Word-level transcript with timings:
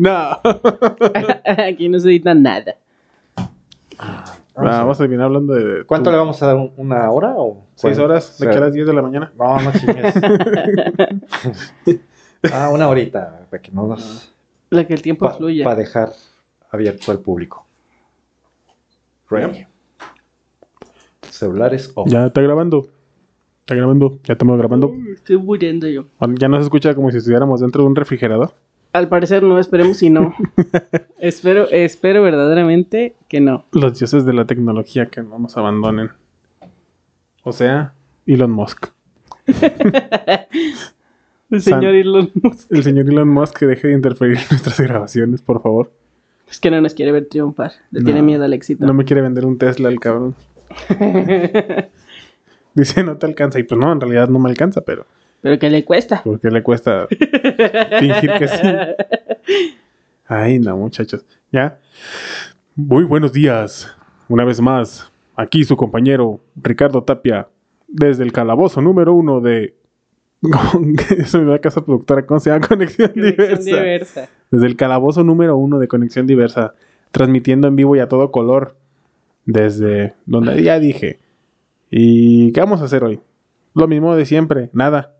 No. 0.00 0.40
Aquí 1.68 1.88
no 1.90 1.98
se 1.98 2.08
edita 2.08 2.34
nada. 2.34 2.76
Ah, 3.98 4.24
vamos 4.54 4.98
a 4.98 5.04
terminar 5.04 5.26
hablando 5.26 5.52
de. 5.54 5.84
¿Cuánto 5.84 6.10
le 6.10 6.16
vamos 6.16 6.42
a 6.42 6.46
dar? 6.46 6.56
¿Un- 6.56 6.72
¿Una 6.78 7.10
hora 7.10 7.34
o? 7.36 7.62
¿Seis 7.74 7.96
cuál? 7.98 8.10
horas? 8.12 8.38
¿De 8.38 8.46
O 8.46 8.48
que 8.48 8.52
sea, 8.54 8.62
a 8.62 8.64
las 8.66 8.74
10 8.74 8.86
de 8.86 8.92
la 8.94 9.02
mañana? 9.02 9.32
No, 9.38 9.60
no 9.60 9.72
chingues. 9.72 10.14
ah, 12.52 12.70
una 12.72 12.88
horita, 12.88 13.46
para 13.50 13.60
que 13.62 13.70
no 13.72 13.86
nos... 13.86 14.32
La 14.70 14.86
que 14.86 14.94
el 14.94 15.02
tiempo 15.02 15.26
Para 15.26 15.36
fluya. 15.36 15.74
dejar 15.74 16.12
abierto 16.70 17.10
al 17.12 17.18
público. 17.18 17.66
Ready. 19.28 19.66
Celulares 21.28 21.92
off. 21.94 22.08
Ya 22.10 22.26
está 22.26 22.40
grabando. 22.40 22.86
Está 23.60 23.74
grabando. 23.74 24.18
Ya 24.24 24.32
estamos 24.32 24.56
grabando. 24.58 24.92
Estoy 25.12 25.36
muriendo 25.38 25.86
yo. 25.88 26.04
Ya 26.38 26.48
no 26.48 26.56
se 26.56 26.62
escucha 26.62 26.94
como 26.94 27.10
si 27.10 27.18
estuviéramos 27.18 27.60
dentro 27.60 27.82
de 27.82 27.88
un 27.88 27.96
refrigerador. 27.96 28.54
Al 28.92 29.08
parecer 29.08 29.42
no, 29.42 29.58
esperemos 29.58 29.98
si 29.98 30.10
no. 30.10 30.34
espero, 31.20 31.68
espero 31.70 32.22
verdaderamente 32.22 33.14
que 33.28 33.40
no. 33.40 33.64
Los 33.72 33.98
dioses 33.98 34.24
de 34.24 34.32
la 34.32 34.46
tecnología 34.46 35.06
que 35.06 35.22
no 35.22 35.38
nos 35.38 35.56
abandonen. 35.56 36.10
O 37.44 37.52
sea, 37.52 37.92
Elon 38.26 38.50
Musk. 38.50 38.88
El 41.50 41.60
San- 41.62 41.80
señor 41.80 41.94
Elon 41.94 42.30
Musk. 42.42 42.70
El 42.72 42.82
señor 42.84 43.08
Elon 43.08 43.28
Musk 43.28 43.58
que 43.58 43.66
deje 43.66 43.88
de 43.88 43.94
interferir 43.94 44.38
en 44.38 44.44
nuestras 44.50 44.80
grabaciones, 44.80 45.42
por 45.42 45.60
favor. 45.62 45.92
Es 46.48 46.58
que 46.60 46.70
no 46.70 46.80
nos 46.80 46.94
quiere 46.94 47.12
ver 47.12 47.26
triunfar. 47.28 47.72
Le 47.92 48.00
No. 48.00 48.04
tiene 48.06 48.22
miedo 48.22 48.44
al 48.44 48.52
éxito. 48.52 48.84
No 48.86 48.92
me 48.94 49.04
quiere 49.04 49.22
vender 49.22 49.46
un 49.46 49.56
Tesla 49.58 49.88
el 49.88 50.00
cabrón. 50.00 50.34
Dice, 52.74 53.02
no 53.02 53.16
te 53.16 53.26
alcanza. 53.26 53.58
Y 53.58 53.64
pues 53.64 53.80
no, 53.80 53.92
en 53.92 54.00
realidad 54.00 54.28
no 54.28 54.38
me 54.38 54.48
alcanza, 54.50 54.80
pero 54.82 55.06
Pero 55.42 55.58
que 55.58 55.70
le 55.70 55.84
cuesta. 55.84 56.22
porque 56.24 56.50
le 56.50 56.62
cuesta 56.62 57.06
fingir 57.08 58.30
que 58.38 58.48
sí. 58.48 58.68
Ay, 60.26 60.58
no, 60.58 60.76
muchachos. 60.76 61.24
Ya. 61.50 61.80
Muy 62.76 63.04
buenos 63.04 63.32
días. 63.32 63.94
Una 64.28 64.44
vez 64.44 64.60
más, 64.60 65.10
aquí 65.34 65.64
su 65.64 65.76
compañero 65.76 66.40
Ricardo 66.56 67.02
Tapia, 67.02 67.48
desde 67.88 68.22
el 68.22 68.32
calabozo 68.32 68.80
número 68.80 69.14
uno 69.14 69.40
de. 69.40 69.74
Eso 71.18 71.40
me 71.42 71.50
da 71.50 71.58
casa 71.58 71.84
productora, 71.84 72.24
¿cómo 72.24 72.40
se 72.40 72.50
llama? 72.50 72.66
Conexión, 72.66 73.08
Conexión 73.08 73.36
diversa. 73.36 73.62
diversa. 73.62 74.28
Desde 74.50 74.66
el 74.66 74.76
calabozo 74.76 75.24
número 75.24 75.56
uno 75.56 75.78
de 75.78 75.88
Conexión 75.88 76.26
Diversa, 76.26 76.74
transmitiendo 77.10 77.68
en 77.68 77.76
vivo 77.76 77.96
y 77.96 78.00
a 78.00 78.08
todo 78.08 78.30
color. 78.30 78.76
Desde 79.46 80.14
donde 80.26 80.62
ya 80.62 80.78
dije. 80.78 81.18
¿Y 81.90 82.52
qué 82.52 82.60
vamos 82.60 82.82
a 82.82 82.84
hacer 82.84 83.02
hoy? 83.02 83.20
Lo 83.74 83.88
mismo 83.88 84.14
de 84.14 84.26
siempre, 84.26 84.70
nada. 84.72 85.14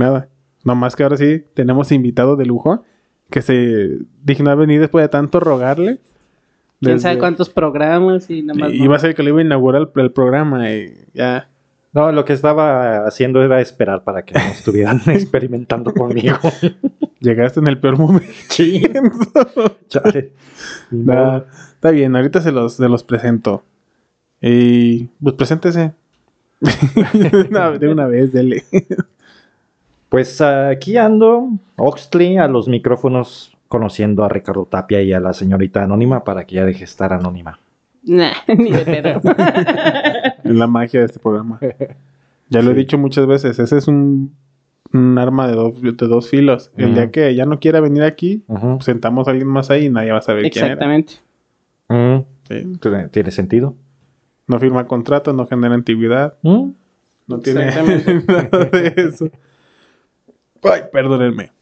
Nada. 0.00 0.28
No 0.64 0.74
más 0.74 0.96
que 0.96 1.02
ahora 1.02 1.16
sí 1.16 1.44
tenemos 1.54 1.92
invitado 1.92 2.36
de 2.36 2.46
lujo 2.46 2.84
que 3.30 3.42
se 3.42 3.98
dignó 4.22 4.50
a 4.50 4.54
venir 4.56 4.80
después 4.80 5.04
de 5.04 5.08
tanto 5.08 5.38
rogarle. 5.40 5.98
Quién 6.80 6.94
Desde- 6.96 7.00
sabe 7.00 7.18
cuántos 7.18 7.48
programas 7.50 8.28
y 8.30 8.42
nada 8.42 8.58
más. 8.58 8.72
y 8.72 8.82
Iba 8.82 8.96
a 8.96 8.98
ser 8.98 9.14
que 9.14 9.22
le 9.22 9.30
iba 9.30 9.38
a 9.40 9.44
inaugurar 9.44 9.82
el, 9.94 10.00
el 10.02 10.10
programa 10.12 10.70
y 10.72 10.94
ya. 11.14 11.48
No, 11.92 12.12
lo 12.12 12.24
que 12.24 12.32
estaba 12.32 13.04
haciendo 13.06 13.42
era 13.42 13.60
esperar 13.60 14.04
para 14.04 14.22
que 14.24 14.34
no 14.34 14.40
estuvieran 14.52 15.00
experimentando 15.06 15.92
conmigo. 15.92 16.36
Llegaste 17.20 17.60
en 17.60 17.66
el 17.68 17.78
peor 17.78 17.98
momento. 17.98 18.26
Sí. 18.48 18.82
Chale. 19.88 20.32
Modo. 20.90 21.46
está 21.74 21.90
bien, 21.90 22.16
ahorita 22.16 22.40
se 22.40 22.52
los, 22.52 22.74
se 22.74 22.88
los 22.88 23.02
presento. 23.04 23.62
Y 24.40 25.04
pues 25.22 25.34
preséntese. 25.34 25.92
de, 26.60 27.46
una, 27.50 27.70
de 27.72 27.88
una 27.88 28.06
vez, 28.06 28.32
dele. 28.32 28.64
Pues 30.10 30.40
aquí 30.40 30.96
ando, 30.98 31.48
Oxley, 31.76 32.36
a 32.36 32.46
los 32.48 32.68
micrófonos, 32.68 33.56
conociendo 33.68 34.24
a 34.24 34.28
Ricardo 34.28 34.66
Tapia 34.66 35.00
y 35.02 35.12
a 35.12 35.20
la 35.20 35.32
señorita 35.32 35.82
anónima 35.84 36.24
para 36.24 36.44
que 36.44 36.56
ya 36.56 36.64
deje 36.66 36.84
estar 36.84 37.12
anónima. 37.12 37.58
Nah, 38.02 38.32
ni 38.48 38.70
de 38.72 38.84
pedo. 38.84 39.20
Es 40.44 40.54
la 40.54 40.66
magia 40.66 41.00
de 41.00 41.06
este 41.06 41.18
programa. 41.20 41.58
Ya 42.48 42.60
lo 42.62 42.72
he 42.72 42.74
dicho 42.74 42.98
muchas 42.98 43.26
veces, 43.26 43.58
ese 43.60 43.78
es 43.78 43.86
un, 43.86 44.34
un 44.92 45.16
arma 45.18 45.46
de 45.46 45.54
dos, 45.54 45.80
de 45.80 45.92
dos 45.92 46.28
filos. 46.28 46.72
El 46.76 46.94
día 46.94 47.10
que 47.12 47.28
ella 47.28 47.46
no 47.46 47.60
quiera 47.60 47.78
venir 47.80 48.02
aquí, 48.02 48.42
Ujú. 48.48 48.80
sentamos 48.80 49.28
a 49.28 49.30
alguien 49.30 49.48
más 49.48 49.70
ahí 49.70 49.86
y 49.86 49.90
nadie 49.90 50.10
va 50.12 50.18
a 50.18 50.22
saber 50.22 50.50
quién 50.50 50.64
era. 50.64 50.74
Exactamente. 50.74 51.12
Sí. 52.48 52.78
¿tiene- 52.80 53.08
¿Tiene 53.10 53.30
sentido? 53.30 53.76
No 54.48 54.58
firma 54.58 54.88
contrato, 54.88 55.32
no 55.32 55.46
genera 55.46 55.74
antigüedad, 55.74 56.34
Mm, 56.42 56.70
no 57.28 57.38
tiene 57.38 57.66
nada 58.26 58.64
de 58.64 58.94
eso. 58.96 59.28
Ay, 60.62 60.82
perdónenme. 60.92 61.52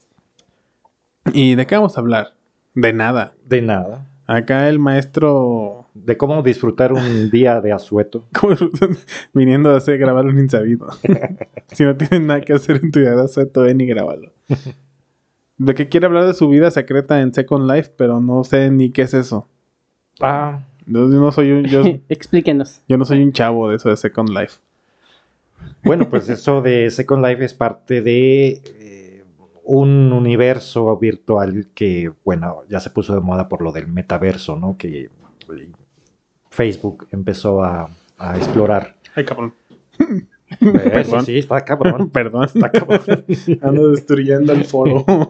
¿Y 1.32 1.54
de 1.54 1.66
qué 1.66 1.76
vamos 1.76 1.96
a 1.96 2.00
hablar? 2.00 2.34
De 2.74 2.92
nada. 2.92 3.34
De 3.46 3.60
nada. 3.62 4.06
Acá 4.26 4.68
el 4.68 4.78
maestro 4.78 5.86
De 5.94 6.16
cómo 6.18 6.42
disfrutar 6.42 6.92
un 6.92 7.30
día 7.30 7.60
de 7.60 7.72
asueto. 7.72 8.24
viniendo 9.32 9.70
a 9.70 9.76
hacer 9.78 9.98
grabar 9.98 10.26
un 10.26 10.38
insabido. 10.38 10.88
si 11.68 11.84
no 11.84 11.96
tienen 11.96 12.26
nada 12.26 12.40
que 12.42 12.52
hacer 12.52 12.80
en 12.82 12.90
tu 12.90 13.00
vida, 13.00 13.26
suelto, 13.28 13.62
ven 13.62 13.80
y 13.80 13.86
grábalo. 13.86 14.32
De 15.58 15.74
que 15.74 15.88
quiere 15.88 16.06
hablar 16.06 16.24
de 16.26 16.34
su 16.34 16.48
vida 16.48 16.70
secreta 16.70 17.20
en 17.20 17.34
Second 17.34 17.68
Life, 17.68 17.90
pero 17.96 18.20
no 18.20 18.44
sé 18.44 18.70
ni 18.70 18.90
qué 18.92 19.02
es 19.02 19.12
eso. 19.12 19.44
Ah, 20.20 20.64
Yo 20.86 21.00
no 21.08 21.32
soy 21.32 21.50
un, 21.50 21.64
yo, 21.64 21.82
Explíquenos. 22.08 22.80
yo 22.88 22.96
no 22.96 23.04
soy 23.04 23.24
un 23.24 23.32
chavo 23.32 23.68
de 23.68 23.74
eso 23.76 23.88
de 23.88 23.96
Second 23.96 24.28
Life. 24.28 24.60
Bueno, 25.82 26.08
pues 26.08 26.28
eso 26.28 26.60
de 26.62 26.90
Second 26.90 27.24
Life 27.24 27.44
es 27.44 27.54
parte 27.54 28.02
de 28.02 28.62
eh, 28.64 29.24
un 29.64 30.12
universo 30.12 30.96
virtual 30.98 31.68
que, 31.74 32.12
bueno, 32.24 32.62
ya 32.68 32.80
se 32.80 32.90
puso 32.90 33.14
de 33.14 33.20
moda 33.20 33.48
por 33.48 33.62
lo 33.62 33.72
del 33.72 33.88
metaverso, 33.88 34.56
¿no? 34.56 34.76
Que 34.76 35.04
eh, 35.04 35.72
Facebook 36.50 37.08
empezó 37.10 37.62
a, 37.62 37.90
a 38.18 38.36
explorar. 38.36 38.96
Ay, 39.14 39.24
cabrón. 39.24 39.54
Eh, 40.60 41.04
sí, 41.04 41.16
sí, 41.26 41.38
está 41.38 41.64
cabrón. 41.64 42.10
Perdón, 42.12 42.44
está 42.44 42.70
cabrón. 42.70 43.00
Ando 43.62 43.90
destruyendo 43.90 44.52
el 44.52 44.64
foro. 44.64 45.04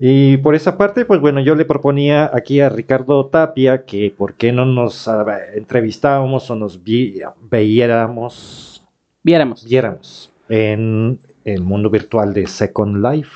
Y 0.00 0.36
por 0.36 0.54
esa 0.54 0.78
parte, 0.78 1.04
pues 1.04 1.20
bueno, 1.20 1.40
yo 1.40 1.56
le 1.56 1.64
proponía 1.64 2.30
aquí 2.32 2.60
a 2.60 2.68
Ricardo 2.68 3.26
Tapia 3.26 3.84
que 3.84 4.14
por 4.16 4.34
qué 4.34 4.52
no 4.52 4.64
nos 4.64 5.08
ah, 5.08 5.24
entrevistábamos 5.54 6.48
o 6.50 6.56
nos 6.56 6.84
vi- 6.84 7.20
veíamos, 7.50 8.86
Viéramos. 9.24 9.64
viéramos 9.68 10.30
en 10.48 11.18
el 11.44 11.62
mundo 11.62 11.90
virtual 11.90 12.32
de 12.32 12.46
Second 12.46 13.04
Life. 13.04 13.30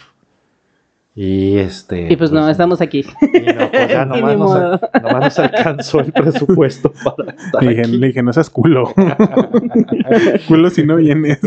Y 1.15 1.59
este. 1.59 2.11
Y 2.11 2.17
pues 2.17 2.31
no, 2.33 2.49
estamos 2.49 2.81
aquí. 2.81 3.05
y 3.21 3.41
no, 3.53 3.71
pues 3.71 3.89
ya 3.91 4.05
nomás, 4.07 4.39
nos, 4.39 4.81
nomás 5.03 5.21
nos 5.25 5.39
alcanzó 5.41 6.01
el 6.01 6.13
presupuesto 6.13 6.91
para 7.05 7.33
estar 7.33 7.63
Le 7.63 7.71
dije, 7.71 7.81
aquí. 7.83 7.97
le 7.99 8.07
dije, 8.07 8.23
no 8.23 8.33
seas 8.33 8.49
culo. 8.49 8.95
culo 10.49 10.71
si 10.71 10.87
no 10.87 10.97
vienes. 10.97 11.41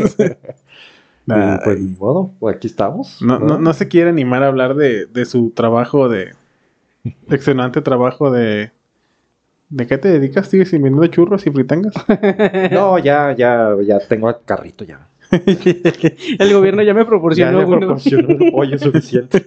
Nah, 1.26 1.58
pues 1.64 1.80
ni 1.80 1.96
modo, 1.96 2.30
pues 2.38 2.56
aquí 2.56 2.68
estamos. 2.68 3.20
no, 3.20 3.38
no, 3.38 3.58
no 3.58 3.72
se 3.72 3.88
quiere 3.88 4.10
animar 4.10 4.42
a 4.44 4.48
hablar 4.48 4.74
de, 4.76 5.06
de 5.06 5.24
su 5.24 5.50
trabajo 5.50 6.08
de. 6.08 6.34
Excelente 7.30 7.82
trabajo 7.82 8.30
de. 8.30 8.70
¿De 9.68 9.86
qué 9.88 9.98
te 9.98 10.08
dedicas? 10.08 10.46
¿Sigues 10.48 10.70
vendiendo 10.70 11.04
churros 11.08 11.44
y 11.46 11.50
fritangas? 11.50 11.94
No, 12.70 12.98
ya, 12.98 13.34
ya, 13.36 13.74
ya 13.84 13.98
tengo 13.98 14.28
el 14.30 14.36
carrito 14.44 14.84
ya. 14.84 15.08
El 16.38 16.52
gobierno 16.54 16.82
ya 16.84 16.94
me 16.94 17.00
Ya 17.00 17.06
proporcionó 17.08 17.66
uno. 17.66 17.78
proporcionó 17.80 18.28
el 18.28 18.52
pollo 18.52 18.78
suficiente. 18.78 19.44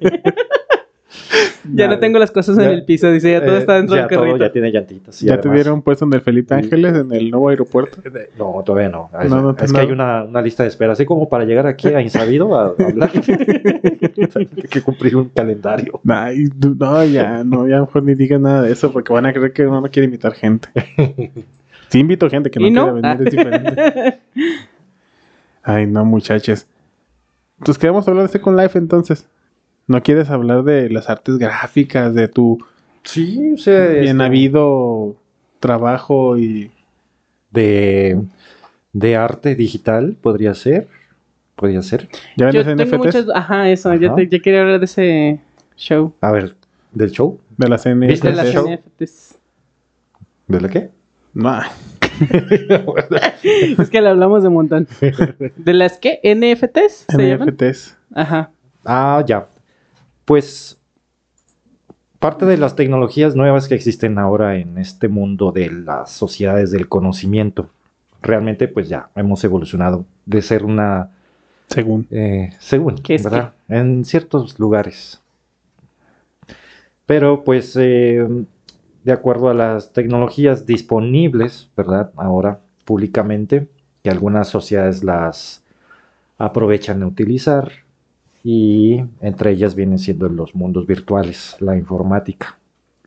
Ya 1.73 1.87
no 1.87 1.99
tengo 1.99 2.19
las 2.19 2.31
cosas 2.31 2.57
en 2.57 2.63
Ya- 2.65 2.69
el 2.71 2.85
piso, 2.85 3.11
dice, 3.11 3.31
ya 3.31 3.43
todo 3.43 3.55
Eh, 3.55 3.59
está 3.59 3.75
dentro 3.75 3.95
ya 3.95 4.03
del 4.03 4.09
carrito. 4.09 4.37
todo 4.37 4.45
ya 4.45 4.51
tiene 4.51 4.71
llantitas. 4.71 5.19
¿Ya 5.19 5.33
además- 5.35 5.55
dieron 5.55 5.81
puesto 5.81 6.05
en 6.05 6.13
el 6.13 6.21
Felipe 6.21 6.53
Ángeles, 6.53 6.95
en 6.95 7.11
el 7.11 7.29
nuevo 7.31 7.49
aeropuerto? 7.49 8.01
No, 8.37 8.61
todavía 8.65 8.89
no. 8.89 9.09
Es, 9.21 9.29
No, 9.29 9.41
no, 9.41 9.55
es 9.59 9.71
no. 9.71 9.79
que 9.79 9.85
hay 9.85 9.91
una, 9.91 10.23
una 10.23 10.41
lista 10.41 10.63
de 10.63 10.69
espera. 10.69 10.93
Así 10.93 11.05
como 11.05 11.27
para 11.27 11.43
llegar 11.45 11.67
aquí 11.67 11.87
a 11.89 12.01
Insabido 12.01 12.55
a, 12.57 12.67
a 12.67 12.85
hablar. 12.87 13.09
hay 14.35 14.45
que 14.69 14.81
cumplir 14.81 15.15
un 15.17 15.29
calendario. 15.29 15.99
Ay, 16.07 16.45
no, 16.55 17.03
ya, 17.05 17.43
no, 17.43 17.67
ya 17.67 17.81
mejor 17.81 18.03
ni 18.03 18.13
digas 18.15 18.39
nada 18.39 18.61
de 18.63 18.71
eso 18.71 18.91
porque 18.91 19.11
van 19.11 19.25
a 19.25 19.33
creer 19.33 19.51
que 19.53 19.65
uno 19.67 19.81
no 19.81 19.89
quiere 19.89 20.05
invitar 20.05 20.33
gente. 20.33 20.69
Sí 21.89 21.99
invito 21.99 22.29
gente 22.29 22.49
que 22.51 22.59
no 22.59 22.67
¿Y 22.67 22.71
quiere 22.73 22.85
no? 22.87 22.93
venir, 22.93 23.27
es 23.27 23.31
diferente. 23.31 24.19
Ay, 25.63 25.85
no, 25.87 26.05
muchachos. 26.05 26.67
Entonces, 27.59 27.79
¿qué 27.81 27.87
vamos 27.87 28.07
a 28.07 28.11
hablar 28.11 28.27
de 28.27 28.31
Second 28.31 28.57
Life 28.59 28.77
entonces? 28.77 29.27
¿No 29.89 30.03
quieres 30.03 30.29
hablar 30.29 30.63
de 30.63 30.87
las 30.91 31.09
artes 31.09 31.39
gráficas, 31.39 32.13
de 32.13 32.27
tu 32.27 32.63
Sí, 33.03 33.53
o 33.53 33.57
sea, 33.57 33.87
bien 33.87 34.03
este, 34.03 34.23
habido 34.23 35.15
trabajo 35.59 36.37
y... 36.37 36.71
de, 37.49 38.21
de 38.93 39.15
arte 39.15 39.55
digital 39.55 40.15
podría 40.21 40.53
ser. 40.53 40.87
Podría 41.55 41.81
ser. 41.81 42.07
¿Ya 42.37 42.51
Yo 42.51 42.63
tengo 42.63 42.83
NFTs? 42.83 42.97
muchas... 42.99 43.25
Ajá, 43.33 43.67
eso. 43.69 43.93
Ya, 43.95 44.07
Ajá. 44.09 44.15
te- 44.17 44.27
ya 44.29 44.39
quería 44.39 44.61
hablar 44.61 44.77
de 44.79 44.85
ese 44.85 45.41
show. 45.75 46.13
A 46.21 46.31
ver, 46.31 46.55
¿del 46.91 47.09
show? 47.09 47.39
De 47.57 47.67
las 47.67 47.83
De 47.83 47.95
¿Viste 47.95 48.31
las? 48.31 48.45
NFTs. 48.55 49.39
¿De 50.47 50.61
la 50.61 50.69
qué? 50.69 50.89
No, 51.33 51.59
Es 53.79 53.89
que 53.89 54.01
le 54.01 54.09
hablamos 54.09 54.43
de 54.43 54.49
un 54.49 54.53
montón. 54.53 54.87
¿De 55.55 55.73
las 55.73 55.97
qué? 55.97 56.19
¿NFTs? 56.23 57.05
¿Se 57.09 57.27
llaman? 57.27 57.49
NFTs. 57.49 57.97
Ajá. 58.13 58.51
ah, 58.85 59.23
ya. 59.25 59.47
Pues 60.29 60.79
parte 62.19 62.45
de 62.45 62.57
las 62.57 62.75
tecnologías 62.75 63.35
nuevas 63.35 63.67
que 63.67 63.73
existen 63.73 64.19
ahora 64.19 64.57
en 64.57 64.77
este 64.77 65.07
mundo 65.07 65.51
de 65.51 65.71
las 65.71 66.11
sociedades 66.11 66.69
del 66.69 66.87
conocimiento, 66.87 67.71
realmente 68.21 68.67
pues 68.67 68.89
ya 68.89 69.09
hemos 69.15 69.43
evolucionado 69.43 70.05
de 70.27 70.43
ser 70.43 70.65
una, 70.65 71.09
Según. 71.65 72.05
eh, 72.11 72.53
según, 72.59 72.99
¿Qué 72.99 73.15
es 73.15 73.23
¿verdad? 73.23 73.55
En 73.69 74.05
ciertos 74.05 74.59
lugares. 74.59 75.19
Pero 77.07 77.43
pues 77.43 77.75
eh, 77.75 78.23
de 79.03 79.11
acuerdo 79.11 79.49
a 79.49 79.55
las 79.55 79.93
tecnologías 79.93 80.67
disponibles, 80.67 81.71
¿verdad? 81.75 82.11
Ahora 82.17 82.59
públicamente, 82.85 83.67
que 84.03 84.11
algunas 84.11 84.47
sociedades 84.47 85.03
las 85.03 85.63
aprovechan 86.37 86.99
de 86.99 87.07
utilizar 87.07 87.88
y 88.43 89.03
entre 89.21 89.51
ellas 89.51 89.75
vienen 89.75 89.97
siendo 89.97 90.29
los 90.29 90.55
mundos 90.55 90.85
virtuales, 90.87 91.55
la 91.59 91.75
informática, 91.77 92.57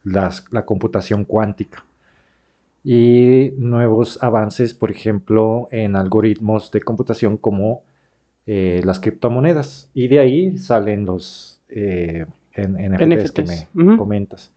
las- 0.05 0.45
la 0.53 0.65
computación 0.65 1.25
cuántica 1.25 1.85
y 2.85 3.53
nuevos 3.59 4.23
avances, 4.23 4.75
por 4.75 4.91
ejemplo, 4.91 5.69
en 5.71 5.95
algoritmos 5.97 6.71
de 6.71 6.81
computación 6.83 7.37
como 7.37 7.85
eh, 8.45 8.81
las 8.85 8.99
criptomonedas. 8.99 9.89
Y 9.95 10.09
de 10.09 10.19
ahí 10.19 10.59
salen 10.59 11.05
los 11.05 11.61
eh, 11.69 12.27
en- 12.55 12.77
NFTs 12.93 13.33
que 13.33 13.43
me 13.43 13.97
comentas, 13.97 14.53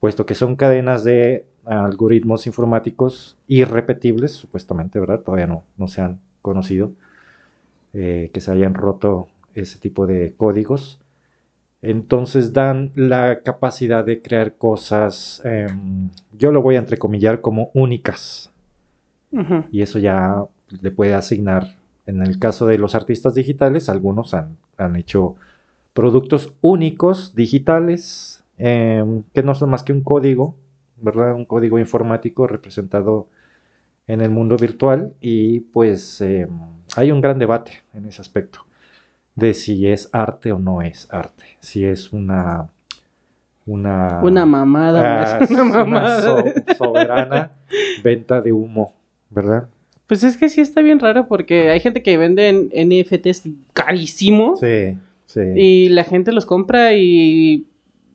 puesto 0.00 0.26
que 0.26 0.34
son 0.34 0.54
cadenas 0.54 1.02
de 1.02 1.46
algoritmos 1.64 2.46
informáticos 2.46 3.38
irrepetibles, 3.48 4.32
supuestamente, 4.32 5.00
¿verdad? 5.00 5.20
Todavía 5.22 5.46
no, 5.46 5.64
no 5.78 5.88
se 5.88 6.02
han 6.02 6.20
conocido 6.42 6.92
eh, 7.94 8.30
que 8.32 8.40
se 8.40 8.50
hayan 8.52 8.74
roto 8.74 9.28
ese 9.54 9.78
tipo 9.78 10.06
de 10.06 10.34
códigos. 10.34 11.00
Entonces 11.82 12.52
dan 12.52 12.92
la 12.94 13.40
capacidad 13.42 14.04
de 14.04 14.22
crear 14.22 14.54
cosas, 14.54 15.42
em, 15.44 16.10
yo 16.32 16.52
lo 16.52 16.62
voy 16.62 16.76
a 16.76 16.78
entrecomillar 16.78 17.40
como 17.40 17.70
únicas, 17.74 18.50
y 19.72 19.80
eso 19.82 19.98
ya 19.98 20.44
le 20.68 20.90
puede 20.90 21.14
asignar, 21.14 21.76
en 22.06 22.22
el 22.22 22.38
caso 22.38 22.66
de 22.66 22.78
los 22.78 22.94
artistas 22.94 23.34
digitales, 23.34 23.88
algunos 23.88 24.34
han, 24.34 24.58
han 24.76 24.94
hecho 24.96 25.36
productos 25.94 26.54
únicos 26.60 27.34
digitales, 27.34 28.44
em, 28.58 29.22
que 29.34 29.42
no 29.42 29.54
son 29.54 29.70
más 29.70 29.82
que 29.82 29.92
un 29.92 30.02
código, 30.02 30.56
¿verdad? 30.98 31.34
Un 31.34 31.46
código 31.46 31.78
informático 31.78 32.46
representado 32.46 33.28
en 34.06 34.20
el 34.20 34.30
mundo 34.30 34.56
virtual 34.56 35.14
y 35.20 35.60
pues 35.60 36.20
em, 36.20 36.48
hay 36.96 37.10
un 37.10 37.20
gran 37.20 37.38
debate 37.38 37.82
en 37.94 38.06
ese 38.06 38.20
aspecto 38.20 38.66
de 39.34 39.54
si 39.54 39.86
es 39.86 40.08
arte 40.12 40.52
o 40.52 40.58
no 40.58 40.82
es 40.82 41.08
arte, 41.12 41.44
si 41.60 41.84
es 41.84 42.12
una... 42.12 42.68
Una, 43.64 44.18
Una 44.24 44.44
mamada. 44.44 45.38
Ah, 45.38 45.46
una 45.48 45.62
una 45.62 45.84
mamada. 45.84 46.20
so- 46.22 46.44
soberana 46.76 47.52
venta 48.02 48.40
de 48.40 48.52
humo, 48.52 48.92
¿verdad? 49.30 49.68
Pues 50.08 50.24
es 50.24 50.36
que 50.36 50.48
sí 50.48 50.60
está 50.60 50.80
bien 50.82 50.98
raro 50.98 51.28
porque 51.28 51.70
hay 51.70 51.78
gente 51.78 52.02
que 52.02 52.18
vende 52.18 52.48
en 52.48 52.88
NFTs 52.88 53.44
carísimo 53.72 54.56
Sí, 54.56 54.98
sí. 55.26 55.40
y 55.54 55.88
la 55.90 56.02
gente 56.02 56.32
los 56.32 56.44
compra 56.44 56.94
y 56.94 57.68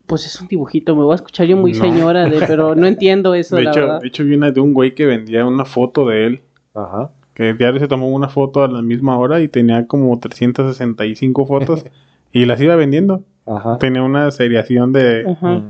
pues 0.05 0.25
es 0.25 0.39
un 0.41 0.49
dibujito. 0.49 0.95
Me 0.97 1.03
voy 1.03 1.13
a 1.13 1.15
escuchar 1.15 1.47
yo 1.47 1.55
muy 1.55 1.71
No. 1.71 1.79
señora, 1.81 2.25
de, 2.25 2.41
pero 2.45 2.75
no 2.75 2.85
entiendo 2.85 3.33
eso, 3.35 3.55
De 3.55 3.63
la 3.63 3.71
hecho, 3.71 3.79
verdad. 3.79 4.01
de 4.01 4.07
hecho, 4.09 4.25
vi 4.25 4.35
una 4.35 4.51
de 4.51 4.59
un 4.59 4.73
güey 4.73 4.93
que 4.93 5.05
vendía 5.05 5.45
una 5.45 5.63
foto 5.63 6.07
de 6.09 6.27
él. 6.27 6.41
Ajá. 6.73 7.09
Que 7.37 7.53
diario 7.53 7.79
se 7.79 7.87
tomó 7.87 8.09
una 8.09 8.29
foto 8.29 8.63
a 8.63 8.67
la 8.67 8.81
misma 8.81 9.15
hora 9.19 9.39
y 9.41 9.47
tenía 9.47 9.85
como 9.85 10.17
365 10.19 11.45
fotos 11.45 11.85
y 12.33 12.45
las 12.45 12.59
iba 12.59 12.75
vendiendo. 12.75 13.23
Ajá. 13.45 13.77
Tenía 13.77 14.01
una 14.01 14.31
seriación 14.31 14.91
de. 14.91 15.23
Ajá. 15.29 15.61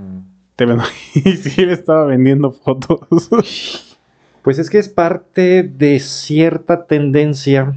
Vendo- 0.58 0.84
y 1.14 1.19
sí 1.36 1.64
estaba 1.64 2.06
vendiendo 2.06 2.54
fotos. 2.54 3.02
Pues 4.44 4.60
es 4.60 4.69
que 4.69 4.78
es 4.78 4.88
parte 4.88 5.62
de 5.64 6.00
cierta 6.00 6.86
tendencia 6.86 7.75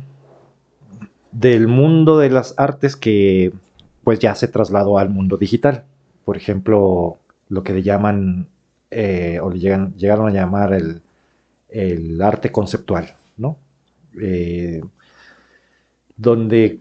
del 1.33 1.67
mundo 1.67 2.17
de 2.17 2.31
las 2.31 2.55
artes 2.59 2.95
que 2.95 3.53
pues 4.05 4.21
ya 4.21 4.37
se 4.37 4.47
trasladó 4.47 4.97
al 4.99 5.11
mundo 5.11 5.37
digital. 5.37 5.83
Por 6.25 6.37
ejemplo, 6.37 7.19
lo 7.49 7.65
que 7.65 7.73
le 7.73 7.83
llaman 7.83 8.47
eh, 8.93 9.41
o 9.43 9.51
le 9.51 9.59
llegan, 9.59 9.97
llegaron 9.97 10.29
a 10.29 10.33
llamar 10.33 10.73
el, 10.73 11.03
el 11.71 12.23
arte 12.23 12.53
conceptual, 12.53 13.15
¿no? 13.37 13.59
Eh, 14.21 14.81
donde, 16.17 16.81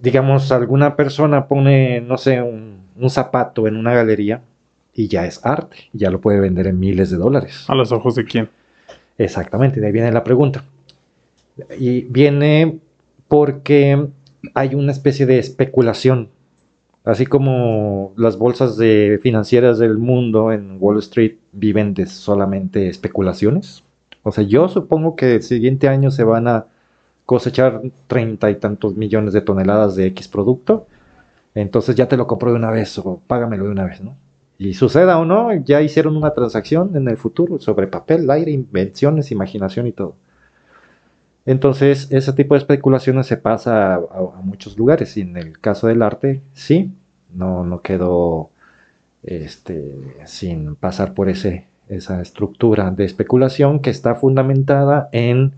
digamos, 0.00 0.52
alguna 0.52 0.96
persona 0.96 1.48
pone, 1.48 2.00
no 2.00 2.18
sé, 2.18 2.42
un, 2.42 2.82
un 2.96 3.10
zapato 3.10 3.66
en 3.66 3.76
una 3.76 3.94
galería 3.94 4.42
y 4.94 5.08
ya 5.08 5.26
es 5.26 5.44
arte, 5.44 5.90
ya 5.92 6.10
lo 6.10 6.20
puede 6.20 6.40
vender 6.40 6.66
en 6.66 6.80
miles 6.80 7.10
de 7.10 7.18
dólares. 7.18 7.64
a 7.68 7.74
los 7.74 7.92
ojos 7.92 8.14
de 8.14 8.24
quién. 8.24 8.48
Exactamente, 9.18 9.80
de 9.80 9.86
ahí 9.86 9.92
viene 9.92 10.10
la 10.10 10.24
pregunta. 10.24 10.64
Y 11.78 12.02
viene 12.02 12.80
porque 13.28 14.08
hay 14.54 14.74
una 14.74 14.92
especie 14.92 15.26
de 15.26 15.38
especulación. 15.38 16.30
Así 17.04 17.26
como 17.26 18.14
las 18.16 18.36
bolsas 18.36 18.76
de 18.76 19.20
financieras 19.22 19.78
del 19.78 19.96
mundo 19.98 20.50
en 20.50 20.76
Wall 20.80 20.98
Street 20.98 21.36
viven 21.52 21.94
de 21.94 22.06
solamente 22.06 22.88
especulaciones. 22.88 23.84
O 24.26 24.32
sea, 24.32 24.44
yo 24.44 24.68
supongo 24.68 25.16
que 25.16 25.36
el 25.36 25.42
siguiente 25.42 25.88
año 25.88 26.10
se 26.10 26.24
van 26.24 26.48
a 26.48 26.66
cosechar 27.26 27.82
treinta 28.08 28.50
y 28.50 28.56
tantos 28.56 28.96
millones 28.96 29.32
de 29.34 29.42
toneladas 29.42 29.96
de 29.96 30.06
X 30.08 30.28
producto. 30.28 30.86
Entonces 31.54 31.96
ya 31.96 32.08
te 32.08 32.16
lo 32.18 32.26
compro 32.26 32.50
de 32.52 32.58
una 32.58 32.70
vez 32.72 32.98
o 32.98 33.20
págamelo 33.26 33.64
de 33.66 33.70
una 33.72 33.84
vez, 33.86 34.00
¿no? 34.02 34.16
Y 34.58 34.74
suceda 34.74 35.18
o 35.18 35.24
no, 35.26 35.52
ya 35.54 35.82
hicieron 35.82 36.16
una 36.16 36.32
transacción 36.34 36.96
en 36.96 37.08
el 37.08 37.16
futuro 37.18 37.58
sobre 37.60 37.88
papel, 37.88 38.30
aire, 38.30 38.52
invenciones, 38.52 39.32
imaginación 39.32 39.86
y 39.88 39.92
todo. 39.92 40.16
Entonces, 41.44 42.08
ese 42.10 42.32
tipo 42.32 42.54
de 42.54 42.58
especulaciones 42.58 43.26
se 43.26 43.36
pasa 43.36 43.94
a, 43.94 43.96
a- 43.98 44.40
muchos 44.42 44.76
lugares. 44.76 45.16
Y 45.16 45.20
en 45.22 45.36
el 45.36 45.58
caso 45.60 45.86
del 45.86 46.02
arte, 46.02 46.42
sí, 46.52 46.92
no, 47.32 47.64
no 47.64 47.80
quedó 47.82 48.50
este, 49.22 49.96
sin 50.26 50.76
pasar 50.76 51.14
por 51.14 51.28
ese, 51.30 51.66
esa 51.88 52.20
estructura 52.20 52.90
de 52.90 53.04
especulación 53.04 53.80
que 53.80 53.90
está 53.90 54.14
fundamentada 54.14 55.08
en, 55.12 55.52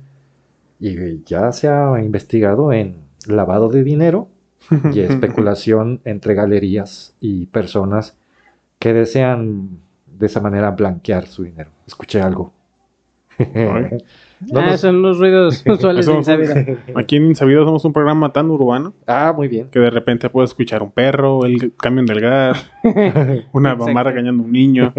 y 0.80 1.22
ya 1.24 1.52
se 1.52 1.68
ha 1.68 2.02
investigado 2.02 2.72
en 2.72 2.96
lavado 3.26 3.68
de 3.68 3.84
dinero 3.84 4.28
y 4.92 5.00
especulación 5.00 6.00
entre 6.04 6.34
galerías 6.34 7.14
y 7.20 7.46
personas 7.46 8.16
que 8.78 8.92
desean 8.92 9.80
de 10.06 10.26
esa 10.26 10.40
manera 10.40 10.70
blanquear 10.72 11.26
su 11.26 11.44
dinero. 11.44 11.70
Escuché 11.86 12.20
algo. 12.20 12.52
No 14.50 14.60
ah, 14.60 14.66
nos- 14.70 14.80
son 14.80 15.02
los 15.02 15.18
ruidos 15.18 15.64
usuales 15.66 16.06
de 16.06 16.12
un- 16.12 16.18
Insabido. 16.18 16.54
Aquí 16.94 17.16
en 17.16 17.26
Insabido 17.26 17.64
somos 17.64 17.84
un 17.84 17.92
programa 17.92 18.32
tan 18.32 18.50
urbano 18.50 18.94
Ah, 19.06 19.32
muy 19.36 19.48
bien. 19.48 19.68
que 19.70 19.78
de 19.80 19.90
repente 19.90 20.30
puedes 20.30 20.50
escuchar 20.50 20.82
un 20.82 20.92
perro, 20.92 21.44
el 21.44 21.72
camión 21.76 22.06
del 22.06 22.20
gas, 22.20 22.70
una 23.52 23.74
mamá 23.74 24.02
regañando 24.02 24.42
a 24.42 24.46
un 24.46 24.52
niño, 24.52 24.94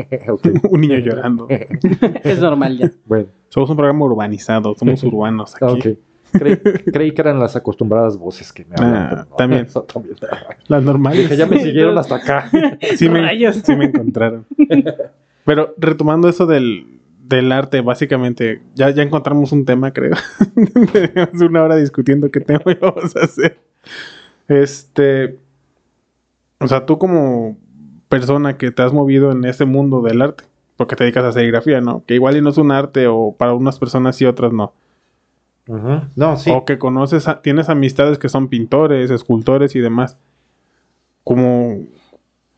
un 0.69 0.81
niño 0.81 0.97
llorando. 0.99 1.47
Es 1.49 2.39
normal 2.39 2.77
ya. 2.77 2.91
Bueno, 3.05 3.27
Somos 3.49 3.69
un 3.69 3.77
programa 3.77 4.05
urbanizado, 4.05 4.75
somos 4.77 5.03
urbanos 5.03 5.55
aquí. 5.55 5.65
ok. 5.65 5.97
Creí, 6.31 6.57
creí 6.57 7.11
que 7.11 7.21
eran 7.21 7.39
las 7.39 7.55
acostumbradas 7.55 8.15
voces 8.19 8.53
que 8.53 8.63
me 8.63 8.75
hablan. 8.77 8.95
Ah, 8.95 9.25
no, 9.31 9.35
también. 9.35 9.65
eso 9.65 9.81
también. 9.81 10.15
Las 10.67 10.83
normales. 10.83 11.21
Dije, 11.21 11.35
ya 11.35 11.47
me 11.47 11.57
siguieron 11.59 11.97
hasta 11.97 12.17
acá. 12.17 12.51
sí, 12.97 13.09
me, 13.09 13.51
sí 13.51 13.75
me 13.75 13.85
encontraron. 13.85 14.45
Pero 15.43 15.73
retomando 15.79 16.29
eso 16.29 16.45
del, 16.45 16.85
del 17.29 17.51
arte, 17.51 17.81
básicamente, 17.81 18.61
ya, 18.75 18.89
ya 18.89 19.03
encontramos 19.03 19.51
un 19.51 19.63
tema, 19.63 19.93
creo. 19.93 20.15
Tenemos 20.91 21.41
una 21.41 21.63
hora 21.63 21.75
discutiendo 21.75 22.29
qué 22.31 22.39
tema 22.41 22.63
íbamos 22.71 23.15
a 23.15 23.21
hacer. 23.25 23.59
Este. 24.47 25.37
O 26.59 26.67
sea, 26.67 26.85
tú 26.85 26.97
como 26.97 27.57
persona 28.09 28.57
que 28.57 28.71
te 28.71 28.81
has 28.81 28.91
movido 28.91 29.31
en 29.31 29.45
ese 29.45 29.65
mundo 29.65 30.01
del 30.01 30.21
arte, 30.21 30.43
porque 30.75 30.95
te 30.95 31.03
dedicas 31.03 31.23
a 31.23 31.31
serigrafía, 31.31 31.79
¿no? 31.79 32.03
Que 32.05 32.15
igual 32.15 32.35
y 32.35 32.41
no 32.41 32.49
es 32.49 32.57
un 32.57 32.71
arte, 32.71 33.07
o 33.07 33.35
para 33.37 33.53
unas 33.53 33.79
personas 33.79 34.19
y 34.21 34.25
otras 34.25 34.51
no. 34.51 34.73
No, 36.15 36.35
sí. 36.35 36.49
O 36.49 36.65
que 36.65 36.79
conoces, 36.79 37.27
a- 37.27 37.43
tienes 37.43 37.69
amistades 37.69 38.17
que 38.17 38.27
son 38.27 38.47
pintores, 38.49 39.11
escultores 39.11 39.75
y 39.75 39.79
demás. 39.79 40.17
Como, 41.23 41.83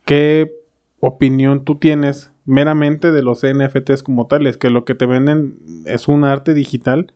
¿qué 0.06 0.50
opinión 0.98 1.62
tú 1.62 1.74
tienes 1.76 2.31
meramente 2.44 3.12
de 3.12 3.22
los 3.22 3.42
NFTs 3.42 4.02
como 4.02 4.26
tales? 4.26 4.56
Que 4.56 4.70
lo 4.70 4.84
que 4.84 4.94
te 4.94 5.06
venden 5.06 5.58
es 5.86 6.08
un 6.08 6.24
arte 6.24 6.54
digital 6.54 7.12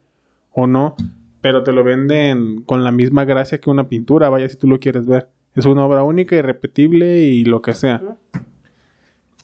o 0.51 0.67
no, 0.67 0.97
pero 1.41 1.63
te 1.63 1.73
lo 1.73 1.85
venden 1.85 2.63
con 2.63 2.85
la 2.85 2.93
misma 2.93 3.25
gracia 3.25 3.59
que 3.59 3.71
una 3.71 3.89
pintura, 3.89 4.29
vaya 4.29 4.49
si 4.49 4.57
tú 4.57 4.67
lo 4.67 4.81
quieres 4.81 5.07
ver. 5.07 5.29
Es 5.55 5.65
una 5.65 5.85
obra 5.85 6.03
única, 6.03 6.37
irrepetible 6.37 7.21
y 7.21 7.45
lo 7.45 7.63
que 7.63 7.75
sea. 7.75 8.19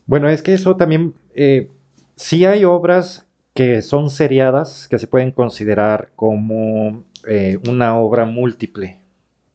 Bueno, 0.06 0.28
es 0.28 0.42
que 0.42 0.52
eso 0.54 0.76
también, 0.76 1.14
eh, 1.34 1.70
sí 2.16 2.44
hay 2.44 2.64
obras 2.64 3.26
que 3.54 3.82
son 3.82 4.10
seriadas, 4.10 4.88
que 4.88 4.98
se 4.98 5.06
pueden 5.06 5.32
considerar 5.32 6.10
como 6.16 7.04
eh, 7.26 7.58
una 7.68 7.96
obra 7.98 8.24
múltiple 8.24 9.00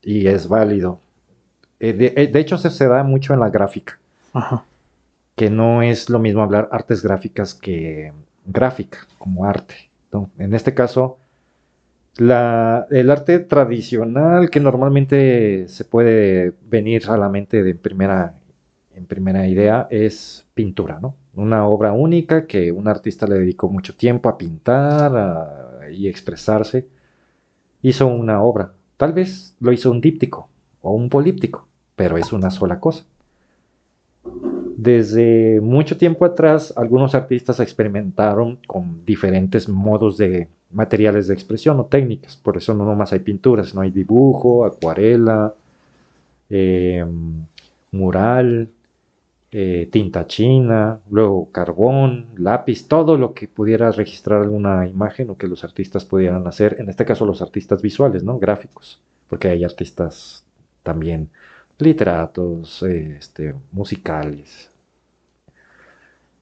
y 0.02 0.28
es 0.28 0.48
válido. 0.48 1.00
Eh, 1.80 1.94
de, 1.94 2.14
eh, 2.16 2.28
de 2.28 2.40
hecho, 2.40 2.58
se, 2.58 2.70
se 2.70 2.88
da 2.88 3.04
mucho 3.04 3.34
en 3.34 3.40
la 3.40 3.50
gráfica. 3.50 4.00
Ajá. 4.34 4.66
Que 5.38 5.52
no 5.52 5.84
es 5.84 6.10
lo 6.10 6.18
mismo 6.18 6.42
hablar 6.42 6.68
artes 6.72 7.04
gráficas 7.04 7.54
que 7.54 8.12
gráfica 8.48 9.08
como 9.20 9.46
arte. 9.46 9.92
En 10.40 10.56
este 10.56 10.74
caso, 10.74 11.20
el 12.18 12.32
arte 13.12 13.40
tradicional 13.42 14.50
que 14.50 14.60
normalmente 14.60 15.68
se 15.68 15.86
puede 15.86 16.56
venir 16.64 17.08
a 17.08 17.18
la 17.18 17.30
mente 17.30 17.62
de 17.62 17.76
primera, 17.76 18.40
en 18.96 19.06
primera 19.06 19.48
idea 19.48 19.88
es 19.92 20.48
pintura, 20.56 21.00
¿no? 21.00 21.16
Una 21.36 21.68
obra 21.68 21.94
única 21.94 22.48
que 22.48 22.72
un 22.72 22.88
artista 22.88 23.28
le 23.28 23.36
dedicó 23.36 23.70
mucho 23.70 23.96
tiempo 23.96 24.30
a 24.30 24.40
pintar 24.40 25.92
y 25.92 26.08
expresarse. 26.08 26.88
Hizo 27.84 28.08
una 28.08 28.42
obra. 28.42 28.74
Tal 28.98 29.14
vez 29.14 29.56
lo 29.60 29.72
hizo 29.72 29.92
un 29.92 30.02
díptico 30.02 30.50
o 30.82 30.94
un 30.94 31.10
políptico, 31.10 31.68
pero 31.96 32.18
es 32.18 32.34
una 32.34 32.50
sola 32.50 32.80
cosa. 32.80 33.06
Desde 34.78 35.60
mucho 35.60 35.98
tiempo 35.98 36.24
atrás, 36.24 36.72
algunos 36.78 37.16
artistas 37.16 37.60
experimentaron 37.60 38.60
con 38.68 39.04
diferentes 39.06 39.68
modos 39.68 40.18
de 40.18 40.50
materiales 40.70 41.28
de 41.28 41.34
expresión 41.34 41.80
o 41.80 41.88
técnicas. 41.88 42.38
Por 42.38 42.58
eso 42.58 42.76
no 42.76 42.86
nomás 42.86 43.12
hay 43.12 43.22
pinturas, 43.22 43.74
no 43.74 43.82
hay 43.82 43.90
dibujo, 43.90 44.66
acuarela, 44.66 45.56
eh, 46.52 47.04
mural, 47.92 48.70
eh, 49.52 49.90
tinta 49.92 50.28
china, 50.28 51.00
luego 51.10 51.52
carbón, 51.52 52.36
lápiz, 52.38 52.88
todo 52.88 53.18
lo 53.18 53.34
que 53.34 53.48
pudiera 53.48 53.92
registrar 53.92 54.44
alguna 54.44 54.86
imagen 54.88 55.32
o 55.32 55.38
que 55.38 55.48
los 55.48 55.64
artistas 55.64 56.06
pudieran 56.06 56.46
hacer. 56.46 56.76
En 56.80 56.88
este 56.88 57.04
caso, 57.04 57.26
los 57.26 57.42
artistas 57.42 57.82
visuales, 57.82 58.24
¿no? 58.24 58.38
Gráficos, 58.38 59.02
porque 59.28 59.48
hay 59.48 59.64
artistas 59.64 60.46
también 60.84 61.32
literatos, 61.80 62.82
este, 62.84 63.54
musicales. 63.72 64.72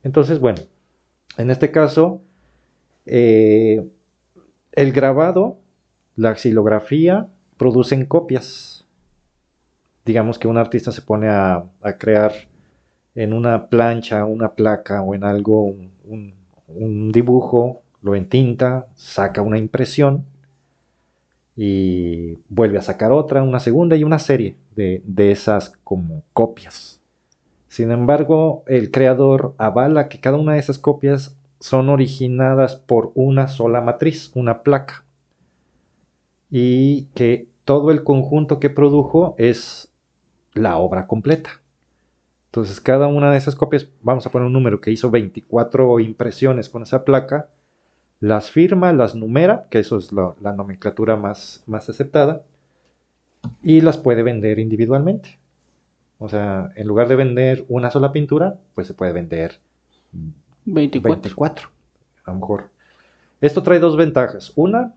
Entonces, 0.04 0.40
bueno, 0.40 0.62
en 1.38 1.52
este 1.52 1.72
caso, 1.72 2.22
eh, 3.06 3.86
el 4.72 4.92
grabado, 4.92 5.58
la 6.16 6.36
xilografía, 6.36 7.28
producen 7.58 8.06
copias. 8.06 8.86
Digamos 10.06 10.38
que 10.38 10.48
un 10.48 10.58
artista 10.58 10.92
se 10.92 11.02
pone 11.02 11.28
a, 11.30 11.70
crear 12.00 12.32
en 13.16 13.34
una 13.34 13.68
plancha, 13.68 14.26
una 14.26 14.54
placa 14.54 15.02
o 15.02 15.16
en 15.16 15.24
algo 15.24 15.76
un 16.68 17.12
dibujo, 17.12 17.82
lo 18.02 18.16
entinta, 18.16 18.88
saca 18.96 19.42
una 19.42 19.58
impresión 19.58 20.26
y 21.56 22.38
vuelve 22.50 22.78
a 22.78 22.82
sacar 22.82 23.12
otra, 23.12 23.42
una 23.42 23.60
segunda 23.60 23.96
y 23.96 24.04
una 24.04 24.20
serie 24.20 24.58
de, 24.76 25.32
esas 25.32 25.74
como 25.84 26.24
copias. 26.34 27.02
Sin 27.68 27.92
embargo, 27.92 28.64
el 28.68 28.92
creador 28.92 29.56
avala 29.58 30.08
que 30.08 30.20
cada 30.20 30.38
una 30.38 30.54
de 30.54 30.60
esas 30.60 30.80
copias 30.80 31.38
son 31.60 31.90
originadas 31.90 32.76
por 32.76 33.12
una 33.16 33.48
sola 33.48 33.82
matriz, 33.82 34.32
una 34.36 34.64
placa, 34.64 35.04
y 36.50 37.06
que 37.16 37.50
todo 37.64 37.92
el 37.92 38.04
conjunto 38.04 38.60
que 38.60 38.70
produjo 38.70 39.36
es 39.38 39.92
la 40.54 40.78
obra 40.78 41.08
completa. 41.08 41.62
Entonces, 42.48 42.80
cada 42.80 43.08
una 43.08 43.32
de 43.32 43.38
esas 43.38 43.56
copias, 43.56 43.90
vamos 44.02 44.26
a 44.26 44.32
poner 44.32 44.46
un 44.46 44.54
número 44.54 44.80
que 44.80 44.92
hizo 44.92 45.12
24 45.12 46.00
impresiones 46.00 46.70
con 46.70 46.84
esa 46.84 47.04
placa, 47.04 47.50
las 48.22 48.50
firma, 48.50 48.94
las 48.94 49.16
numera, 49.16 49.68
que 49.70 49.80
eso 49.80 49.98
es 49.98 50.14
la, 50.14 50.36
la 50.40 50.54
nomenclatura 50.54 51.18
más, 51.18 51.64
más 51.66 51.90
aceptada, 51.90 52.46
y 53.64 53.82
las 53.82 53.98
puede 53.98 54.24
vender 54.24 54.60
individualmente. 54.60 55.40
O 56.18 56.30
sea, 56.30 56.70
en 56.76 56.88
lugar 56.88 57.08
de 57.08 57.16
vender 57.16 57.66
una 57.68 57.92
sola 57.92 58.12
pintura, 58.12 58.60
pues 58.74 58.88
se 58.88 58.94
puede 58.94 59.12
vender 59.12 59.60
24. 60.66 61.22
24, 61.22 61.70
a 62.24 62.32
lo 62.32 62.40
mejor. 62.40 62.72
Esto 63.42 63.62
trae 63.64 63.80
dos 63.80 63.98
ventajas. 63.98 64.54
Una, 64.56 64.96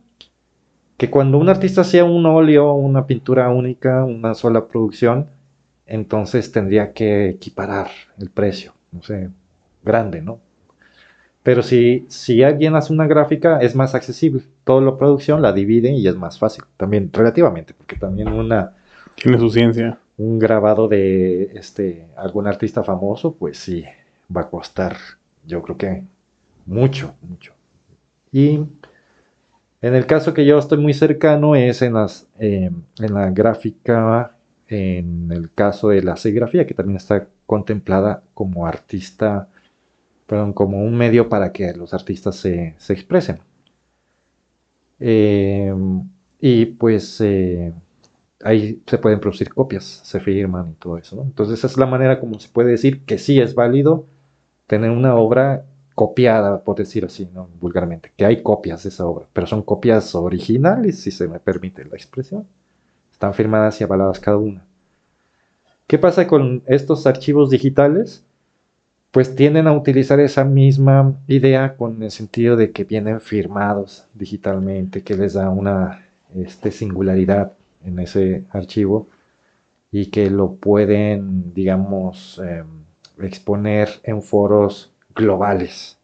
que 0.96 1.10
cuando 1.10 1.38
un 1.38 1.48
artista 1.48 1.82
hacía 1.82 2.04
un 2.04 2.24
óleo, 2.26 2.72
una 2.72 3.06
pintura 3.06 3.50
única, 3.50 4.04
una 4.04 4.34
sola 4.34 4.68
producción, 4.68 5.30
entonces 5.86 6.52
tendría 6.52 6.92
que 6.92 7.30
equiparar 7.30 7.88
el 8.18 8.30
precio, 8.30 8.74
no 8.92 9.02
sé, 9.02 9.30
grande, 9.82 10.22
¿no? 10.22 10.40
Pero 11.42 11.62
si, 11.62 12.04
si 12.08 12.42
alguien 12.42 12.76
hace 12.76 12.92
una 12.92 13.06
gráfica, 13.06 13.58
es 13.60 13.74
más 13.74 13.94
accesible. 13.94 14.42
Toda 14.68 14.82
la 14.82 14.98
producción 14.98 15.40
la 15.40 15.54
divide 15.54 15.92
y 15.92 16.06
es 16.06 16.14
más 16.14 16.38
fácil. 16.38 16.62
También 16.76 17.08
relativamente, 17.10 17.72
porque 17.72 17.96
también 17.96 18.28
una, 18.28 18.74
Tiene 19.14 19.38
su 19.38 19.48
ciencia. 19.48 19.98
un 20.18 20.38
grabado 20.38 20.88
de 20.88 21.44
este 21.54 22.10
algún 22.18 22.46
artista 22.46 22.82
famoso, 22.82 23.34
pues 23.34 23.56
sí, 23.56 23.86
va 24.30 24.42
a 24.42 24.50
costar, 24.50 24.94
yo 25.46 25.62
creo 25.62 25.78
que 25.78 26.04
mucho, 26.66 27.14
mucho. 27.22 27.54
Y 28.30 28.66
en 29.80 29.94
el 29.94 30.04
caso 30.04 30.34
que 30.34 30.44
yo 30.44 30.58
estoy 30.58 30.76
muy 30.76 30.92
cercano 30.92 31.56
es 31.56 31.80
en 31.80 31.94
las 31.94 32.28
eh, 32.38 32.70
en 33.00 33.14
la 33.14 33.30
gráfica, 33.30 34.36
en 34.68 35.32
el 35.32 35.50
caso 35.50 35.88
de 35.88 36.02
la 36.02 36.16
serigrafía, 36.16 36.66
que 36.66 36.74
también 36.74 36.98
está 36.98 37.26
contemplada 37.46 38.22
como 38.34 38.66
artista, 38.66 39.48
perdón, 40.26 40.52
como 40.52 40.84
un 40.84 40.94
medio 40.94 41.30
para 41.30 41.52
que 41.52 41.72
los 41.72 41.94
artistas 41.94 42.36
se, 42.36 42.74
se 42.76 42.92
expresen. 42.92 43.47
Eh, 45.00 45.74
y 46.40 46.66
pues 46.66 47.20
eh, 47.20 47.72
ahí 48.42 48.82
se 48.86 48.98
pueden 48.98 49.20
producir 49.20 49.52
copias, 49.52 49.84
se 49.84 50.20
firman 50.20 50.68
y 50.68 50.72
todo 50.74 50.98
eso, 50.98 51.16
¿no? 51.16 51.22
Entonces 51.22 51.58
esa 51.58 51.66
es 51.66 51.76
la 51.76 51.86
manera 51.86 52.20
como 52.20 52.38
se 52.38 52.48
puede 52.48 52.70
decir 52.70 53.04
que 53.04 53.18
sí 53.18 53.40
es 53.40 53.54
válido 53.54 54.06
tener 54.66 54.90
una 54.90 55.16
obra 55.16 55.64
copiada, 55.94 56.62
por 56.62 56.76
decir 56.76 57.04
así, 57.04 57.28
¿no? 57.34 57.48
Vulgarmente, 57.60 58.12
que 58.16 58.24
hay 58.24 58.42
copias 58.42 58.84
de 58.84 58.90
esa 58.90 59.06
obra, 59.06 59.26
pero 59.32 59.46
son 59.46 59.62
copias 59.62 60.14
originales, 60.14 61.00
si 61.00 61.10
se 61.10 61.26
me 61.28 61.40
permite 61.40 61.84
la 61.84 61.96
expresión. 61.96 62.46
Están 63.10 63.34
firmadas 63.34 63.80
y 63.80 63.84
avaladas 63.84 64.20
cada 64.20 64.36
una. 64.36 64.64
¿Qué 65.88 65.98
pasa 65.98 66.26
con 66.28 66.62
estos 66.66 67.06
archivos 67.06 67.50
digitales? 67.50 68.24
Pues 69.10 69.34
tienden 69.34 69.66
a 69.66 69.72
utilizar 69.72 70.20
esa 70.20 70.44
misma 70.44 71.14
idea 71.26 71.76
con 71.76 72.02
el 72.02 72.10
sentido 72.10 72.56
de 72.56 72.72
que 72.72 72.84
vienen 72.84 73.20
firmados 73.20 74.06
digitalmente, 74.14 75.02
que 75.02 75.14
les 75.16 75.34
da 75.34 75.48
una 75.50 76.06
este, 76.34 76.70
singularidad 76.70 77.52
en 77.84 77.98
ese 77.98 78.44
archivo 78.50 79.08
y 79.92 80.06
que 80.06 80.30
lo 80.30 80.54
pueden, 80.56 81.54
digamos, 81.54 82.40
em, 82.44 82.66
exponer 83.20 83.88
en 84.04 84.22
foros 84.22 84.92
globales 85.14 85.98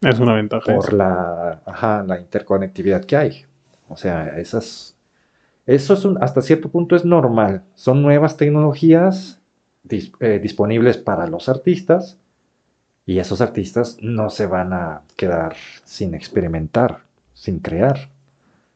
Es 0.00 0.18
una 0.20 0.34
ventaja. 0.34 0.74
por 0.74 0.92
la, 0.92 1.62
ajá, 1.64 2.04
la 2.06 2.20
interconectividad 2.20 3.04
que 3.04 3.16
hay. 3.16 3.46
O 3.88 3.96
sea, 3.96 4.38
esas, 4.38 4.96
eso 5.66 5.94
es 5.94 6.04
un- 6.04 6.22
hasta 6.22 6.42
cierto 6.42 6.70
punto 6.70 6.96
es 6.96 7.04
normal. 7.04 7.64
Son 7.74 8.02
nuevas 8.02 8.36
tecnologías 8.36 9.37
dis- 9.88 10.12
eh, 10.20 10.38
disponibles 10.40 10.96
para 10.98 11.26
los 11.26 11.48
artistas 11.48 12.18
y 13.06 13.18
esos 13.18 13.40
artistas 13.40 13.96
no 14.00 14.28
se 14.30 14.46
van 14.46 14.72
a 14.72 15.02
quedar 15.16 15.56
sin 15.84 16.14
experimentar, 16.14 17.04
sin 17.34 17.60
crear. 17.60 18.10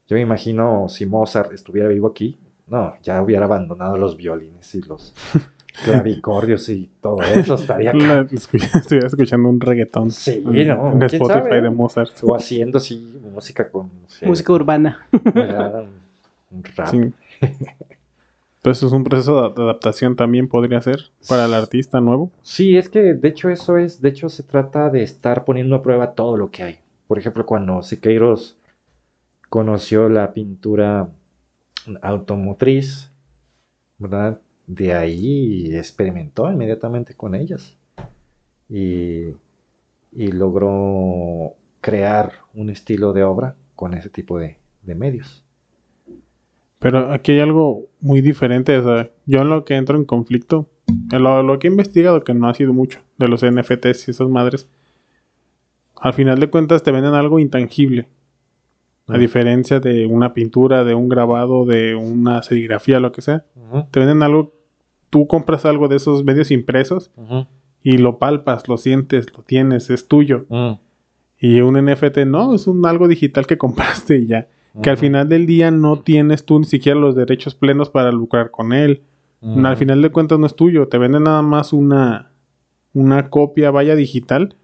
Yo 0.09 0.17
me 0.17 0.23
imagino 0.23 0.89
si 0.89 1.07
Mozart 1.07 1.53
estuviera 1.53 1.89
vivo 1.89 2.09
aquí, 2.09 2.39
no, 2.67 2.95
ya 3.03 3.23
hubiera 3.23 3.45
abandonado 3.45 3.97
los 3.99 4.17
violines 4.17 4.75
y 4.75 4.81
los 4.83 5.15
clavicordios 5.85 6.69
y 6.69 6.91
todo 7.01 7.21
eso 7.23 7.55
estaría 7.57 7.93
La- 7.95 8.27
Estoy 8.31 8.99
escuchando 8.99 9.49
un 9.49 9.61
reggaetón. 9.61 10.11
Sí, 10.11 10.43
en- 10.47 10.69
no, 10.69 10.93
en 10.93 10.99
¿quién 11.09 11.23
Spotify 11.23 11.41
sabe? 11.49 11.61
de 11.63 11.71
Mozart. 11.71 12.13
o 12.23 12.35
haciendo 12.35 12.79
así 12.79 13.19
música 13.33 13.71
con 13.71 13.87
no 14.03 14.09
sé, 14.09 14.27
Música 14.27 14.53
urbana. 14.53 15.07
un 16.51 16.65
rap. 16.77 16.89
Sí. 16.89 17.13
Entonces 18.63 18.85
es 18.85 18.93
un 18.93 19.03
proceso 19.03 19.51
de 19.51 19.61
adaptación 19.61 20.15
también 20.15 20.47
podría 20.47 20.81
ser 20.81 21.11
para 21.29 21.47
el 21.47 21.55
artista 21.55 22.01
nuevo. 22.01 22.31
Sí, 22.43 22.77
es 22.77 22.89
que 22.89 23.15
de 23.15 23.29
hecho 23.29 23.51
eso 23.51 23.77
es, 23.77 24.01
de 24.01 24.11
hecho 24.11 24.29
se 24.29 24.45
trata 24.45 24.89
de 24.89 25.03
estar 25.03 25.45
poniendo 25.45 25.75
a 25.75 25.83
prueba 25.83 26.15
todo 26.15 26.37
lo 26.37 26.53
que 26.53 26.63
hay. 26.63 26.79
Por 27.09 27.19
ejemplo, 27.19 27.45
cuando 27.45 27.83
Siqueiros 27.83 28.57
conoció 29.49 30.09
la 30.09 30.33
pintura 30.33 31.09
automotriz, 32.03 33.11
¿verdad? 33.99 34.41
De 34.69 34.95
ahí 34.95 35.77
experimentó 35.77 36.49
inmediatamente 36.49 37.15
con 37.17 37.35
ellas 37.35 37.77
y, 38.69 39.25
y 40.13 40.31
logró 40.31 41.57
crear 41.81 42.33
un 42.55 42.71
estilo 42.71 43.13
de 43.13 43.25
obra 43.25 43.57
con 43.75 43.95
ese 43.95 44.09
tipo 44.09 44.39
de, 44.39 44.59
de 44.83 44.95
medios. 44.95 45.45
Pero 46.83 47.13
aquí 47.13 47.33
hay 47.33 47.41
algo 47.41 47.87
muy 48.01 48.21
diferente. 48.21 48.77
o 48.77 48.83
sea, 48.83 49.11
yo 49.25 49.41
en 49.41 49.49
lo 49.49 49.65
que 49.65 49.77
entro 49.77 49.97
en 49.97 50.05
conflicto, 50.05 50.69
en 51.13 51.23
lo, 51.23 51.43
lo 51.45 51.59
que 51.61 51.69
he 51.69 51.71
investigado, 51.71 52.25
que 52.25 52.35
no 52.35 52.49
ha 52.49 52.55
sido 52.55 52.73
mucho, 52.73 52.99
de 53.19 53.29
los 53.29 53.45
NFTs 53.45 54.09
y 54.09 54.11
esas 54.11 54.29
madres, 54.29 54.69
al 55.97 56.13
final 56.13 56.41
de 56.41 56.51
cuentas 56.51 56.83
te 56.83 56.91
venden 56.91 57.15
algo 57.15 57.39
intangible. 57.39 58.09
A 59.07 59.19
diferencia 59.19 59.79
de 59.79 60.07
una 60.07 60.33
pintura, 60.33 60.85
de 60.85 60.95
un 60.95 61.09
grabado, 61.09 61.67
de 61.67 61.95
una 61.95 62.43
serigrafía, 62.43 62.99
lo 62.99 63.13
que 63.13 63.21
sea. 63.21 63.45
Te 63.91 64.01
venden 64.01 64.23
algo, 64.23 64.53
tú 65.11 65.27
compras 65.27 65.65
algo 65.65 65.87
de 65.89 65.97
esos 65.97 66.25
medios 66.25 66.51
impresos 66.51 67.11
y 67.83 67.99
lo 67.99 68.19
palpas, 68.19 68.69
lo 68.69 68.77
sientes, 68.77 69.27
lo 69.37 69.43
tienes, 69.43 69.91
es 69.91 70.09
tuyo. 70.09 70.47
Y 71.39 71.61
un 71.61 71.75
NFT 71.85 72.19
no, 72.27 72.55
es 72.55 72.67
un 72.67 72.85
algo 72.87 73.07
digital 73.07 73.47
que 73.47 73.59
compraste 73.65 74.19
y 74.19 74.27
ya. 74.27 74.49
Que 74.81 74.89
al 74.91 74.97
final 74.97 75.29
del 75.29 75.45
día 75.45 75.71
no 75.71 76.01
tienes 76.01 76.47
tú 76.47 76.59
ni 76.59 76.65
siquiera 76.65 76.99
los 76.99 77.15
derechos 77.15 77.55
plenos 77.55 77.91
para 77.91 78.11
lucrar 78.11 78.51
con 78.51 78.73
él. 78.73 79.03
Al 79.43 79.77
final 79.77 80.01
de 80.01 80.11
cuentas 80.11 80.39
no 80.39 80.47
es 80.47 80.55
tuyo, 80.55 80.87
te 80.87 80.99
venden 80.99 81.25
nada 81.25 81.43
más 81.43 81.73
una, 81.73 82.31
una 82.95 83.29
copia, 83.29 83.73
vaya 83.73 83.97
digital, 83.97 84.55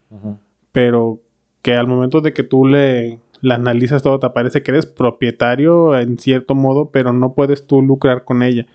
pero 0.73 1.21
que 1.63 1.75
al 1.75 1.89
momento 1.89 2.21
de 2.21 2.33
que 2.33 2.45
tú 2.45 2.67
le 2.67 3.19
la 3.41 3.57
analizas 3.57 4.03
todo, 4.03 4.19
te 4.19 4.31
parece 4.31 4.63
que 4.63 4.71
eres 4.71 4.87
propietario 4.87 5.99
en 5.99 6.19
cierto 6.19 6.55
modo, 6.55 6.91
pero 6.91 7.13
no 7.13 7.35
puedes 7.35 7.67
tú 7.67 7.83
lucrar 7.83 8.25
con 8.25 8.43
ella. 8.43 8.67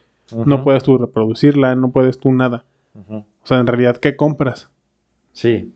No 0.46 0.63
puedes 0.63 0.84
tú 0.84 0.98
reproducirla, 0.98 1.75
no 1.75 1.92
puedes 1.92 2.20
tú 2.20 2.32
nada. 2.32 2.66
O 3.10 3.25
sea, 3.44 3.60
en 3.60 3.68
realidad, 3.68 3.98
¿qué 3.98 4.16
compras? 4.16 4.70
Sí. 5.34 5.72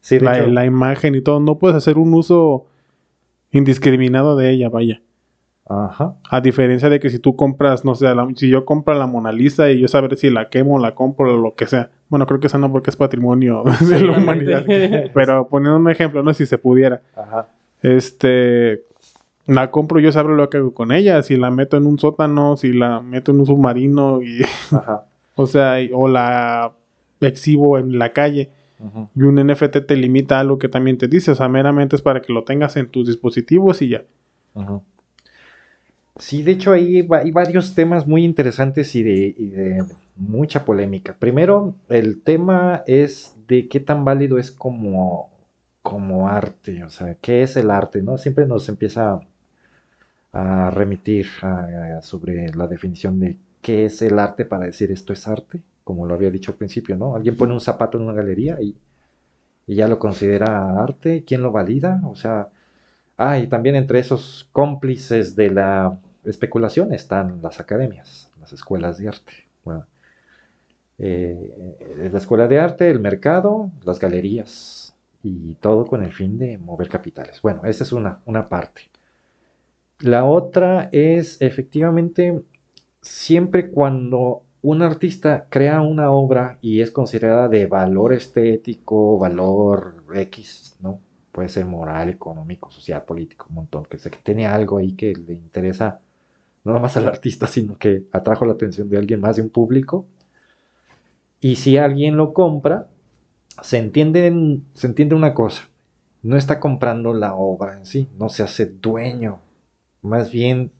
Sí, 0.00 0.20
La, 0.20 0.46
la 0.46 0.64
imagen 0.64 1.14
y 1.14 1.20
todo. 1.20 1.40
No 1.40 1.58
puedes 1.58 1.76
hacer 1.76 1.98
un 1.98 2.14
uso 2.14 2.66
indiscriminado 3.56 4.36
de 4.36 4.50
ella, 4.50 4.68
vaya. 4.68 5.00
Ajá. 5.68 6.14
A 6.30 6.40
diferencia 6.40 6.88
de 6.88 7.00
que 7.00 7.10
si 7.10 7.18
tú 7.18 7.34
compras, 7.34 7.84
no 7.84 7.94
sé, 7.96 8.14
la- 8.14 8.28
si 8.36 8.48
yo 8.48 8.64
compro 8.64 8.94
la 8.94 9.06
Mona 9.08 9.32
Lisa 9.32 9.68
y 9.70 9.80
yo 9.80 9.88
saber 9.88 10.16
si 10.16 10.30
la 10.30 10.48
quemo, 10.48 10.78
la 10.78 10.94
compro 10.94 11.34
o 11.34 11.36
lo 11.38 11.54
que 11.54 11.66
sea. 11.66 11.90
Bueno, 12.08 12.24
creo 12.26 12.38
que 12.38 12.46
esa 12.46 12.58
no 12.58 12.70
porque 12.70 12.90
es 12.90 12.96
patrimonio 12.96 13.64
de 13.88 14.00
la 14.00 14.18
humanidad. 14.18 14.64
Pero 15.12 15.48
poniendo 15.48 15.76
un 15.78 15.90
ejemplo, 15.90 16.22
no 16.22 16.32
si 16.34 16.46
se 16.46 16.56
pudiera. 16.58 17.02
Ajá. 17.16 17.48
Este, 17.82 18.82
la 19.46 19.70
compro, 19.72 19.98
yo 19.98 20.12
sabré 20.12 20.36
lo 20.36 20.48
que 20.50 20.58
hago 20.58 20.72
con 20.72 20.92
ella. 20.92 21.22
Si 21.24 21.36
la 21.36 21.50
meto 21.50 21.76
en 21.76 21.86
un 21.86 21.98
sótano, 21.98 22.56
si 22.56 22.72
la 22.72 23.00
meto 23.00 23.32
en 23.32 23.40
un 23.40 23.46
submarino, 23.46 24.22
y, 24.22 24.42
Ajá. 24.70 25.06
o 25.34 25.46
sea, 25.48 25.74
o 25.92 26.06
la 26.06 26.72
exhibo 27.20 27.76
en 27.78 27.98
la 27.98 28.12
calle. 28.12 28.50
Y 29.14 29.22
un 29.22 29.38
NFT 29.38 29.80
te 29.80 29.96
limita 29.96 30.36
a 30.36 30.40
algo 30.40 30.58
que 30.58 30.68
también 30.68 30.98
te 30.98 31.08
dice. 31.08 31.32
O 31.32 31.34
sea, 31.34 31.48
meramente 31.48 31.96
es 31.96 32.02
para 32.02 32.22
que 32.22 32.32
lo 32.32 32.44
tengas 32.44 32.76
en 32.76 32.88
tus 32.88 33.06
dispositivos 33.08 33.82
y 33.82 33.88
ya. 33.90 34.04
Sí, 36.18 36.42
de 36.42 36.52
hecho 36.52 36.70
va- 36.70 37.18
hay 37.18 37.30
varios 37.30 37.74
temas 37.74 38.06
muy 38.06 38.24
interesantes 38.24 38.94
y 38.94 39.02
de, 39.02 39.84
mucha 40.16 40.64
polémica. 40.64 41.16
Primero, 41.18 41.76
el 41.88 42.22
tema 42.22 42.82
es 42.86 43.36
de 43.46 43.68
qué 43.68 43.80
tan 43.80 44.04
válido 44.04 44.38
es 44.38 44.50
como, 44.50 45.30
como 45.82 46.28
arte, 46.28 46.82
o 46.84 46.88
sea, 46.90 47.16
qué 47.16 47.42
es 47.42 47.56
el 47.56 47.70
arte, 47.70 48.02
¿no? 48.02 48.16
Siempre 48.18 48.46
nos 48.46 48.68
empieza 48.70 49.20
a 50.32 50.70
remitir 50.70 51.26
sobre 52.02 52.48
la 52.54 52.66
definición 52.66 53.18
de 53.20 53.38
qué 53.62 53.86
es 53.86 54.02
el 54.02 54.18
arte 54.18 54.44
para 54.44 54.66
decir 54.66 54.90
esto 54.92 55.12
es 55.12 55.26
arte, 55.26 55.62
como 55.86 56.06
lo 56.06 56.14
había 56.14 56.30
dicho 56.30 56.52
al 56.52 56.58
principio, 56.58 56.96
¿no? 56.98 57.16
Alguien 57.16 57.38
pone 57.38 57.54
un 57.54 57.62
zapato 57.62 57.98
en 57.98 58.04
una 58.04 58.14
galería 58.14 58.60
y, 58.60 58.76
y 59.66 59.74
ya 59.76 59.88
lo 59.88 59.98
considera 59.98 60.82
arte, 60.82 61.24
¿quién 61.24 61.42
lo 61.42 61.52
valida? 61.52 62.02
O 62.06 62.16
sea, 62.16 62.50
Ah, 63.16 63.38
y 63.38 63.46
también 63.46 63.76
entre 63.76 63.98
esos 63.98 64.48
cómplices 64.52 65.34
de 65.36 65.50
la 65.50 65.98
especulación 66.24 66.92
están 66.92 67.40
las 67.42 67.60
academias, 67.60 68.30
las 68.38 68.52
escuelas 68.52 68.98
de 68.98 69.08
arte. 69.08 69.32
Bueno, 69.64 69.86
eh, 70.98 71.76
eh, 71.80 72.10
la 72.12 72.18
escuela 72.18 72.46
de 72.46 72.60
arte, 72.60 72.90
el 72.90 73.00
mercado, 73.00 73.70
las 73.84 73.98
galerías 73.98 74.94
y 75.22 75.54
todo 75.56 75.86
con 75.86 76.04
el 76.04 76.12
fin 76.12 76.38
de 76.38 76.58
mover 76.58 76.88
capitales. 76.88 77.40
Bueno, 77.42 77.62
esa 77.64 77.84
es 77.84 77.92
una, 77.92 78.20
una 78.26 78.46
parte. 78.46 78.90
La 80.00 80.24
otra 80.26 80.90
es 80.92 81.40
efectivamente 81.40 82.42
siempre 83.00 83.70
cuando 83.70 84.42
un 84.66 84.82
artista 84.82 85.46
crea 85.48 85.80
una 85.80 86.10
obra 86.10 86.58
y 86.60 86.80
es 86.80 86.90
considerada 86.90 87.46
de 87.46 87.66
valor 87.66 88.12
estético, 88.12 89.16
valor 89.16 90.02
X, 90.12 90.74
¿no? 90.80 90.98
Puede 91.30 91.48
ser 91.50 91.66
moral, 91.66 92.08
económico, 92.08 92.68
social, 92.72 93.04
político, 93.04 93.46
un 93.48 93.54
montón, 93.54 93.84
que 93.84 93.96
sé 93.96 94.10
que 94.10 94.18
tiene 94.18 94.44
algo 94.44 94.78
ahí 94.78 94.94
que 94.94 95.14
le 95.14 95.34
interesa 95.34 96.00
no 96.64 96.72
nomás 96.72 96.96
al 96.96 97.06
artista, 97.06 97.46
sino 97.46 97.78
que 97.78 98.06
atrajo 98.10 98.44
la 98.44 98.54
atención 98.54 98.90
de 98.90 98.98
alguien 98.98 99.20
más, 99.20 99.36
de 99.36 99.42
un 99.42 99.50
público. 99.50 100.08
Y 101.40 101.54
si 101.54 101.76
alguien 101.78 102.16
lo 102.16 102.32
compra, 102.32 102.88
se 103.62 103.78
entiende, 103.78 104.58
se 104.72 104.88
entiende 104.88 105.14
una 105.14 105.32
cosa, 105.32 105.68
no 106.24 106.36
está 106.36 106.58
comprando 106.58 107.14
la 107.14 107.36
obra 107.36 107.78
en 107.78 107.86
sí, 107.86 108.08
no 108.18 108.28
se 108.28 108.42
hace 108.42 108.66
dueño, 108.66 109.38
más 110.02 110.32
bien 110.32 110.72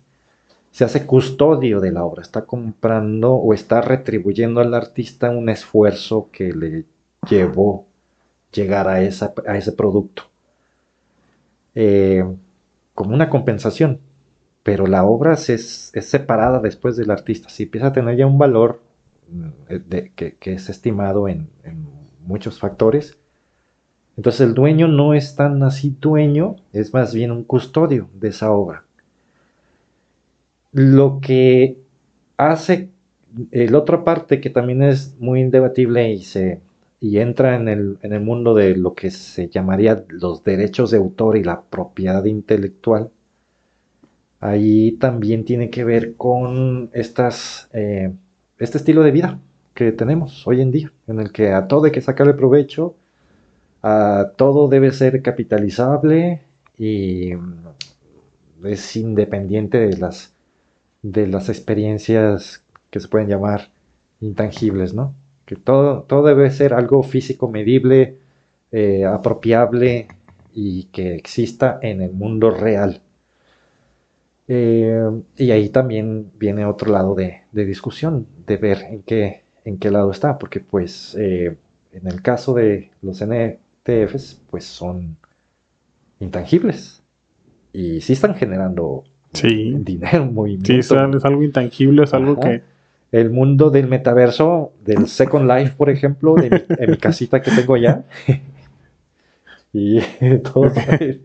se 0.77 0.85
hace 0.85 1.07
custodio 1.07 1.81
de 1.81 1.91
la 1.91 2.05
obra, 2.05 2.21
está 2.21 2.45
comprando 2.45 3.33
o 3.33 3.55
está 3.55 3.81
retribuyendo 3.81 4.61
al 4.61 4.75
artista 4.75 5.31
un 5.31 5.49
esfuerzo 5.49 6.29
que 6.31 6.53
le 6.53 6.85
llevó 7.31 7.87
llegar 8.53 8.87
a, 8.87 9.01
esa, 9.01 9.33
a 9.47 9.57
ese 9.57 9.73
producto. 9.73 10.25
Eh, 11.75 12.23
como 12.93 13.15
una 13.15 13.31
compensación, 13.31 14.01
pero 14.63 14.87
la 14.87 15.07
obra 15.07 15.39
se 15.39 15.55
es, 15.55 15.93
es, 15.95 16.11
separada 16.11 16.61
después 16.61 16.95
del 16.99 17.11
artista. 17.11 17.49
Si 17.49 17.63
empieza 17.63 17.87
a 17.87 17.93
tener 17.95 18.19
ya 18.19 18.27
un 18.27 18.37
valor 18.37 18.83
mm, 19.31 19.77
de, 19.89 20.13
que, 20.15 20.35
que, 20.35 20.53
es 20.53 20.69
estimado 20.69 21.27
en, 21.27 21.49
en, 21.65 21.89
muchos 22.21 22.59
factores, 22.59 23.19
entonces 24.19 24.43
el 24.43 24.53
dueño 24.53 24.89
no 24.89 25.15
es 25.15 25.37
tan 25.37 25.63
así 25.63 25.97
dueño, 25.99 26.57
es 26.75 26.93
más 26.93 27.15
bien 27.15 27.31
un 27.31 27.45
custodio 27.45 28.11
de 28.13 28.29
esa 28.29 28.51
obra. 28.53 28.86
Lo 30.77 31.21
que 31.23 31.79
hace 32.37 32.91
la 33.51 33.79
otra 33.79 34.05
parte 34.05 34.43
que 34.43 34.51
también 34.51 34.83
es 34.83 35.17
muy 35.19 35.41
indebatible 35.41 36.13
y 36.13 36.21
se 36.21 36.61
y 37.01 37.19
entra 37.19 37.57
en 37.57 37.69
el, 37.69 37.99
en 38.03 38.13
el, 38.13 38.21
mundo 38.21 38.55
de 38.55 38.77
lo 38.77 38.95
que 38.95 39.11
se 39.11 39.49
llamaría 39.49 40.05
los 40.09 40.45
derechos 40.45 40.91
de 40.91 40.99
autor 40.99 41.39
y 41.39 41.45
la 41.45 41.63
propiedad 41.63 42.25
intelectual, 42.27 43.11
ahí 44.41 44.93
también 44.93 45.47
tiene 45.47 45.71
que 45.71 45.85
ver 45.85 46.15
con 46.17 46.91
estas, 46.93 47.69
eh, 47.73 48.13
este 48.59 48.77
estilo 48.79 49.03
de 49.03 49.13
vida 49.13 49.41
que 49.75 49.93
tenemos 49.93 50.47
hoy 50.47 50.61
en 50.61 50.73
día, 50.73 50.93
en 51.07 51.21
el 51.21 51.33
que 51.33 51.53
a 51.53 51.69
todo 51.69 51.87
hay 51.87 51.93
que 51.93 52.03
sacarle 52.03 52.35
provecho, 52.35 52.97
a 53.83 54.33
todo 54.37 54.69
debe 54.69 54.91
ser 54.91 55.23
capitalizable 55.23 56.43
y 56.77 57.33
es 58.65 58.97
independiente 58.97 59.79
de 59.79 59.97
las, 59.97 60.36
de 61.13 61.27
las 61.27 61.49
experiencias 61.49 62.65
que 62.91 63.01
se 63.01 63.09
pueden 63.09 63.29
llamar 63.29 63.73
intangibles, 64.21 64.95
¿no? 64.95 65.15
que 65.47 65.57
todo, 65.57 66.03
todo 66.03 66.27
debe 66.27 66.51
ser 66.51 66.75
algo 66.75 67.03
físico, 67.03 67.49
medible, 67.49 68.19
eh, 68.73 69.05
apropiable 69.07 70.09
y 70.53 70.85
que 70.87 71.15
exista 71.15 71.79
en 71.83 72.03
el 72.03 72.13
mundo 72.13 72.51
real. 72.51 73.03
Eh, 74.49 75.11
y 75.37 75.51
ahí 75.53 75.69
también 75.71 76.33
viene 76.37 76.67
otro 76.67 76.93
lado 76.93 77.15
de, 77.15 77.43
de, 77.53 77.65
discusión, 77.65 78.27
de 78.47 78.57
ver 78.57 78.79
en 78.83 79.03
qué, 79.03 79.45
en 79.65 79.79
qué 79.79 79.91
lado 79.91 80.11
está, 80.11 80.39
porque 80.39 80.61
pues 80.61 81.17
eh, 81.19 81.57
en 81.93 82.07
el 82.07 82.23
caso 82.23 82.55
de 82.55 82.91
los 83.03 83.23
NTFs, 83.25 84.43
pues 84.51 84.65
son 84.65 85.17
intangibles 86.21 87.03
y 87.73 88.01
sí 88.01 88.15
están 88.15 88.35
generando 88.35 89.05
sí. 89.37 89.75
dinero, 89.79 90.27
movimiento. 90.27 90.67
Sí, 90.67 90.79
es, 90.79 90.91
es 90.91 91.25
algo 91.25 91.43
intangible, 91.43 92.05
es 92.05 92.15
algo 92.15 92.33
Ajá. 92.33 92.51
que 92.51 92.63
el 93.13 93.31
mundo 93.31 93.71
del 93.71 93.87
metaverso, 93.87 94.73
del 94.85 95.09
Second 95.09 95.51
Life, 95.51 95.75
por 95.77 95.91
ejemplo, 95.91 96.35
de 96.35 96.51
mi, 96.51 96.57
en 96.79 96.91
mi 96.91 96.97
casita 96.97 97.41
que 97.41 97.51
tengo 97.51 97.77
ya. 97.77 98.05
y 99.73 100.01
entonces, 100.21 101.21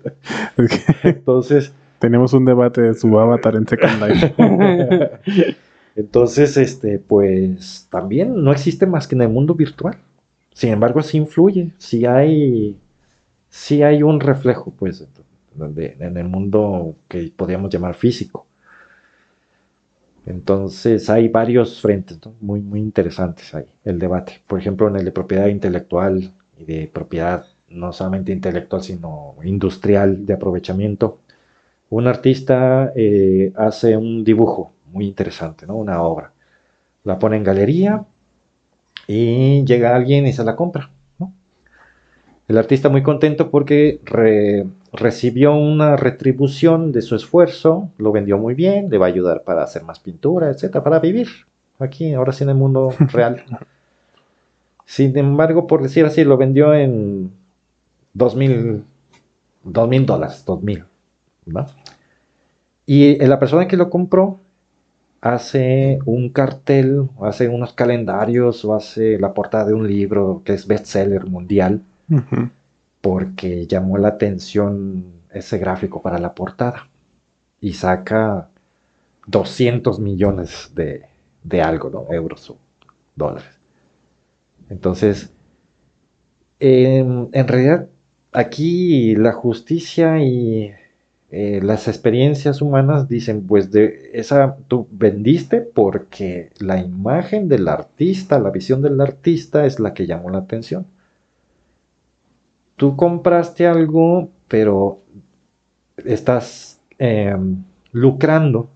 entonces, 1.03 1.73
tenemos 1.99 2.33
un 2.33 2.45
debate 2.45 2.81
de 2.81 2.93
su 2.93 3.19
avatar 3.19 3.55
en 3.55 3.67
Second 3.67 4.03
Life. 4.03 4.33
entonces, 5.95 6.57
este, 6.57 6.99
pues 6.99 7.87
también 7.89 8.43
no 8.43 8.51
existe 8.51 8.85
más 8.85 9.07
que 9.07 9.15
en 9.15 9.21
el 9.21 9.29
mundo 9.29 9.55
virtual. 9.55 9.97
Sin 10.53 10.71
embargo, 10.71 11.01
sí 11.01 11.17
influye, 11.17 11.71
sí 11.77 12.05
hay, 12.05 12.77
sí 13.49 13.83
hay 13.83 14.03
un 14.03 14.19
reflejo, 14.19 14.73
pues, 14.77 15.07
de, 15.55 15.97
en 15.99 16.17
el 16.17 16.27
mundo 16.27 16.95
que 17.07 17.31
podríamos 17.35 17.69
llamar 17.69 17.95
físico. 17.95 18.47
Entonces 20.25 21.09
hay 21.09 21.27
varios 21.27 21.81
frentes 21.81 22.19
¿no? 22.25 22.33
muy, 22.41 22.61
muy 22.61 22.79
interesantes 22.79 23.53
ahí, 23.55 23.65
el 23.83 23.99
debate. 23.99 24.41
Por 24.47 24.59
ejemplo, 24.59 24.87
en 24.87 24.95
el 24.97 25.05
de 25.05 25.11
propiedad 25.11 25.47
intelectual 25.47 26.31
y 26.57 26.65
de 26.65 26.87
propiedad 26.93 27.45
no 27.69 27.91
solamente 27.93 28.31
intelectual, 28.31 28.83
sino 28.83 29.35
industrial 29.43 30.25
de 30.25 30.33
aprovechamiento. 30.33 31.19
Un 31.89 32.07
artista 32.07 32.91
eh, 32.95 33.51
hace 33.55 33.97
un 33.97 34.23
dibujo 34.23 34.71
muy 34.87 35.07
interesante, 35.07 35.65
¿no? 35.65 35.75
una 35.75 36.01
obra. 36.01 36.33
La 37.03 37.17
pone 37.17 37.37
en 37.37 37.43
galería 37.43 38.05
y 39.07 39.63
llega 39.65 39.95
alguien 39.95 40.27
y 40.27 40.33
se 40.33 40.43
la 40.43 40.55
compra. 40.55 40.91
¿no? 41.17 41.33
El 42.47 42.57
artista 42.57 42.89
muy 42.89 43.03
contento 43.03 43.49
porque 43.49 43.99
re, 44.03 44.67
recibió 44.93 45.55
una 45.55 45.95
retribución 45.95 46.91
de 46.91 47.01
su 47.01 47.15
esfuerzo, 47.15 47.91
lo 47.97 48.11
vendió 48.11 48.37
muy 48.37 48.53
bien, 48.53 48.89
le 48.89 48.97
va 48.97 49.05
a 49.05 49.09
ayudar 49.09 49.43
para 49.43 49.63
hacer 49.63 49.83
más 49.83 49.99
pintura, 49.99 50.49
etcétera, 50.49 50.83
para 50.83 50.99
vivir 50.99 51.27
aquí, 51.79 52.13
ahora 52.13 52.33
sí 52.33 52.43
en 52.43 52.49
el 52.49 52.55
mundo 52.55 52.93
real. 53.11 53.43
Sin 54.85 55.17
embargo, 55.17 55.67
por 55.67 55.81
decir 55.81 56.05
así, 56.05 56.23
lo 56.23 56.37
vendió 56.37 56.73
en 56.73 57.31
dos 58.13 58.35
mil, 58.35 58.83
dos 59.63 59.89
mil 59.89 60.05
dólares, 60.05 60.43
dos 60.45 60.61
mil, 60.63 60.83
¿va? 61.47 61.67
Y 62.85 63.17
la 63.25 63.39
persona 63.39 63.67
que 63.67 63.77
lo 63.77 63.89
compró 63.89 64.39
hace 65.21 65.99
un 66.05 66.29
cartel, 66.31 67.09
hace 67.21 67.47
unos 67.47 67.73
calendarios, 67.73 68.65
o 68.65 68.75
hace 68.75 69.19
la 69.19 69.33
portada 69.33 69.65
de 69.65 69.73
un 69.73 69.87
libro 69.87 70.41
que 70.45 70.53
es 70.53 70.67
bestseller 70.67 71.25
mundial, 71.27 71.81
Ujú. 72.09 72.49
Porque 73.01 73.67
llamó 73.67 73.97
la 73.97 74.09
atención 74.09 75.21
ese 75.31 75.57
gráfico 75.57 76.01
para 76.01 76.19
la 76.19 76.33
portada. 76.35 76.89
Y 77.59 77.73
saca 77.73 78.49
200 79.27 79.99
millones 79.99 80.71
de, 80.73 81.05
de 81.43 81.61
algo, 81.61 81.89
¿no? 81.89 82.13
Euros 82.13 82.49
o 82.49 82.57
dólares. 83.15 83.59
Entonces, 84.69 85.31
en, 86.59 87.29
en 87.33 87.47
realidad, 87.47 87.89
aquí 88.31 89.15
la 89.15 89.33
justicia 89.33 90.23
y 90.23 90.73
eh, 91.29 91.61
las 91.63 91.87
experiencias 91.87 92.61
humanas 92.61 93.07
dicen, 93.07 93.47
pues 93.47 93.71
de 93.71 94.11
esa 94.13 94.57
tú 94.67 94.87
vendiste 94.91 95.61
porque 95.61 96.51
la 96.59 96.79
imagen 96.79 97.47
del 97.47 97.67
artista, 97.67 98.39
la 98.39 98.51
visión 98.51 98.81
del 98.81 98.99
artista 98.99 99.65
es 99.65 99.79
la 99.79 99.93
que 99.93 100.07
llamó 100.07 100.29
la 100.29 100.39
atención. 100.39 100.87
Tú 102.75 102.95
compraste 102.97 103.67
algo, 103.67 104.29
pero 104.47 104.99
estás 106.05 106.79
eh, 106.99 107.35
lucrando 107.91 108.69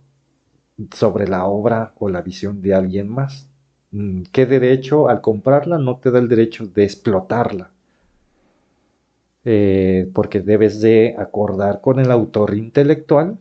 sobre 0.93 1.27
la 1.27 1.45
obra 1.45 1.93
o 1.99 2.09
la 2.09 2.21
visión 2.21 2.61
de 2.61 2.73
alguien 2.73 3.09
más. 3.09 3.49
Mm, 3.91 4.23
¿Qué 4.31 4.45
derecho 4.45 5.09
al 5.09 5.21
comprarla 5.21 5.77
no 5.77 5.97
te 5.99 6.11
da 6.11 6.19
el 6.19 6.27
derecho 6.27 6.67
de 6.67 6.83
explotarla? 6.83 7.71
Eh, 9.45 10.09
porque 10.13 10.41
debes 10.41 10.81
de 10.81 11.15
acordar 11.17 11.79
con 11.81 11.99
el 11.99 12.11
autor 12.11 12.55
intelectual, 12.55 13.37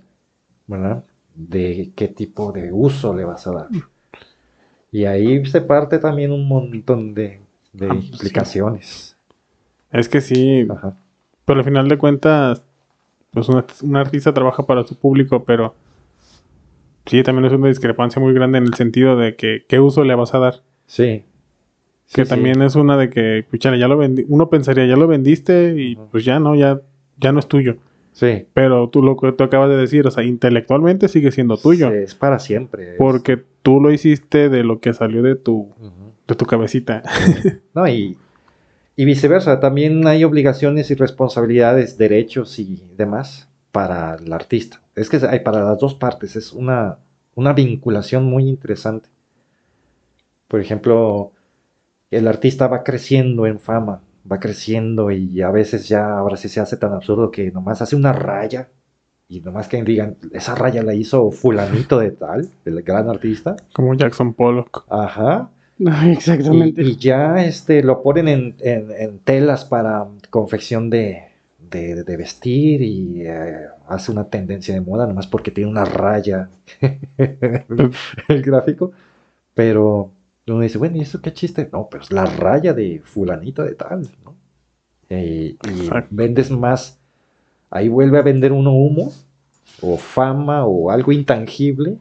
¿verdad? 0.67 1.05
De 1.35 1.93
qué 1.97 2.09
tipo 2.09 2.53
de 2.53 2.73
uso 2.73 3.14
le 3.14 3.25
vas 3.25 3.47
a 3.47 3.53
dar. 3.53 3.71
Y 4.90 5.05
ahí 5.05 5.45
se 5.47 5.61
parte 5.61 5.99
también 5.99 6.33
un 6.33 6.47
montón 6.49 7.14
de, 7.14 7.40
de 7.73 7.88
Ah, 7.88 8.01
sí. 8.12 9.13
Es 9.94 10.09
que 10.11 10.20
sí, 10.20 10.66
Ajá. 10.68 10.94
pero 11.46 11.61
al 11.61 11.64
final 11.64 11.88
de 11.88 11.96
cuentas, 11.98 12.62
pues 13.30 13.48
un, 13.48 13.64
un 13.83 13.96
artista 13.96 14.35
trabaja 14.35 14.66
para 14.66 14.85
su 14.85 14.96
público, 14.96 15.44
pero 15.44 15.74
sí, 17.07 17.22
también 17.22 17.46
es 17.46 17.52
una 17.52 17.68
discrepancia 17.68 18.20
muy 18.20 18.35
grande 18.35 18.59
en 18.59 18.64
el 18.64 18.74
sentido 18.74 19.16
de 19.16 19.37
que 19.37 19.64
qué 19.68 19.80
uso 19.80 20.04
le 20.04 20.14
vas 20.14 20.35
a 20.35 20.38
dar. 20.38 20.54
Sí. 20.87 21.24
Que 22.12 22.24
Sí, 22.24 22.28
también 22.28 22.61
es 22.62 22.74
una 22.74 22.96
de 22.98 23.09
que, 23.09 23.46
puchale, 23.50 23.78
ya 23.78 23.88
lo 23.88 23.96
vendi 23.96 24.26
uno 24.28 24.50
pensaría, 24.50 24.85
ya 24.87 24.96
lo 24.96 25.07
vendiste 25.07 25.74
y 25.78 25.96
pues 25.96 26.24
ya 26.24 26.38
no, 26.38 26.54
ya, 26.54 26.80
ya 27.16 27.33
no 27.33 27.38
es 27.38 27.46
tuyo. 27.48 27.76
Sí. 28.12 28.46
Pero 28.52 28.88
tú 28.90 29.02
lo 29.02 29.16
que 29.16 29.33
tú 29.33 29.42
acabas 29.44 29.70
de 29.70 29.76
decir, 29.76 30.07
o 30.07 30.11
sea, 30.11 30.22
intelectualmente 30.22 31.09
sigue 31.09 31.33
siendo 31.33 31.57
tuyo. 31.57 31.88
Sí, 31.90 31.96
es 31.96 32.14
para 32.14 32.38
siempre. 32.38 32.92
es- 32.92 32.98
Porque 32.98 33.42
tú 33.62 33.80
lo 33.80 33.90
hiciste 33.90 34.48
de 34.50 34.62
lo 34.64 34.80
que 34.80 34.92
salió 34.92 35.22
de 35.22 35.35
tu, 35.35 35.70
de 36.28 36.35
tu 36.35 36.44
cabecita. 36.46 37.02
No, 37.74 37.88
y, 37.88 38.16
y 38.96 39.04
viceversa, 39.04 39.61
también 39.61 40.07
hay 40.07 40.24
obligaciones 40.24 40.90
y 40.90 40.94
responsabilidades, 40.94 41.98
derechos 41.98 42.59
y 42.59 42.90
demás 42.96 43.48
para 43.72 44.14
el 44.14 44.33
artista. 44.33 44.83
Es 44.94 45.09
que 45.09 45.18
hay 45.26 45.40
para 45.40 45.64
las 45.64 45.78
dos 45.78 45.94
partes, 45.94 46.37
es 46.37 46.52
una, 46.52 46.98
una 47.35 47.52
vinculación 47.52 48.24
muy 48.24 48.48
interesante. 48.48 49.09
Por 50.46 50.61
ejemplo, 50.61 51.33
el 52.11 52.28
artista 52.28 52.68
va 52.68 52.85
creciendo 52.85 53.46
en 53.46 53.59
fama, 53.59 54.02
va 54.30 54.38
creciendo 54.38 55.11
y 55.11 55.42
a 55.42 55.50
veces 55.50 55.88
ya 55.88 56.16
ahora 56.16 56.37
sí 56.37 56.48
se 56.48 56.61
hace 56.61 56.76
tan 56.76 56.92
absurdo 56.92 57.30
que 57.30 57.50
nomás 57.50 57.83
hace 57.83 57.96
una 57.96 58.12
raya 58.12 58.68
y 59.28 59.40
nomás 59.40 59.68
que 59.68 59.83
digan, 59.83 60.16
esa 60.33 60.54
raya 60.54 60.83
la 60.83 60.94
hizo 60.94 61.30
fulanito 61.30 61.98
de 61.98 62.12
tal, 62.12 62.48
el 62.64 62.83
gran 62.83 63.09
artista. 63.09 63.57
Como 63.72 63.94
Jackson 63.94 64.35
Pollock. 64.35 64.85
Ajá. 64.88 65.50
Exactamente. 66.07 66.83
Y, 66.83 66.91
y 66.93 66.97
ya 66.97 67.45
este, 67.45 67.83
lo 67.83 68.03
ponen 68.03 68.29
en, 68.29 68.57
en- 68.61 68.91
en 68.93 69.19
telas 69.21 69.65
para 69.65 70.07
confección 70.31 70.91
de, 70.91 71.25
de- 71.59 72.05
de 72.05 72.17
vestir 72.17 72.83
y 72.83 73.23
eh, 73.27 73.67
hace 73.89 74.13
una 74.13 74.29
tendencia 74.29 74.75
de 74.75 74.81
moda, 74.81 75.07
nomás 75.07 75.27
porque 75.27 75.51
tiene 75.51 75.71
una 75.71 75.85
raya 75.85 76.49
el 78.29 78.43
gráfico. 78.43 78.93
Pero 79.55 80.13
uno 80.49 80.61
dice, 80.61 80.79
bueno, 80.79 80.97
¿y 80.97 81.03
eso 81.03 81.23
qué 81.23 81.33
chiste? 81.33 81.69
No, 81.73 81.89
pero 81.91 82.05
es 82.05 82.13
la 82.13 82.27
raya 82.27 82.75
de 82.75 83.03
fulanito 83.05 83.63
de 83.65 83.75
tal, 83.75 84.09
¿no? 84.25 84.37
Y, 85.11 85.59
y 85.63 85.99
vendes 86.11 86.51
más, 86.51 86.99
ahí 87.71 87.89
vuelve 87.89 88.19
a 88.19 88.23
vender 88.23 88.53
uno 88.53 88.73
humo 88.73 89.13
o 89.83 89.97
fama 89.99 90.67
o 90.67 90.91
algo 90.91 91.13
intangible 91.13 91.99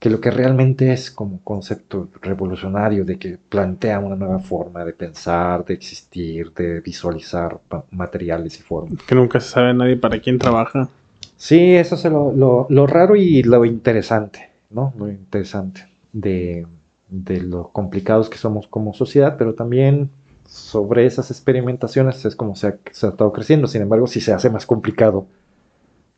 que 0.00 0.10
lo 0.10 0.20
que 0.20 0.30
realmente 0.30 0.92
es 0.92 1.10
como 1.10 1.40
concepto 1.44 2.08
revolucionario 2.22 3.04
de 3.04 3.18
que 3.18 3.38
plantea 3.38 4.00
una 4.00 4.16
nueva 4.16 4.40
forma 4.40 4.84
de 4.84 4.94
pensar, 4.94 5.64
de 5.64 5.74
existir, 5.74 6.52
de 6.54 6.80
visualizar 6.80 7.60
materiales 7.90 8.58
y 8.58 8.62
formas. 8.62 9.04
Que 9.04 9.14
nunca 9.14 9.40
se 9.40 9.50
sabe 9.50 9.74
nadie 9.74 9.96
para 9.96 10.18
quién 10.20 10.38
trabaja. 10.38 10.88
Sí, 11.36 11.74
eso 11.76 11.94
es 11.94 12.04
lo, 12.04 12.32
lo- 12.32 12.66
lo 12.68 12.86
raro 12.86 13.16
y 13.16 13.42
lo 13.42 13.64
interesante, 13.64 14.50
¿no? 14.70 14.92
Lo 14.98 15.08
interesante 15.08 15.88
de, 16.12 16.66
de 17.08 17.40
lo 17.42 17.68
complicados 17.68 18.28
que 18.28 18.38
somos 18.38 18.66
como 18.66 18.92
sociedad, 18.94 19.36
pero 19.38 19.54
también 19.54 20.10
sobre 20.46 21.06
esas 21.06 21.30
experimentaciones 21.30 22.24
es 22.24 22.36
como 22.36 22.56
se 22.56 22.66
ha, 22.68 22.78
se 22.90 23.06
ha 23.06 23.10
estado 23.10 23.32
creciendo. 23.32 23.68
Sin 23.68 23.82
embargo, 23.82 24.06
sí 24.06 24.20
se 24.20 24.32
hace 24.32 24.50
más 24.50 24.66
complicado 24.66 25.26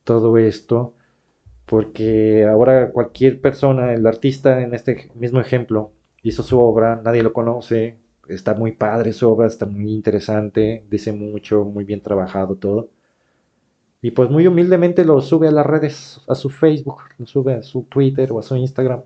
todo 0.04 0.38
esto, 0.38 0.94
porque 1.66 2.46
ahora 2.46 2.90
cualquier 2.92 3.40
persona, 3.40 3.94
el 3.94 4.06
artista 4.06 4.62
en 4.62 4.74
este 4.74 5.10
mismo 5.14 5.40
ejemplo, 5.40 5.92
hizo 6.22 6.42
su 6.42 6.58
obra, 6.58 7.00
nadie 7.02 7.22
lo 7.22 7.32
conoce, 7.32 7.98
está 8.28 8.54
muy 8.54 8.72
padre 8.72 9.12
su 9.12 9.28
obra, 9.28 9.46
está 9.46 9.66
muy 9.66 9.92
interesante, 9.92 10.84
dice 10.90 11.12
mucho, 11.12 11.64
muy 11.64 11.84
bien 11.84 12.00
trabajado 12.00 12.56
todo. 12.56 12.90
Y 14.00 14.10
pues 14.10 14.30
muy 14.30 14.46
humildemente 14.46 15.04
lo 15.04 15.20
sube 15.20 15.48
a 15.48 15.52
las 15.52 15.66
redes, 15.66 16.20
a 16.26 16.34
su 16.34 16.50
Facebook, 16.50 17.02
lo 17.18 17.26
sube 17.26 17.54
a 17.54 17.62
su 17.62 17.84
Twitter 17.84 18.32
o 18.32 18.40
a 18.40 18.42
su 18.42 18.56
Instagram. 18.56 19.02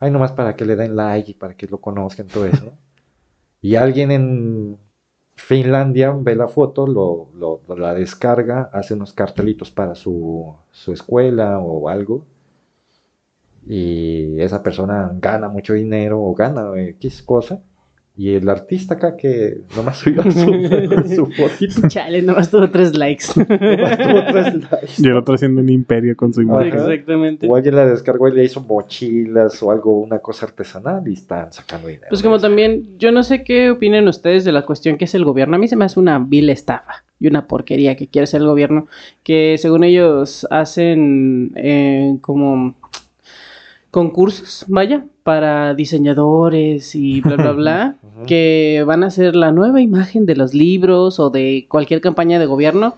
Ahí 0.00 0.10
nomás 0.10 0.32
para 0.32 0.56
que 0.56 0.64
le 0.64 0.74
den 0.74 0.96
like 0.96 1.30
y 1.30 1.34
para 1.34 1.54
que 1.54 1.68
lo 1.68 1.80
conozcan, 1.80 2.26
todo 2.26 2.46
eso, 2.46 2.64
¿no? 2.66 2.72
Y 3.64 3.76
alguien 3.76 4.10
en 4.10 4.76
Finlandia 5.46 6.10
ve 6.12 6.34
la 6.36 6.48
foto, 6.48 6.86
lo, 6.86 7.28
lo- 7.34 7.60
la 7.76 7.92
descarga, 7.94 8.70
hace 8.72 8.94
unos 8.94 9.12
cartelitos 9.12 9.70
para 9.70 9.94
su, 9.94 10.54
su 10.70 10.92
escuela 10.92 11.58
o 11.58 11.88
algo. 11.88 12.24
Y 13.66 14.40
esa 14.40 14.62
persona 14.62 15.10
gana 15.20 15.48
mucho 15.48 15.74
dinero 15.74 16.20
o 16.22 16.34
gana 16.34 16.72
X 16.80 17.22
cosa. 17.22 17.60
Y 18.14 18.34
el 18.34 18.46
artista 18.50 18.94
acá 18.94 19.16
que 19.16 19.62
nomás 19.74 19.98
subió 19.98 20.22
su, 20.30 21.14
su 21.14 21.26
fotito. 21.26 21.88
Chale, 21.88 22.20
nomás 22.20 22.50
tuvo 22.50 22.68
tres 22.68 22.94
likes. 22.94 23.24
nomás 23.36 23.98
tuvo 23.98 24.24
tres 24.30 24.54
likes. 24.54 24.92
Y 24.98 25.06
el 25.06 25.16
otro 25.16 25.34
haciendo 25.34 25.62
un 25.62 25.70
imperio 25.70 26.14
con 26.14 26.34
su 26.34 26.42
imagen. 26.42 26.74
Ajá. 26.74 26.92
Exactamente. 26.92 27.48
O 27.48 27.56
alguien 27.56 27.74
la 27.74 27.86
descargó 27.86 28.28
y 28.28 28.32
le 28.32 28.44
hizo 28.44 28.60
mochilas 28.60 29.62
o 29.62 29.70
algo, 29.70 29.98
una 29.98 30.18
cosa 30.18 30.46
artesanal 30.46 31.08
y 31.08 31.14
están 31.14 31.52
sacando 31.52 31.88
dinero. 31.88 32.08
Pues 32.10 32.22
como 32.22 32.38
también, 32.38 32.98
yo 32.98 33.12
no 33.12 33.22
sé 33.22 33.44
qué 33.44 33.70
opinan 33.70 34.06
ustedes 34.06 34.44
de 34.44 34.52
la 34.52 34.66
cuestión 34.66 34.98
que 34.98 35.06
es 35.06 35.14
el 35.14 35.24
gobierno. 35.24 35.56
A 35.56 35.58
mí 35.58 35.66
se 35.66 35.76
me 35.76 35.86
hace 35.86 35.98
una 35.98 36.18
vil 36.18 36.50
estafa 36.50 37.04
y 37.18 37.28
una 37.28 37.46
porquería 37.46 37.96
que 37.96 38.08
quiere 38.08 38.24
hacer 38.24 38.42
el 38.42 38.48
gobierno, 38.48 38.88
que 39.22 39.56
según 39.56 39.84
ellos 39.84 40.46
hacen 40.50 41.52
eh, 41.54 42.18
como 42.20 42.74
concursos, 43.90 44.64
vaya, 44.68 45.04
para 45.22 45.74
diseñadores 45.74 46.94
y 46.94 47.20
bla, 47.20 47.36
bla, 47.36 47.52
bla, 47.52 47.94
que 48.26 48.82
van 48.86 49.04
a 49.04 49.10
ser 49.10 49.36
la 49.36 49.52
nueva 49.52 49.80
imagen 49.80 50.26
de 50.26 50.36
los 50.36 50.54
libros 50.54 51.18
o 51.20 51.30
de 51.30 51.66
cualquier 51.68 52.00
campaña 52.00 52.38
de 52.38 52.46
gobierno. 52.46 52.94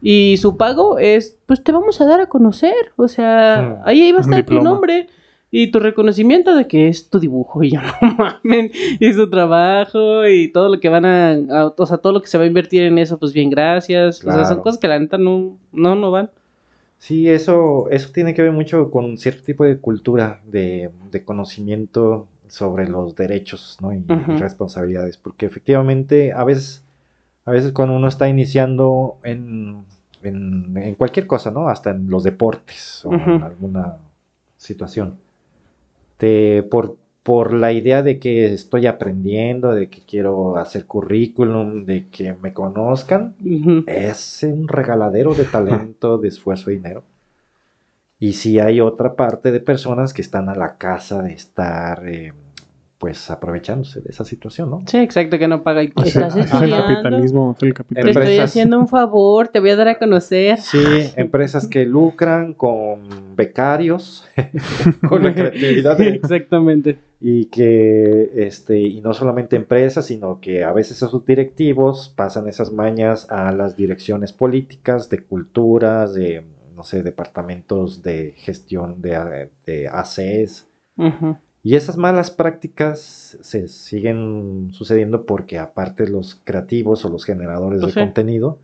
Y 0.00 0.36
su 0.36 0.56
pago 0.56 0.98
es, 0.98 1.36
pues 1.46 1.62
te 1.64 1.72
vamos 1.72 2.00
a 2.00 2.06
dar 2.06 2.20
a 2.20 2.26
conocer. 2.26 2.92
O 2.96 3.08
sea, 3.08 3.80
Hmm. 3.82 3.88
ahí, 3.88 4.02
ahí 4.02 4.12
va 4.12 4.18
a 4.18 4.22
estar 4.22 4.44
tu 4.44 4.54
nombre 4.64 5.08
y 5.50 5.70
tu 5.72 5.80
reconocimiento 5.80 6.54
de 6.54 6.66
que 6.68 6.88
es 6.88 7.08
tu 7.10 7.18
dibujo. 7.18 7.62
Y 7.64 7.70
yo 7.70 7.80
no 7.80 8.14
mamen, 8.16 8.70
y 9.00 9.12
su 9.12 9.28
trabajo 9.30 10.26
y 10.26 10.48
todo 10.52 10.68
lo 10.68 10.78
que 10.78 10.88
van 10.88 11.04
a, 11.04 11.32
a- 11.32 11.74
o 11.76 11.86
sea, 11.86 11.98
todo 11.98 12.12
lo 12.12 12.20
que 12.20 12.28
se 12.28 12.38
va 12.38 12.44
a 12.44 12.46
invertir 12.46 12.82
en 12.84 12.98
eso, 12.98 13.18
pues 13.18 13.32
bien, 13.32 13.50
gracias. 13.50 14.20
O 14.24 14.30
sea, 14.30 14.44
son 14.44 14.60
cosas 14.62 14.78
que 14.78 14.86
la 14.88 14.98
neta 15.00 15.18
no, 15.18 15.58
no, 15.72 15.94
no 15.96 16.10
van. 16.12 16.30
Sí, 16.98 17.28
eso, 17.28 17.88
eso 17.90 18.10
tiene 18.12 18.34
que 18.34 18.42
ver 18.42 18.52
mucho 18.52 18.90
con 18.90 19.18
cierto 19.18 19.42
tipo 19.44 19.64
de 19.64 19.78
cultura, 19.78 20.40
de, 20.44 20.90
de 21.10 21.24
conocimiento 21.24 22.28
sobre 22.48 22.88
los 22.88 23.14
derechos, 23.14 23.78
¿no? 23.80 23.92
y, 23.92 24.02
responsabilidades, 24.38 25.16
porque 25.16 25.46
efectivamente 25.46 26.32
a 26.32 26.44
veces, 26.44 26.84
a 27.44 27.52
veces 27.52 27.72
cuando 27.72 27.94
uno 27.94 28.08
está 28.08 28.28
iniciando 28.28 29.18
en, 29.22 29.84
en, 30.22 30.76
en 30.76 30.94
cualquier 30.96 31.26
cosa, 31.26 31.50
¿no? 31.50 31.68
Hasta 31.68 31.90
en 31.90 32.10
los 32.10 32.24
deportes 32.24 33.04
o 33.04 33.12
en 33.12 33.42
alguna 33.42 33.98
situación, 34.56 35.18
te, 36.16 36.62
por, 36.64 36.96
por 37.28 37.52
la 37.52 37.72
idea 37.74 38.02
de 38.02 38.18
que 38.18 38.54
estoy 38.54 38.86
aprendiendo, 38.86 39.74
de 39.74 39.90
que 39.90 40.00
quiero 40.00 40.56
hacer 40.56 40.86
currículum, 40.86 41.84
de 41.84 42.06
que 42.06 42.32
me 42.32 42.54
conozcan, 42.54 43.34
es 43.86 44.42
un 44.44 44.66
regaladero 44.66 45.34
de 45.34 45.44
talento, 45.44 46.16
de 46.16 46.28
esfuerzo 46.28 46.70
y 46.70 46.76
dinero. 46.76 47.02
Y 48.18 48.32
si 48.32 48.60
hay 48.60 48.80
otra 48.80 49.14
parte 49.14 49.52
de 49.52 49.60
personas 49.60 50.14
que 50.14 50.22
están 50.22 50.48
a 50.48 50.54
la 50.54 50.78
casa 50.78 51.20
de 51.20 51.34
estar, 51.34 52.08
eh, 52.08 52.32
pues, 52.96 53.30
aprovechándose 53.30 54.00
de 54.00 54.08
esa 54.08 54.24
situación, 54.24 54.70
¿no? 54.70 54.80
Sí, 54.86 54.96
exacto, 54.96 55.38
que 55.38 55.48
no 55.48 55.62
paga. 55.62 55.82
y- 55.82 55.92
Es 56.02 56.16
el, 56.16 56.22
¿Estás 56.22 56.34
es 56.34 56.62
el 56.62 56.70
capitalismo, 56.70 57.54
Te 57.58 58.10
estoy 58.10 58.38
haciendo 58.38 58.80
un 58.80 58.88
favor, 58.88 59.48
te 59.48 59.60
voy 59.60 59.68
a 59.68 59.76
dar 59.76 59.88
a 59.88 59.98
conocer. 59.98 60.58
Sí, 60.62 60.78
empresas 61.14 61.66
que 61.68 61.84
lucran 61.84 62.54
con 62.54 63.36
becarios, 63.36 64.26
con 65.06 65.22
la 65.24 65.34
creatividad 65.34 65.98
de- 65.98 66.08
Exactamente. 66.08 67.07
Y 67.20 67.46
que 67.46 68.30
este 68.46 68.78
y 68.78 69.00
no 69.00 69.12
solamente 69.12 69.56
empresas 69.56 70.06
sino 70.06 70.40
que 70.40 70.62
a 70.64 70.72
veces 70.72 70.98
esos 71.02 71.24
directivos 71.24 72.12
pasan 72.14 72.46
esas 72.48 72.72
mañas 72.72 73.26
a 73.30 73.50
las 73.52 73.76
direcciones 73.76 74.32
políticas 74.32 75.08
de 75.10 75.24
culturas 75.24 76.14
de 76.14 76.44
no 76.76 76.84
sé 76.84 77.02
departamentos 77.02 78.02
de 78.02 78.32
gestión 78.36 79.02
de, 79.02 79.50
de 79.66 79.88
ACES 79.88 80.68
Ujú. 80.96 81.36
y 81.64 81.74
esas 81.74 81.96
malas 81.96 82.30
prácticas 82.30 83.36
se 83.40 83.66
siguen 83.68 84.68
sucediendo 84.72 85.26
porque 85.26 85.58
aparte 85.58 86.06
los 86.08 86.40
creativos 86.44 87.04
o 87.04 87.08
los 87.08 87.24
generadores 87.24 87.80
Pues 87.80 87.94
de 87.94 88.00
sí. 88.00 88.06
contenido 88.06 88.58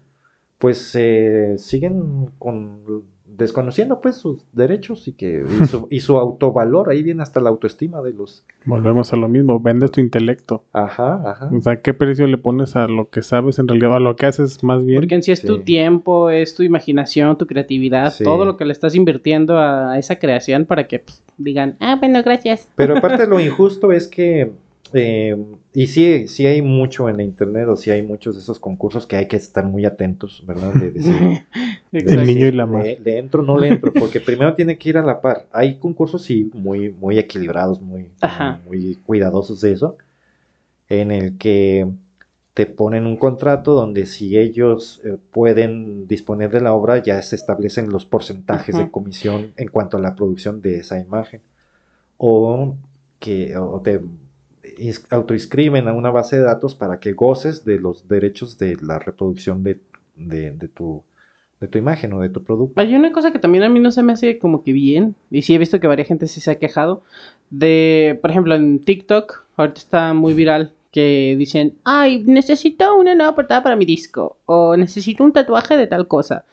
pues 0.58 0.92
eh, 0.94 1.56
siguen 1.58 2.30
con 2.38 3.04
desconociendo 3.26 4.00
pues 4.00 4.16
sus 4.16 4.44
derechos 4.52 5.08
y 5.08 5.12
que 5.12 5.44
y 5.62 5.66
su, 5.66 5.88
y 5.90 6.00
su 6.00 6.18
autovalor 6.18 6.90
ahí 6.90 7.02
viene 7.02 7.22
hasta 7.22 7.40
la 7.40 7.48
autoestima 7.48 8.02
de 8.02 8.12
los 8.12 8.44
Volvemos 8.66 9.12
a 9.12 9.16
lo 9.16 9.28
mismo, 9.28 9.60
vendes 9.60 9.90
tu 9.90 10.00
intelecto. 10.00 10.64
Ajá, 10.72 11.30
ajá. 11.30 11.50
O 11.54 11.60
sea, 11.60 11.80
¿qué 11.80 11.94
precio 11.94 12.26
le 12.26 12.38
pones 12.38 12.76
a 12.76 12.86
lo 12.86 13.08
que 13.08 13.22
sabes 13.22 13.58
en 13.58 13.68
realidad, 13.68 13.96
a 13.96 14.00
lo 14.00 14.16
que 14.16 14.26
haces 14.26 14.62
más 14.62 14.84
bien? 14.84 15.00
Porque 15.00 15.14
en 15.14 15.22
sí 15.22 15.32
es 15.32 15.42
tu 15.42 15.60
tiempo, 15.60 16.30
es 16.30 16.54
tu 16.54 16.62
imaginación, 16.62 17.36
tu 17.38 17.46
creatividad, 17.46 18.12
Sí. 18.12 18.24
todo 18.24 18.44
lo 18.44 18.56
que 18.56 18.64
le 18.64 18.72
estás 18.72 18.94
invirtiendo 18.94 19.58
a 19.58 19.98
esa 19.98 20.18
creación 20.18 20.66
para 20.66 20.86
que 20.86 21.00
pues, 21.00 21.22
digan, 21.38 21.76
ah, 21.80 21.96
bueno, 21.98 22.22
gracias. 22.22 22.68
Pero 22.74 22.96
aparte 22.98 23.26
lo 23.26 23.40
injusto 23.40 23.92
es 23.92 24.06
que, 24.08 24.52
eh, 24.96 25.36
y 25.72 25.88
sí, 25.88 26.28
sí 26.28 26.46
hay 26.46 26.62
mucho 26.62 27.08
en 27.08 27.16
la 27.16 27.24
internet, 27.24 27.66
o 27.68 27.76
sí 27.76 27.90
hay 27.90 28.02
muchos 28.02 28.36
de 28.36 28.42
esos 28.42 28.60
concursos 28.60 29.06
que 29.06 29.16
hay 29.16 29.26
que 29.26 29.36
estar 29.36 29.64
muy 29.64 29.84
atentos, 29.84 30.44
¿verdad? 30.46 30.72
De 30.74 30.92
decir, 30.92 31.12
de 31.90 31.98
El 31.98 32.24
niño 32.24 32.46
y 32.46 32.52
la 32.52 32.64
mar. 32.64 32.84
¿Le, 32.84 33.00
le 33.00 33.18
entro 33.18 33.42
o 33.42 33.44
no 33.44 33.58
le 33.58 33.68
entro? 33.68 33.92
Porque 33.92 34.20
primero 34.20 34.54
tiene 34.54 34.78
que 34.78 34.90
ir 34.90 34.98
a 34.98 35.02
la 35.02 35.20
par. 35.20 35.48
Hay 35.50 35.78
concursos, 35.78 36.22
sí, 36.22 36.48
muy, 36.54 36.90
muy 36.92 37.18
equilibrados, 37.18 37.82
muy, 37.82 38.12
muy 38.66 38.94
cuidadosos 39.04 39.60
de 39.62 39.72
eso, 39.72 39.98
en 40.88 41.10
el 41.10 41.38
que 41.38 41.88
te 42.54 42.66
ponen 42.66 43.04
un 43.04 43.16
contrato 43.16 43.74
donde 43.74 44.06
si 44.06 44.38
ellos 44.38 45.02
eh, 45.04 45.18
pueden 45.32 46.06
disponer 46.06 46.50
de 46.50 46.60
la 46.60 46.72
obra, 46.72 47.02
ya 47.02 47.20
se 47.20 47.34
establecen 47.34 47.90
los 47.90 48.06
porcentajes 48.06 48.78
de 48.78 48.92
comisión 48.92 49.54
en 49.56 49.68
cuanto 49.68 49.96
a 49.96 50.00
la 50.00 50.14
producción 50.14 50.60
de 50.60 50.76
esa 50.76 51.00
imagen. 51.00 51.42
O 52.16 52.76
que 53.18 53.56
o 53.56 53.80
te 53.80 54.00
autoinscriben 55.10 55.88
a 55.88 55.92
una 55.92 56.10
base 56.10 56.36
de 56.36 56.42
datos 56.42 56.74
para 56.74 56.98
que 57.00 57.12
goces 57.12 57.64
de 57.64 57.78
los 57.78 58.08
derechos 58.08 58.58
de 58.58 58.76
la 58.82 58.98
reproducción 58.98 59.62
de, 59.62 59.80
de- 60.16 60.52
de 60.52 60.68
tu, 60.68 61.02
de 61.60 61.68
tu 61.68 61.78
imagen 61.78 62.12
o 62.12 62.20
de 62.20 62.28
tu 62.30 62.42
producto. 62.42 62.80
Hay 62.80 62.94
una 62.94 63.12
cosa 63.12 63.32
que 63.32 63.38
también 63.38 63.64
a 63.64 63.68
mí 63.68 63.80
no 63.80 63.90
se 63.90 64.02
me 64.02 64.12
hace 64.12 64.38
como 64.38 64.62
que 64.62 64.72
bien, 64.72 65.14
y 65.30 65.42
sí 65.42 65.54
he 65.54 65.58
visto 65.58 65.80
que 65.80 65.86
varias 65.86 66.08
gente 66.08 66.26
sí 66.26 66.40
se 66.40 66.50
ha 66.50 66.58
quejado, 66.58 67.02
de, 67.50 68.18
por 68.20 68.30
ejemplo, 68.30 68.54
en 68.54 68.78
TikTok, 68.80 69.44
ahorita 69.56 69.78
está 69.78 70.14
muy 70.14 70.34
viral, 70.34 70.72
que 70.90 71.34
dicen, 71.36 71.74
ay, 71.84 72.22
necesito 72.24 72.94
una 72.96 73.14
nueva 73.14 73.34
portada 73.34 73.62
para 73.62 73.76
mi 73.76 73.84
disco, 73.84 74.38
o 74.46 74.76
necesito 74.76 75.24
un 75.24 75.32
tatuaje 75.32 75.76
de 75.76 75.86
tal 75.86 76.06
cosa. 76.06 76.44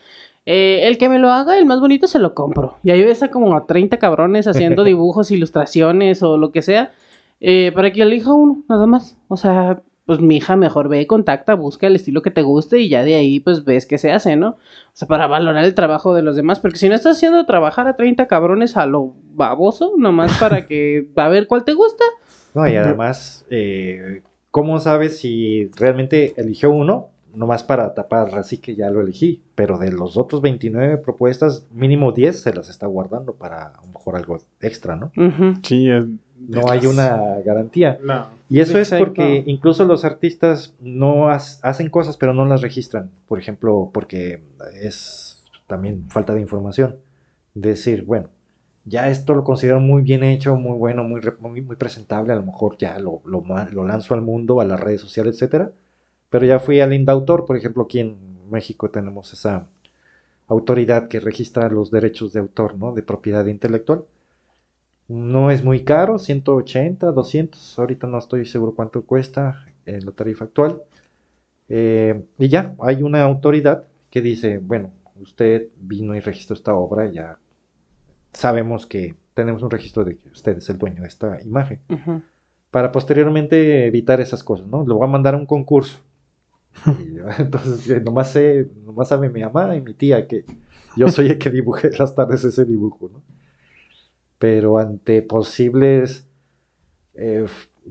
Eh, 0.47 0.87
el 0.87 0.97
que 0.97 1.07
me 1.09 1.19
lo 1.19 1.29
haga, 1.29 1.55
el 1.59 1.65
más 1.67 1.79
bonito, 1.79 2.07
se 2.07 2.17
lo 2.17 2.33
compro. 2.33 2.77
Y 2.83 2.89
ahí 2.89 3.03
ves 3.03 3.21
a 3.21 3.29
como 3.29 3.55
a 3.55 3.67
30 3.67 3.97
cabrones 3.99 4.47
haciendo 4.47 4.83
dibujos, 4.93 5.29
ilustraciones 5.29 6.23
o 6.23 6.37
lo 6.37 6.51
que 6.51 6.63
sea, 6.63 6.91
eh, 7.41 7.71
para 7.75 7.91
que 7.91 8.01
elija 8.03 8.31
uno, 8.31 8.63
nada 8.69 8.85
más. 8.85 9.17
O 9.27 9.35
sea, 9.35 9.81
pues 10.05 10.19
mi 10.19 10.37
hija 10.37 10.55
mejor 10.55 10.89
ve, 10.89 11.05
contacta, 11.07 11.53
busca 11.55 11.87
el 11.87 11.95
estilo 11.95 12.21
que 12.21 12.31
te 12.31 12.41
guste 12.41 12.79
y 12.79 12.89
ya 12.89 13.03
de 13.03 13.15
ahí 13.15 13.39
pues 13.39 13.63
ves 13.63 13.85
qué 13.85 13.97
se 13.97 14.11
hace, 14.11 14.35
¿no? 14.35 14.49
O 14.49 14.57
sea, 14.93 15.07
para 15.07 15.27
valorar 15.27 15.63
el 15.63 15.73
trabajo 15.73 16.13
de 16.15 16.21
los 16.21 16.35
demás, 16.35 16.59
porque 16.59 16.77
si 16.77 16.89
no 16.89 16.95
estás 16.95 17.17
haciendo 17.17 17.45
trabajar 17.45 17.87
a 17.87 17.95
30 17.95 18.27
cabrones 18.27 18.75
a 18.77 18.85
lo 18.85 19.13
baboso, 19.33 19.93
nomás 19.97 20.37
para 20.39 20.65
que 20.65 21.07
a 21.15 21.29
ver 21.29 21.47
cuál 21.47 21.63
te 21.63 21.73
gusta. 21.73 22.03
No, 22.53 22.67
y 22.67 22.75
además, 22.75 23.45
eh, 23.49 24.21
¿cómo 24.49 24.79
sabes 24.79 25.19
si 25.19 25.69
realmente 25.77 26.33
eligió 26.35 26.71
uno? 26.71 27.09
Nomás 27.33 27.63
para 27.63 27.93
tapar, 27.93 28.35
así 28.35 28.57
que 28.57 28.75
ya 28.75 28.89
lo 28.89 28.99
elegí. 28.99 29.41
Pero 29.55 29.77
de 29.77 29.89
los 29.89 30.17
otros 30.17 30.41
29 30.41 30.97
propuestas, 30.97 31.65
mínimo 31.71 32.11
10 32.11 32.41
se 32.41 32.53
las 32.53 32.67
está 32.67 32.87
guardando 32.87 33.35
para 33.35 33.67
a 33.67 33.81
lo 33.85 33.87
mejor 33.93 34.17
algo 34.17 34.37
extra, 34.59 34.97
¿no? 34.97 35.13
Sí, 35.63 35.89
es- 35.89 36.03
No 36.47 36.69
hay 36.69 36.85
una 36.85 37.39
garantía. 37.45 37.99
No. 38.03 38.27
Y 38.49 38.59
eso 38.59 38.77
es 38.79 38.89
porque 39.05 39.43
incluso 39.45 39.85
los 39.85 40.03
artistas 40.05 40.75
no 40.79 41.29
has- 41.29 41.59
hacen 41.63 41.89
cosas, 41.89 42.17
pero 42.17 42.33
no 42.33 42.45
las 42.45 42.61
registran. 42.61 43.11
Por 43.27 43.39
ejemplo, 43.39 43.91
porque 43.93 44.41
es 44.73 45.43
también 45.67 46.09
falta 46.09 46.33
de 46.33 46.41
información. 46.41 46.97
Decir, 47.53 48.03
bueno, 48.03 48.29
ya 48.85 49.09
esto 49.09 49.35
lo 49.35 49.43
considero 49.43 49.79
muy 49.79 50.01
bien 50.01 50.23
hecho, 50.23 50.55
muy 50.55 50.77
bueno, 50.77 51.03
muy, 51.03 51.21
re- 51.21 51.35
muy, 51.39 51.61
muy 51.61 51.75
presentable. 51.75 52.33
A 52.33 52.37
lo 52.37 52.43
mejor 52.43 52.77
ya 52.77 52.97
lo, 52.99 53.21
lo, 53.25 53.43
lo 53.71 53.83
lanzo 53.87 54.13
al 54.13 54.21
mundo, 54.21 54.59
a 54.61 54.65
las 54.65 54.79
redes 54.79 55.01
sociales, 55.01 55.35
etcétera. 55.35 55.71
Pero 56.29 56.45
ya 56.45 56.59
fui 56.59 56.79
al 56.81 56.93
Indautor, 56.93 57.45
por 57.45 57.57
ejemplo, 57.57 57.83
aquí 57.83 57.99
en 57.99 58.17
México 58.49 58.89
tenemos 58.89 59.31
esa 59.33 59.67
autoridad 60.47 61.07
que 61.07 61.19
registra 61.19 61.69
los 61.69 61.91
derechos 61.91 62.33
de 62.33 62.39
autor, 62.41 62.75
¿no? 62.77 62.93
De 62.93 63.03
propiedad 63.03 63.45
intelectual. 63.45 64.05
No 65.11 65.51
es 65.51 65.61
muy 65.61 65.83
caro, 65.83 66.17
180, 66.17 67.11
200, 67.11 67.79
ahorita 67.79 68.07
no 68.07 68.17
estoy 68.17 68.45
seguro 68.45 68.73
cuánto 68.73 69.05
cuesta 69.05 69.65
en 69.85 70.05
la 70.05 70.13
tarifa 70.13 70.45
actual. 70.45 70.83
Eh, 71.67 72.23
y 72.37 72.47
ya, 72.47 72.75
hay 72.79 73.03
una 73.03 73.21
autoridad 73.23 73.83
que 74.09 74.21
dice, 74.21 74.59
bueno, 74.59 74.93
usted 75.19 75.67
vino 75.75 76.15
y 76.15 76.21
registró 76.21 76.55
esta 76.55 76.75
obra, 76.75 77.11
ya 77.11 77.39
sabemos 78.31 78.85
que 78.85 79.15
tenemos 79.33 79.61
un 79.63 79.69
registro 79.69 80.05
de 80.05 80.17
que 80.17 80.29
usted 80.29 80.59
es 80.59 80.69
el 80.69 80.77
dueño 80.77 81.01
de 81.01 81.09
esta 81.09 81.41
imagen. 81.41 81.81
Para 82.69 82.93
posteriormente 82.93 83.87
evitar 83.87 84.21
esas 84.21 84.45
cosas, 84.45 84.67
¿no? 84.67 84.85
Lo 84.85 84.95
voy 84.95 85.09
a 85.09 85.11
mandar 85.11 85.33
a 85.33 85.37
un 85.37 85.45
concurso. 85.45 85.99
Y, 86.87 87.17
entonces, 87.37 87.89
eh, 87.89 87.99
nomás, 87.99 88.31
sé, 88.31 88.65
nomás 88.85 89.09
sabe 89.09 89.27
mi 89.27 89.41
mamá 89.41 89.75
y 89.75 89.81
mi 89.81 89.93
tía 89.93 90.25
que 90.25 90.45
yo 90.95 91.09
soy 91.09 91.27
el 91.27 91.37
que 91.37 91.49
dibujé 91.49 91.89
las 91.99 92.15
tardes 92.15 92.45
ese 92.45 92.63
dibujo, 92.63 93.09
¿no? 93.11 93.40
Pero 94.41 94.79
ante 94.79 95.21
posibles 95.21 96.27
eh, 97.13 97.45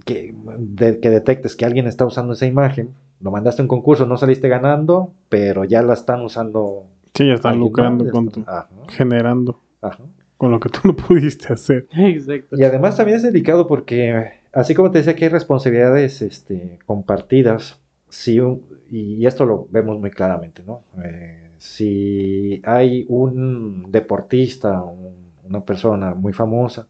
que, 0.05 0.35
de- 0.59 0.99
que 0.99 1.11
detectes 1.11 1.55
que 1.55 1.65
alguien 1.65 1.87
está 1.87 2.05
usando 2.05 2.33
esa 2.33 2.47
imagen, 2.47 2.89
lo 3.21 3.31
mandaste 3.31 3.63
a 3.63 3.65
un 3.65 3.69
concurso, 3.69 4.05
no 4.05 4.17
saliste 4.17 4.49
ganando, 4.49 5.13
pero 5.29 5.65
ya 5.65 5.81
la 5.83 5.95
están 5.95 6.23
usando. 6.23 6.87
Sí, 7.15 7.29
ya 7.29 7.35
están 7.35 7.61
lucrando 7.61 8.11
con 8.11 8.29
tu, 8.31 8.41
ajá, 8.41 8.69
generando 8.89 9.59
ajá. 9.81 10.03
con 10.37 10.51
lo 10.51 10.59
que 10.59 10.71
tú 10.71 10.81
no 10.89 10.97
pudiste 11.09 11.53
hacer. 11.53 11.87
Exacto. 11.93 12.57
Y 12.59 12.65
además 12.65 12.97
también 12.97 13.17
es 13.19 13.23
delicado 13.23 13.69
porque, 13.69 14.33
así 14.53 14.75
como 14.75 14.91
te 14.91 14.99
decía 14.99 15.15
que 15.15 15.27
hay 15.27 15.31
responsabilidades 15.31 16.21
este, 16.21 16.81
compartidas, 16.85 17.79
si 18.09 18.41
un- 18.41 18.65
y 18.91 19.25
esto 19.25 19.45
lo 19.47 19.69
vemos 19.71 20.01
muy 20.01 20.11
claramente, 20.11 20.65
¿no? 20.67 20.83
Eh, 21.05 21.51
si 21.59 22.61
hay 22.65 23.05
un 23.09 23.87
deportista, 23.93 24.83
un- 24.83 25.10
una 25.51 25.65
persona 25.65 26.15
muy 26.15 26.33
famosa, 26.33 26.89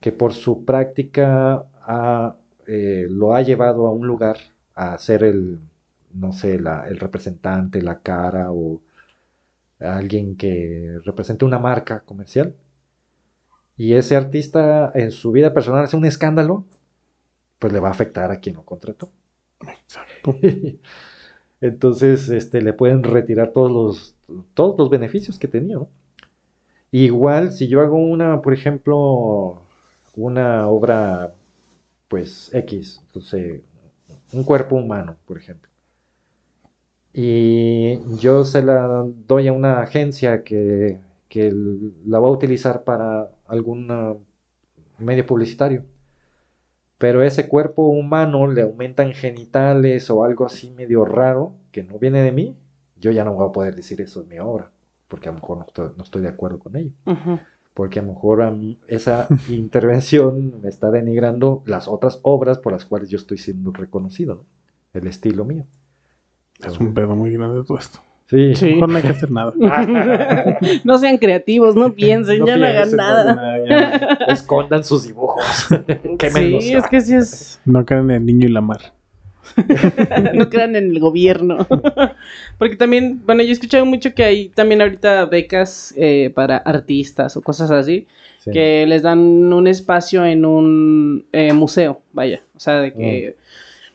que 0.00 0.12
por 0.12 0.34
su 0.34 0.64
práctica 0.64 1.66
ha, 1.82 2.36
eh, 2.66 3.06
lo 3.08 3.34
ha 3.34 3.42
llevado 3.42 3.86
a 3.86 3.90
un 3.92 4.06
lugar 4.06 4.36
a 4.74 4.98
ser 4.98 5.24
el, 5.24 5.58
no 6.12 6.32
sé, 6.32 6.58
la- 6.60 6.88
el 6.88 6.98
representante, 7.00 7.80
la 7.82 8.00
cara 8.00 8.50
o 8.52 8.82
alguien 9.80 10.36
que 10.36 10.98
represente 11.04 11.44
una 11.44 11.58
marca 11.60 12.00
comercial, 12.00 12.56
y 13.76 13.94
ese 13.94 14.16
artista 14.16 14.92
en 14.94 15.10
su 15.10 15.32
vida 15.32 15.52
personal 15.52 15.84
hace 15.84 15.96
un 15.96 16.04
escándalo, 16.04 16.64
pues 17.58 17.72
le 17.72 17.80
va 17.80 17.88
a 17.88 17.92
afectar 17.92 18.30
a 18.32 18.40
quien 18.40 18.56
lo 18.56 18.64
contrató. 18.64 19.10
Exacto. 19.60 20.36
Entonces, 21.60 22.28
este, 22.30 22.62
le 22.62 22.72
pueden 22.74 23.02
retirar 23.04 23.52
todos 23.52 23.70
los, 23.72 24.16
todos 24.54 24.78
los 24.78 24.90
beneficios 24.90 25.38
que 25.38 25.48
tenía. 25.48 25.76
¿no? 25.76 25.88
Igual, 26.94 27.52
si 27.52 27.68
yo 27.68 27.80
hago 27.82 27.96
una, 27.98 28.40
por 28.40 28.54
ejemplo, 28.54 29.66
una 30.14 30.68
obra, 30.68 31.34
pues 32.08 32.50
X, 32.54 33.00
entonces, 33.06 33.64
un 34.32 34.44
cuerpo 34.44 34.76
humano, 34.76 35.18
por 35.26 35.38
ejemplo, 35.38 35.70
y 37.12 38.00
yo 38.18 38.44
se 38.44 38.62
la 38.62 39.04
doy 39.06 39.48
a 39.48 39.52
una 39.52 39.80
agencia 39.82 40.42
que, 40.42 41.00
que 41.28 41.52
la 42.04 42.18
va 42.18 42.28
a 42.28 42.30
utilizar 42.32 42.84
para 42.84 43.30
algún 43.46 44.26
medio 44.98 45.26
publicitario. 45.26 45.86
pero 46.98 47.22
ese 47.22 47.48
cuerpo 47.48 47.86
humano 47.88 48.46
le 48.50 48.62
aumentan 48.62 49.12
genitales 49.12 50.10
o 50.10 50.24
algo 50.24 50.46
así 50.46 50.70
medio 50.70 51.04
raro 51.04 51.56
que 51.72 51.82
no 51.84 51.98
viene 51.98 52.22
de 52.22 52.32
mí, 52.32 52.56
yo 52.96 53.10
ya 53.12 53.24
no 53.24 53.34
voy 53.34 53.48
a 53.48 53.52
poder 53.52 53.74
decir 53.76 54.00
eso 54.00 54.22
es 54.22 54.28
mi 54.28 54.38
obra, 54.38 54.72
porque 55.14 55.28
a 55.28 55.32
lo 55.32 55.38
mejor 55.38 55.58
no 55.58 55.64
estoy, 55.68 55.90
no 55.96 56.02
estoy 56.02 56.22
de 56.22 56.28
acuerdo 56.28 56.58
con 56.58 56.74
ello. 56.74 56.90
Porque 57.72 58.00
a 58.00 58.02
lo 58.02 58.14
mejor 58.14 58.42
a 58.42 58.50
mí 58.50 58.80
esa 58.88 59.28
intervención 59.48 60.60
me 60.60 60.68
está 60.68 60.90
denigrando 60.90 61.62
las 61.66 61.86
otras 61.86 62.18
obras 62.22 62.58
por 62.58 62.72
las 62.72 62.84
cuales 62.84 63.10
yo 63.10 63.16
estoy 63.16 63.38
siendo 63.38 63.70
reconocido, 63.70 64.34
¿no? 64.34 64.44
El 64.92 65.06
estilo 65.06 65.44
mío. 65.44 65.66
Es 66.66 66.80
un 66.80 66.94
pedo 66.94 67.14
muy 67.14 67.30
grande 67.30 67.62
todo 67.62 67.78
esto. 67.78 68.00
Sí. 68.26 68.56
Sí. 68.56 68.66
Mejor 68.74 68.88
no 68.88 68.96
hay 68.96 69.02
que 69.02 69.08
hacer 69.10 69.30
nada. 69.30 69.52
no 70.84 70.98
sean 70.98 71.18
creativos, 71.18 71.76
no 71.76 71.92
piensen, 71.92 72.40
No 72.40 72.46
ya 72.48 72.56
no 72.56 72.66
hagan 72.66 72.96
nada. 72.96 73.34
Nada, 73.36 73.68
ya 73.68 74.32
Escondan 74.32 74.82
sus 74.82 75.04
dibujos. 75.06 75.68
Quémenlos. 76.18 76.64
Sí, 76.64 76.74
es 76.74 76.88
que 76.88 77.00
sí 77.00 77.14
es. 77.14 77.60
no. 77.64 77.78
No 77.78 77.86
caen 77.86 78.10
en 78.10 78.16
el 78.16 78.26
niño 78.26 78.48
y 78.48 78.50
la 78.50 78.62
mar. 78.62 78.80
no 80.34 80.48
crean 80.48 80.76
en 80.76 80.90
el 80.90 81.00
gobierno. 81.00 81.66
Porque 82.58 82.76
también, 82.76 83.22
bueno, 83.24 83.42
yo 83.42 83.50
he 83.50 83.52
escuchado 83.52 83.84
mucho 83.86 84.14
que 84.14 84.24
hay 84.24 84.48
también 84.48 84.80
ahorita 84.80 85.26
becas 85.26 85.92
eh, 85.96 86.30
para 86.34 86.58
artistas 86.58 87.36
o 87.36 87.42
cosas 87.42 87.70
así, 87.70 88.06
Sí. 88.40 88.50
que 88.50 88.86
les 88.86 89.00
dan 89.00 89.20
un 89.20 89.66
espacio 89.66 90.22
en 90.26 90.44
un 90.44 91.24
eh, 91.32 91.54
museo, 91.54 92.02
vaya. 92.12 92.42
O 92.54 92.60
sea, 92.60 92.82
de 92.82 92.92
que 92.92 93.36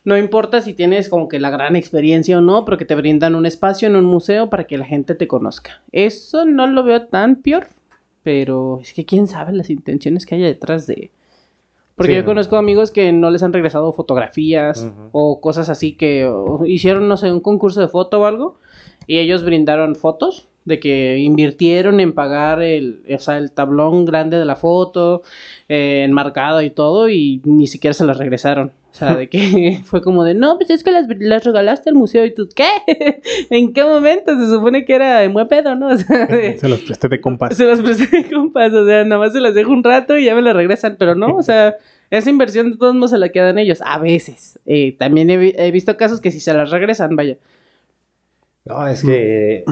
no 0.05 0.17
importa 0.17 0.61
si 0.61 0.73
tienes 0.73 1.07
como 1.07 1.27
que 1.27 1.39
la 1.39 1.51
gran 1.51 1.75
experiencia 1.75 2.39
o 2.39 2.41
no, 2.41 2.65
pero 2.65 2.77
que 2.77 2.85
te 2.85 2.95
brindan 2.95 3.35
un 3.35 3.45
espacio 3.45 3.87
en 3.87 3.95
un 3.95 4.05
museo 4.05 4.49
para 4.49 4.63
que 4.63 4.79
la 4.79 4.85
gente 4.85 5.13
te 5.13 5.27
conozca. 5.27 5.83
Eso 5.91 6.45
no 6.45 6.65
lo 6.65 6.83
veo 6.83 7.03
tan 7.05 7.43
peor, 7.43 7.67
pero 8.23 8.79
es 8.81 8.91
que 8.93 9.05
quién 9.05 9.27
sabe 9.27 9.53
las 9.53 9.69
intenciones 9.69 10.25
que 10.25 10.33
haya 10.33 10.47
detrás 10.47 10.87
de... 10.87 11.11
Porque 11.99 12.13
Sí, 12.13 12.15
yo 12.15 12.21
no. 12.21 12.27
conozco 12.27 12.55
amigos 12.55 12.91
que 12.91 13.11
no 13.11 13.29
les 13.29 13.43
han 13.43 13.51
regresado 13.51 13.91
fotografías 13.91 14.87
o 15.11 15.41
cosas 15.41 15.67
así 15.67 15.97
que 15.97 16.25
o 16.25 16.65
hicieron, 16.65 17.09
no 17.09 17.17
sé, 17.17 17.29
un 17.29 17.41
concurso 17.41 17.81
de 17.81 17.89
foto 17.89 18.21
o 18.21 18.25
algo 18.25 18.55
y 19.05 19.17
ellos 19.17 19.43
brindaron 19.43 19.97
fotos 19.97 20.47
de 20.63 20.79
que 20.79 21.17
invirtieron 21.17 21.99
en 21.99 22.13
pagar 22.13 22.61
el, 22.61 23.03
o 23.13 23.19
sea, 23.19 23.37
el 23.37 23.51
tablón 23.51 24.05
grande 24.05 24.39
de 24.39 24.45
la 24.45 24.55
foto, 24.55 25.23
eh, 25.67 26.03
enmarcado 26.05 26.61
y 26.61 26.69
todo 26.69 27.09
y 27.09 27.41
ni 27.43 27.67
siquiera 27.67 27.93
se 27.93 28.05
las 28.05 28.17
regresaron. 28.17 28.71
O 28.91 28.95
sea, 28.99 29.15
de 29.15 29.29
que 29.29 29.79
fue 29.85 30.01
como 30.01 30.23
de, 30.23 30.33
no, 30.33 30.57
pues 30.57 30.69
es 30.71 30.83
que 30.83 30.91
las, 30.91 31.05
las 31.19 31.43
regalaste 31.43 31.89
al 31.89 31.95
museo 31.95 32.25
y 32.25 32.33
tú, 32.33 32.49
¿qué? 32.55 32.67
¿En 33.49 33.71
qué 33.73 33.83
momento? 33.83 34.35
Se 34.39 34.49
supone 34.49 34.83
que 34.85 34.95
era 34.95 35.23
en 35.23 35.33
buen 35.33 35.47
pedo, 35.47 35.75
¿no? 35.75 35.87
O 35.93 35.97
sea, 35.97 36.25
de- 36.25 36.57
Se 36.57 36.67
los 36.67 36.79
presté 36.81 37.07
de 37.07 37.21
compas. 37.21 37.55
se 37.55 37.65
las 37.65 37.81
presté 37.81 38.07
de 38.23 38.29
compas, 38.29 38.73
o 38.73 38.85
sea, 38.85 39.03
nada 39.05 39.19
más 39.19 39.33
se 39.33 39.41
las 39.41 39.53
dejo 39.53 39.71
un 39.71 39.83
rato 39.83 40.17
y 40.17 40.25
ya 40.25 40.33
me 40.35 40.41
las 40.41 40.55
regresan, 40.55 40.95
pero 40.97 41.13
no, 41.15 41.35
o 41.35 41.43
sea, 41.43 41.77
esa 42.09 42.29
inversión 42.31 42.71
de 42.71 42.77
todos 42.77 42.95
modos 42.95 43.11
se 43.11 43.19
la 43.19 43.29
quedan 43.29 43.59
ellos, 43.59 43.79
a 43.85 43.99
veces. 43.99 44.57
Eh, 44.65 44.95
también 44.97 45.29
he, 45.29 45.37
vi- 45.37 45.53
he 45.55 45.69
visto 45.71 45.95
casos 45.95 46.19
que 46.19 46.31
si 46.31 46.39
se 46.39 46.51
las 46.53 46.71
regresan, 46.71 47.15
vaya, 47.15 47.37
No, 48.65 48.87
es 48.87 49.03
que 49.03 49.63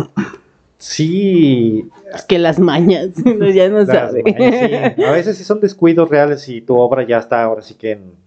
sí, 0.77 1.87
es 2.13 2.23
que 2.25 2.37
las 2.39 2.59
mañas, 2.59 3.09
ya 3.53 3.69
no 3.69 3.79
las 3.79 3.87
sabe. 3.87 4.23
mañas, 4.23 4.93
sí. 4.95 5.03
A 5.03 5.11
veces 5.11 5.37
sí 5.37 5.43
son 5.43 5.59
descuidos 5.59 6.09
reales 6.09 6.47
y 6.49 6.61
tu 6.61 6.75
obra 6.77 7.05
ya 7.05 7.17
está 7.17 7.41
ahora 7.43 7.61
sí 7.63 7.73
que 7.73 7.91
en, 7.93 8.26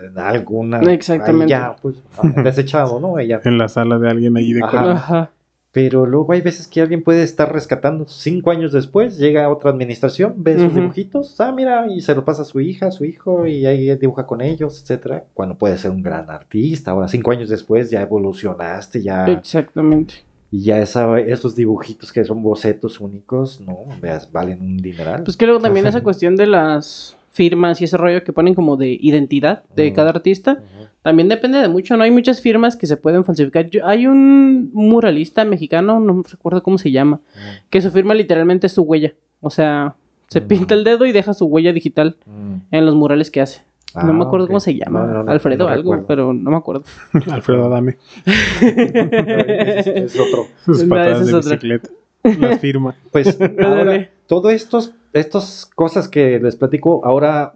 en 0.00 0.18
alguna. 0.18 0.80
Exactamente. 0.80 1.54
ahí 1.54 1.60
ya, 1.60 1.76
pues, 1.80 1.96
desechado, 2.42 3.00
¿no? 3.00 3.18
Ella. 3.18 3.40
En 3.44 3.58
la 3.58 3.68
sala 3.68 3.98
de 3.98 4.08
alguien 4.08 4.36
allí 4.36 4.52
de 4.52 4.62
Ajá. 4.62 5.30
Pero 5.70 6.06
luego 6.06 6.32
hay 6.32 6.40
veces 6.40 6.66
que 6.66 6.80
alguien 6.80 7.02
puede 7.02 7.22
estar 7.22 7.52
rescatando. 7.52 8.06
Cinco 8.08 8.50
años 8.50 8.72
después 8.72 9.18
llega 9.18 9.50
otra 9.50 9.70
administración, 9.70 10.34
ve 10.38 10.58
sus 10.58 10.74
dibujitos, 10.74 11.38
ah, 11.40 11.52
mira, 11.52 11.86
y 11.88 12.00
se 12.00 12.14
lo 12.14 12.24
pasa 12.24 12.42
a 12.42 12.44
su 12.46 12.60
hija, 12.60 12.86
a 12.86 12.90
su 12.90 13.04
hijo, 13.04 13.46
y 13.46 13.66
ahí 13.66 13.94
dibuja 13.96 14.26
con 14.26 14.40
ellos, 14.40 14.80
etcétera. 14.80 15.26
Cuando 15.34 15.58
puede 15.58 15.76
ser 15.76 15.90
un 15.90 16.02
gran 16.02 16.30
artista. 16.30 16.92
Ahora, 16.92 17.06
cinco 17.06 17.32
años 17.32 17.50
después, 17.50 17.90
ya 17.90 18.00
evolucionaste, 18.00 19.02
ya. 19.02 19.26
Exactamente. 19.26 20.14
Y 20.50 20.62
ya 20.62 20.78
esa, 20.78 21.20
esos 21.20 21.54
dibujitos 21.54 22.10
que 22.12 22.24
son 22.24 22.42
bocetos 22.42 22.98
únicos, 23.00 23.60
no, 23.60 23.80
veas, 24.00 24.32
valen 24.32 24.62
un 24.62 24.78
dineral. 24.78 25.22
Pues 25.24 25.36
que 25.36 25.44
luego 25.44 25.60
también 25.60 25.86
esa 25.86 26.02
cuestión 26.02 26.34
de 26.36 26.46
las 26.46 27.17
firmas 27.38 27.80
y 27.80 27.84
ese 27.84 27.96
rollo 27.96 28.24
que 28.24 28.32
ponen 28.32 28.54
como 28.54 28.76
de 28.76 28.98
identidad 29.00 29.62
de 29.76 29.92
cada 29.92 30.10
artista. 30.10 30.60
También 31.02 31.28
depende 31.28 31.58
de 31.58 31.68
mucho, 31.68 31.96
¿no? 31.96 32.02
Hay 32.02 32.10
muchas 32.10 32.40
firmas 32.40 32.76
que 32.76 32.86
se 32.88 32.96
pueden 32.96 33.24
falsificar. 33.24 33.70
Yo- 33.70 33.86
hay 33.86 34.06
un 34.08 34.70
muralista 34.74 35.44
mexicano, 35.44 36.00
no 36.00 36.22
recuerdo 36.28 36.62
cómo 36.64 36.76
se 36.78 36.90
llama, 36.90 37.20
que 37.70 37.80
su 37.80 37.90
firma 37.92 38.12
literalmente 38.14 38.66
es 38.66 38.72
su 38.72 38.82
huella. 38.82 39.14
O 39.40 39.50
sea, 39.50 39.94
se 40.26 40.40
Mm. 40.40 40.48
pinta 40.48 40.74
el 40.74 40.82
dedo 40.82 41.06
y 41.06 41.12
deja 41.12 41.32
su 41.32 41.46
huella 41.46 41.72
digital 41.72 42.16
Mm. 42.26 42.54
en 42.72 42.84
los 42.86 42.94
murales 42.96 43.30
que 43.30 43.40
hace. 43.40 43.62
Ah, 43.94 44.04
no 44.04 44.12
me 44.12 44.24
acuerdo 44.24 44.46
cómo 44.48 44.60
se 44.60 44.74
llama. 44.74 45.06
No, 45.06 45.12
no, 45.14 45.22
no, 45.22 45.30
Alfredo 45.30 45.64
no 45.64 45.70
algo, 45.70 45.92
recuerdo. 45.92 46.06
pero 46.08 46.32
no 46.34 46.50
me 46.50 46.56
acuerdo. 46.56 46.82
Alfredo 47.30 47.64
Adame. 47.66 47.96
es, 48.60 49.86
es 49.86 50.20
otro. 50.20 50.46
Sus 50.64 50.84
patadas 50.84 51.22
es 51.22 51.26
de 51.28 51.34
otra. 51.34 51.50
bicicleta. 51.52 51.88
Las 52.40 52.60
firma. 52.60 52.94
Pues 53.12 53.38
ahora, 53.64 54.08
todas 54.28 54.54
estos, 54.54 54.94
estas 55.12 55.66
cosas 55.74 56.08
que 56.08 56.38
les 56.38 56.54
platico, 56.54 57.00
ahora 57.04 57.54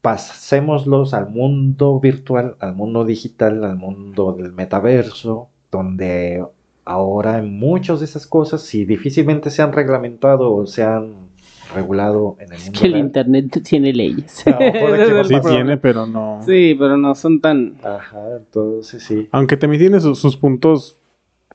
pasémoslos 0.00 1.12
al 1.12 1.28
mundo 1.28 2.00
virtual, 2.00 2.56
al 2.60 2.74
mundo 2.74 3.04
digital, 3.04 3.62
al 3.64 3.76
mundo 3.76 4.32
del 4.32 4.54
metaverso, 4.54 5.50
donde 5.70 6.42
ahora 6.86 7.42
muchas 7.42 8.00
de 8.00 8.06
esas 8.06 8.26
cosas, 8.26 8.62
si 8.62 8.86
difícilmente 8.86 9.50
se 9.50 9.60
han 9.60 9.72
reglamentado 9.72 10.54
o 10.54 10.66
se 10.66 10.82
han 10.82 11.28
regulado 11.74 12.36
en 12.40 12.48
el 12.48 12.54
Es 12.54 12.64
mundo 12.64 12.80
que 12.80 12.86
el 12.86 12.92
real, 12.94 13.04
internet 13.04 13.62
tiene 13.68 13.92
leyes. 13.92 14.44
No, 14.46 14.58
es 14.60 15.08
Sí 15.28 15.34
problema. 15.34 15.50
tiene, 15.50 15.76
pero 15.76 16.06
no. 16.06 16.40
Sí, 16.46 16.74
pero 16.78 16.96
no 16.96 17.14
son 17.14 17.40
tan. 17.40 17.76
Ajá, 17.82 18.36
entonces 18.38 19.02
sí. 19.02 19.28
Aunque 19.32 19.56
también 19.56 19.82
tiene 19.82 20.00
sus, 20.00 20.18
sus 20.18 20.36
puntos 20.36 20.96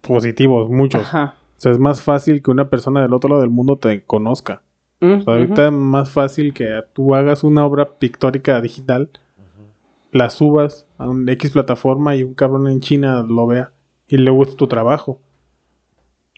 positivos, 0.01 0.69
muchos. 0.69 1.01
Ajá. 1.01 1.35
O 1.57 1.61
sea, 1.61 1.71
es 1.71 1.79
más 1.79 2.01
fácil 2.01 2.41
que 2.41 2.51
una 2.51 2.69
persona 2.69 3.01
del 3.01 3.13
otro 3.13 3.29
lado 3.29 3.41
del 3.41 3.49
mundo 3.49 3.77
te 3.77 4.03
conozca. 4.03 4.61
Mm, 4.99 5.13
O 5.13 5.21
sea, 5.23 5.33
ahorita 5.35 5.65
es 5.67 5.71
más 5.71 6.09
fácil 6.09 6.53
que 6.53 6.81
tú 6.93 7.15
hagas 7.15 7.43
una 7.43 7.65
obra 7.65 7.85
pictórica 7.91 8.59
digital, 8.61 9.09
la 10.11 10.29
subas 10.29 10.85
a 10.97 11.09
un 11.09 11.27
X 11.27 11.51
plataforma 11.51 12.15
y 12.15 12.23
un 12.23 12.33
cabrón 12.33 12.67
en 12.67 12.79
China 12.79 13.25
lo 13.27 13.47
vea 13.47 13.71
y 14.07 14.17
le 14.17 14.31
guste 14.31 14.55
tu 14.55 14.67
trabajo. 14.67 15.19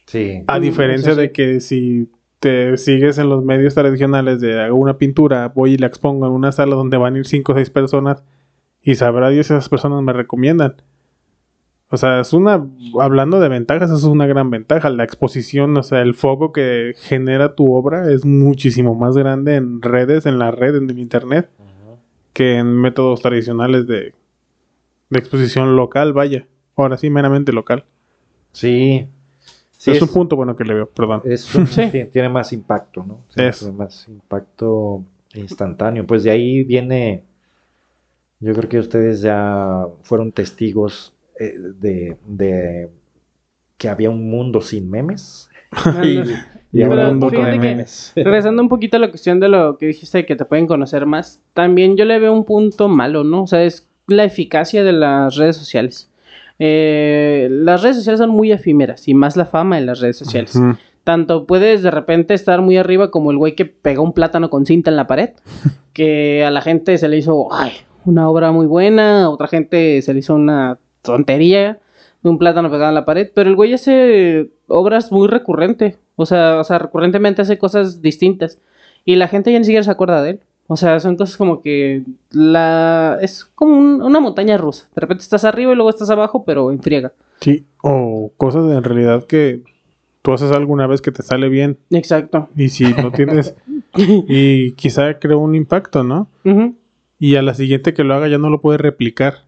Sí. 0.05 0.43
A 0.47 0.57
Mm, 0.57 0.61
diferencia 0.61 1.13
sí. 1.13 1.19
de 1.19 1.31
que 1.31 1.59
si 1.59 2.09
te 2.39 2.77
sigues 2.77 3.17
en 3.17 3.29
los 3.29 3.43
medios 3.43 3.73
tradicionales 3.75 4.39
de 4.41 4.61
hago 4.61 4.75
una 4.77 4.97
pintura, 4.97 5.47
voy 5.49 5.73
y 5.73 5.77
la 5.77 5.87
expongo 5.87 6.25
en 6.27 6.31
una 6.33 6.51
sala 6.51 6.75
donde 6.75 6.97
van 6.97 7.15
a 7.15 7.17
ir 7.19 7.25
cinco 7.27 7.51
o 7.51 7.55
seis 7.55 7.69
personas 7.69 8.23
y 8.83 8.95
sabrá 8.95 9.29
Dios 9.29 9.47
si 9.47 9.53
esas 9.53 9.69
personas 9.69 10.01
me 10.03 10.13
recomiendan. 10.13 10.75
O 11.89 11.95
sea, 11.95 12.19
es 12.19 12.33
una, 12.33 12.65
hablando 12.99 13.39
de 13.39 13.47
ventajas, 13.47 13.89
eso 13.89 13.97
es 13.97 14.03
una 14.03 14.27
gran 14.27 14.49
ventaja. 14.49 14.89
La 14.89 15.05
exposición, 15.05 15.77
o 15.77 15.83
sea, 15.83 16.01
el 16.01 16.15
foco 16.15 16.51
que 16.51 16.93
genera 16.97 17.55
tu 17.55 17.73
obra 17.73 18.11
es 18.11 18.25
muchísimo 18.25 18.93
más 18.93 19.15
grande 19.17 19.55
en 19.55 19.81
redes, 19.81 20.25
en 20.25 20.37
la 20.37 20.51
red, 20.51 20.75
en 20.75 20.89
el 20.89 20.99
internet, 20.99 21.49
que 22.33 22.57
en 22.57 22.67
métodos 22.81 23.21
tradicionales 23.21 23.87
de, 23.87 24.13
de 25.09 25.19
exposición 25.19 25.75
local, 25.77 26.11
vaya. 26.11 26.45
Ahora 26.75 26.97
sí, 26.97 27.09
meramente 27.09 27.53
local. 27.53 27.85
Sí. 28.51 29.07
Sí, 29.77 29.91
es, 29.91 29.97
es- 29.97 30.03
un 30.03 30.09
punto 30.09 30.35
bueno 30.35 30.55
que 30.57 30.65
le 30.65 30.73
veo, 30.73 30.87
perdón. 30.89 31.21
Es 31.23 31.55
un- 31.55 31.67
Sí. 31.67 31.87
ti- 31.89 32.05
tiene 32.05 32.27
más 32.27 32.51
impacto, 32.51 33.03
¿no? 33.03 33.19
Sí, 33.29 33.41
Es. 33.43 33.59
tiene 33.59 33.73
más 33.77 34.07
impacto 34.09 35.03
instantáneo. 35.35 36.05
Pues 36.05 36.23
de 36.23 36.31
ahí 36.31 36.63
viene, 36.63 37.23
yo 38.41 38.53
creo 38.53 38.67
que 38.69 38.79
ustedes 38.79 39.21
ya 39.21 39.87
fueron 40.01 40.31
testigos 40.33 41.13
eh, 41.39 41.55
de, 41.57 42.17
de 42.27 42.89
que 43.77 43.89
había 43.89 44.09
un 44.09 44.29
mundo 44.29 44.61
sin 44.61 44.89
memes. 44.89 45.49
y, 46.03 46.21
y 46.71 46.83
un 46.83 46.95
mundo 47.07 47.29
que- 47.29 47.37
memes. 47.37 48.13
Regresando 48.15 48.61
un 48.61 48.69
poquito 48.69 48.97
a 48.97 48.99
la 48.99 49.09
cuestión 49.09 49.39
de 49.39 49.49
lo 49.49 49.77
que 49.77 49.87
dijiste, 49.87 50.25
que 50.25 50.35
te 50.35 50.45
pueden 50.45 50.67
conocer 50.67 51.05
más, 51.05 51.41
también 51.53 51.97
yo 51.97 52.05
le 52.05 52.19
veo 52.19 52.33
un 52.33 52.45
punto 52.45 52.87
malo, 52.87 53.23
¿no? 53.23 53.43
O 53.43 53.47
sea, 53.47 53.63
es 53.63 53.87
la 54.07 54.23
eficacia 54.23 54.83
de 54.83 54.93
las 54.93 55.35
redes 55.35 55.57
sociales. 55.57 56.09
Eh, 56.59 57.47
las 57.51 57.83
redes 57.83 57.97
sociales 57.97 58.19
son 58.19 58.31
muy 58.31 58.51
efímeras 58.51 59.07
y 59.07 59.13
más 59.13 59.37
la 59.37 59.45
fama 59.45 59.77
en 59.77 59.85
las 59.85 59.99
redes 59.99 60.17
sociales. 60.17 60.57
Tanto 61.03 61.45
puedes 61.45 61.83
de 61.83 61.91
repente 61.91 62.33
estar 62.33 62.61
muy 62.61 62.77
arriba 62.77 63.11
como 63.11 63.31
el 63.31 63.37
güey 63.37 63.55
que 63.55 63.65
pegó 63.65 64.03
un 64.03 64.13
plátano 64.13 64.49
con 64.49 64.65
cinta 64.65 64.89
en 64.89 64.95
la 64.97 65.07
pared, 65.07 65.29
que 65.93 66.43
a 66.43 66.51
la 66.51 66.61
gente 66.61 66.97
se 66.97 67.07
le 67.09 67.17
hizo, 67.17 67.47
ay, 67.53 67.71
una 68.05 68.27
obra 68.29 68.51
muy 68.51 68.65
buena, 68.65 69.25
a 69.25 69.29
otra 69.29 69.47
gente 69.47 70.01
se 70.01 70.13
le 70.13 70.19
hizo 70.19 70.35
una 70.35 70.79
tontería 71.07 71.79
de 72.23 72.29
un 72.29 72.37
plátano 72.37 72.69
pegado 72.69 72.89
en 72.89 72.95
la 72.95 73.05
pared, 73.05 73.29
pero 73.33 73.49
el 73.49 73.55
güey 73.55 73.73
hace 73.73 74.49
obras 74.67 75.11
muy 75.11 75.27
recurrente, 75.27 75.97
o 76.15 76.25
sea, 76.25 76.59
o 76.59 76.63
sea, 76.63 76.77
recurrentemente 76.79 77.41
hace 77.41 77.57
cosas 77.57 78.01
distintas 78.01 78.59
y 79.05 79.15
la 79.15 79.27
gente 79.27 79.51
ya 79.51 79.59
ni 79.59 79.65
siquiera 79.65 79.83
se 79.83 79.91
acuerda 79.91 80.21
de 80.21 80.31
él. 80.31 80.39
O 80.69 80.75
sea, 80.75 80.99
son 80.99 81.15
cosas 81.15 81.37
como 81.37 81.61
que 81.61 82.03
la 82.31 83.17
es 83.21 83.45
como 83.45 83.77
un- 83.77 84.01
una 84.01 84.19
montaña 84.19 84.57
rusa. 84.57 84.89
De 84.93 84.99
repente 85.01 85.21
estás 85.23 85.45
arriba 85.45 85.71
y 85.71 85.75
luego 85.75 85.89
estás 85.89 86.09
abajo, 86.09 86.43
pero 86.45 86.71
en 86.71 86.81
friega. 86.83 87.13
Sí, 87.39 87.63
o 87.81 88.31
cosas 88.35 88.69
en 88.71 88.83
realidad 88.83 89.23
que 89.25 89.61
tú 90.21 90.33
haces 90.33 90.51
alguna 90.51 90.85
vez 90.85 91.01
que 91.01 91.13
te 91.13 91.23
sale 91.23 91.47
bien 91.47 91.77
Exacto. 91.91 92.49
y 92.57 92.67
si 92.67 92.83
no 92.93 93.11
tienes 93.13 93.55
y 93.95 94.71
quizá 94.73 95.17
crea 95.19 95.37
un 95.37 95.55
impacto, 95.55 96.03
¿no? 96.03 96.27
Y 97.19 97.35
a 97.37 97.41
la 97.41 97.53
siguiente 97.53 97.93
que 97.93 98.03
lo 98.03 98.13
haga 98.15 98.27
ya 98.27 98.37
no 98.37 98.49
lo 98.49 98.59
puede 98.59 98.77
replicar. 98.77 99.45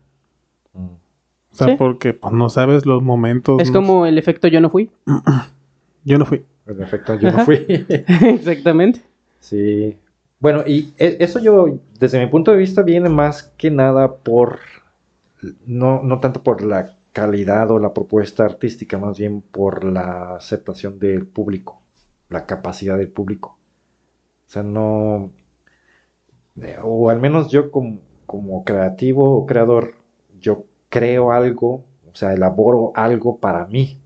O 1.51 1.55
sea, 1.55 1.67
Sí. 1.69 1.75
porque 1.77 2.13
pues, 2.13 2.33
no 2.33 2.49
sabes 2.49 2.85
los 2.85 3.01
momentos. 3.01 3.61
Es 3.61 3.71
no- 3.71 3.79
como 3.79 4.05
el 4.05 4.17
efecto 4.17 4.47
yo 4.47 4.61
no 4.61 4.69
fui. 4.69 4.91
Yo 6.05 6.17
no 6.17 6.25
fui. 6.25 6.45
En 6.65 6.81
efecto, 6.81 7.15
yo 7.15 7.29
no 7.31 7.39
fui. 7.45 7.65
Exactamente. 7.67 9.01
Sí. 9.39 9.97
Bueno, 10.39 10.63
y 10.65 10.93
e- 10.97 11.17
eso 11.19 11.39
yo, 11.39 11.79
desde 11.99 12.19
mi 12.23 12.27
punto 12.31 12.51
de 12.51 12.57
vista, 12.57 12.83
viene 12.83 13.09
más 13.09 13.43
que 13.57 13.69
nada 13.69 14.15
por, 14.15 14.59
no, 15.65 16.01
no 16.01 16.19
tanto 16.19 16.41
por 16.41 16.63
la 16.63 16.95
calidad 17.11 17.69
o 17.71 17.79
la 17.79 17.93
propuesta 17.93 18.45
artística, 18.45 18.97
más 18.97 19.17
bien 19.19 19.41
por 19.41 19.83
la 19.83 20.35
aceptación 20.35 20.99
del 20.99 21.27
público, 21.27 21.81
la 22.29 22.45
capacidad 22.45 22.97
del 22.97 23.09
público. 23.09 23.57
O 24.47 24.49
sea, 24.51 24.63
no, 24.63 25.31
eh, 26.61 26.77
o 26.81 27.09
al 27.09 27.19
menos 27.19 27.49
yo 27.51 27.71
como, 27.71 27.99
como 28.25 28.63
creativo 28.63 29.35
o 29.37 29.45
creador, 29.45 29.95
yo 30.39 30.65
creo 30.89 31.31
algo, 31.31 31.85
o 32.11 32.15
sea, 32.15 32.33
elaboro 32.33 32.91
algo 32.95 33.37
para 33.37 33.65
mí, 33.65 33.97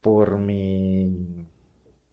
por 0.00 0.38
mi 0.38 1.46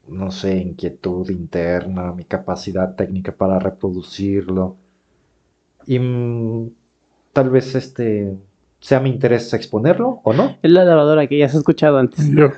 no 0.07 0.31
sé, 0.31 0.57
inquietud 0.57 1.29
interna, 1.29 2.11
mi 2.11 2.25
capacidad 2.25 2.95
técnica 2.95 3.31
para 3.31 3.59
reproducirlo. 3.59 4.77
Y 5.85 5.99
mm, 5.99 6.71
tal 7.31 7.49
vez 7.49 7.75
este 7.75 8.33
sea 8.79 8.99
mi 8.99 9.09
interés 9.09 9.53
exponerlo 9.53 10.19
o 10.23 10.33
no. 10.33 10.57
Es 10.61 10.71
la 10.71 10.83
lavadora 10.83 11.27
que 11.27 11.37
ya 11.37 11.45
has 11.45 11.55
escuchado 11.55 11.97
antes. 11.97 12.29
Creo 12.33 12.51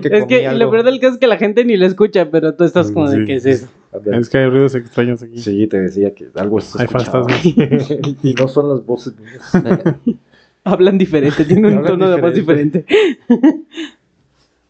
que 0.00 0.08
es 0.18 0.26
que 0.26 0.42
lo 0.42 0.70
algo. 0.70 0.82
del 0.84 1.00
caso 1.00 1.14
es 1.14 1.18
que 1.18 1.26
la 1.26 1.36
gente 1.36 1.64
ni 1.64 1.76
lo 1.76 1.84
escucha, 1.84 2.30
pero 2.30 2.54
tú 2.54 2.62
estás 2.62 2.92
como 2.92 3.10
de 3.10 3.24
qué 3.24 3.34
es 3.36 3.46
eso. 3.46 3.68
Es 4.12 4.28
que 4.28 4.38
hay 4.38 4.48
ruidos 4.48 4.74
extraños 4.74 5.22
aquí. 5.22 5.38
Sí, 5.38 5.66
te 5.66 5.80
decía 5.80 6.14
que 6.14 6.30
algo 6.36 6.60
se 6.60 6.80
Hay 6.80 6.86
fantasmas. 6.88 7.44
y 8.22 8.34
no 8.38 8.46
son 8.48 8.68
las 8.68 8.84
voces 8.86 9.14
mías. 9.18 9.52
Hablan 10.64 10.98
diferente, 10.98 11.44
tienen 11.44 11.78
un 11.78 11.84
tono 11.84 12.10
de 12.10 12.20
voz 12.20 12.34
diferente. 12.34 12.84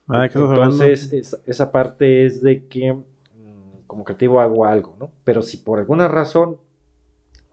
Ah, 0.09 0.23
¿de 0.23 0.29
qué 0.29 0.39
estás 0.39 0.51
hablando? 0.51 0.85
Entonces, 0.85 1.13
es- 1.13 1.41
esa 1.47 1.71
parte 1.71 2.25
es 2.27 2.43
de 2.43 2.67
que 2.67 2.93
mm, 2.95 3.03
como 3.87 4.05
creativo 4.05 4.41
hago 4.41 4.65
algo, 4.65 4.97
¿no? 4.99 5.13
Pero 5.25 5.43
si 5.43 5.59
por 5.59 5.79
alguna 5.79 6.09
razón 6.09 6.59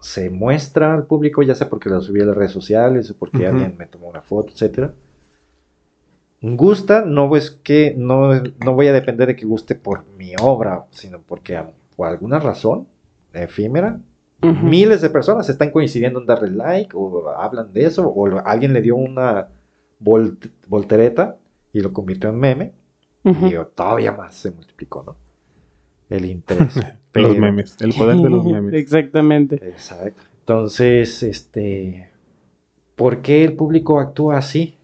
se 0.00 0.30
muestra 0.30 0.94
al 0.94 1.06
público, 1.06 1.42
ya 1.42 1.54
sea 1.54 1.68
porque 1.68 1.88
lo 1.90 2.00
subí 2.00 2.20
a 2.20 2.24
las 2.26 2.36
redes 2.36 2.52
sociales 2.52 3.10
o 3.10 3.16
porque 3.16 3.46
alguien 3.46 3.76
me 3.76 3.86
tomó 3.86 4.08
una 4.08 4.22
foto, 4.22 4.52
etcétera, 4.52 4.94
gusta, 6.40 7.04
no 7.04 7.34
es 7.36 7.50
que 7.50 7.94
no, 7.96 8.34
no 8.64 8.74
voy 8.74 8.86
a 8.88 8.92
depender 8.92 9.28
de 9.28 9.36
que 9.36 9.44
guste 9.46 9.74
por 9.74 10.04
mi 10.16 10.32
obra, 10.40 10.86
sino 10.90 11.20
porque 11.20 11.60
por 11.96 12.08
alguna 12.08 12.38
razón 12.38 12.86
efímera, 13.32 14.00
miles 14.62 15.00
de 15.00 15.10
personas 15.10 15.48
están 15.48 15.70
coincidiendo 15.72 16.20
en 16.20 16.26
darle 16.26 16.50
like 16.50 16.90
o 16.94 17.28
hablan 17.30 17.72
de 17.72 17.86
eso 17.86 18.08
o 18.08 18.38
alguien 18.44 18.72
le 18.72 18.80
dio 18.82 18.94
una 18.94 19.48
volt- 20.00 20.50
voltereta 20.68 21.38
y 21.72 21.80
lo 21.80 21.92
convirtió 21.92 22.30
en 22.30 22.38
meme 22.38 22.72
y 23.24 23.54
todavía 23.74 24.12
más 24.12 24.34
se 24.36 24.52
multiplicó, 24.52 25.02
¿no? 25.04 25.16
El 26.08 26.24
interés. 26.24 26.74
Los 27.14 27.36
memes. 27.36 27.76
El 27.80 27.92
poder 27.92 28.16
de 28.18 28.30
los 28.30 28.44
memes. 28.44 28.72
Exactamente. 28.80 29.56
Exacto. 29.56 30.22
Entonces, 30.40 31.22
este, 31.24 32.10
¿por 32.94 33.20
qué 33.22 33.44
el 33.44 33.54
público 33.54 33.98
actúa 33.98 34.38
así? 34.38 34.77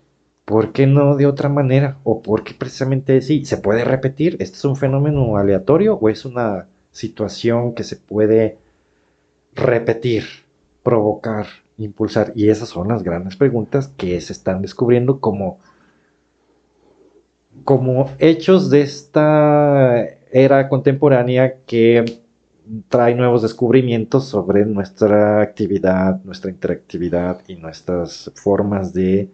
¿Por 0.45 0.73
qué 0.73 0.87
no 0.87 1.17
de 1.17 1.27
otra 1.27 1.49
manera? 1.49 1.99
¿O 2.05 2.23
por 2.23 2.45
qué 2.45 2.55
precisamente 2.55 3.17
así? 3.17 3.45
¿Se 3.45 3.57
puede 3.57 3.85
repetir? 3.85 4.37
¿Este 4.41 4.57
es 4.59 4.65
un 4.65 4.77
fenómeno 4.77 5.37
aleatorio 5.39 5.95
o 5.95 6.09
es 6.09 6.25
una 6.25 6.69
situación 6.91 7.75
que 7.75 7.83
se 7.83 7.97
puede 7.97 8.59
repetir, 9.55 10.25
provocar, 10.83 11.47
impulsar? 11.79 12.33
Y 12.35 12.51
esas 12.51 12.69
son 12.69 12.89
las 12.89 13.03
grandes 13.03 13.37
preguntas 13.37 13.89
que 13.97 14.21
se 14.21 14.35
están 14.35 14.61
descubriendo 14.61 15.21
como, 15.21 15.61
como 17.65 18.11
hechos 18.19 18.69
de 18.69 18.83
esta 18.83 20.05
era 20.31 20.69
contemporánea 20.69 21.61
que 21.65 22.05
trae 22.89 23.15
nuevos 23.15 23.43
descubrimientos 23.43 24.27
sobre 24.27 24.67
nuestra 24.67 25.41
actividad, 25.41 26.23
nuestra 26.25 26.51
interactividad 26.51 27.41
y 27.49 27.57
nuestras 27.57 28.31
formas 28.35 28.93
de 28.93 29.31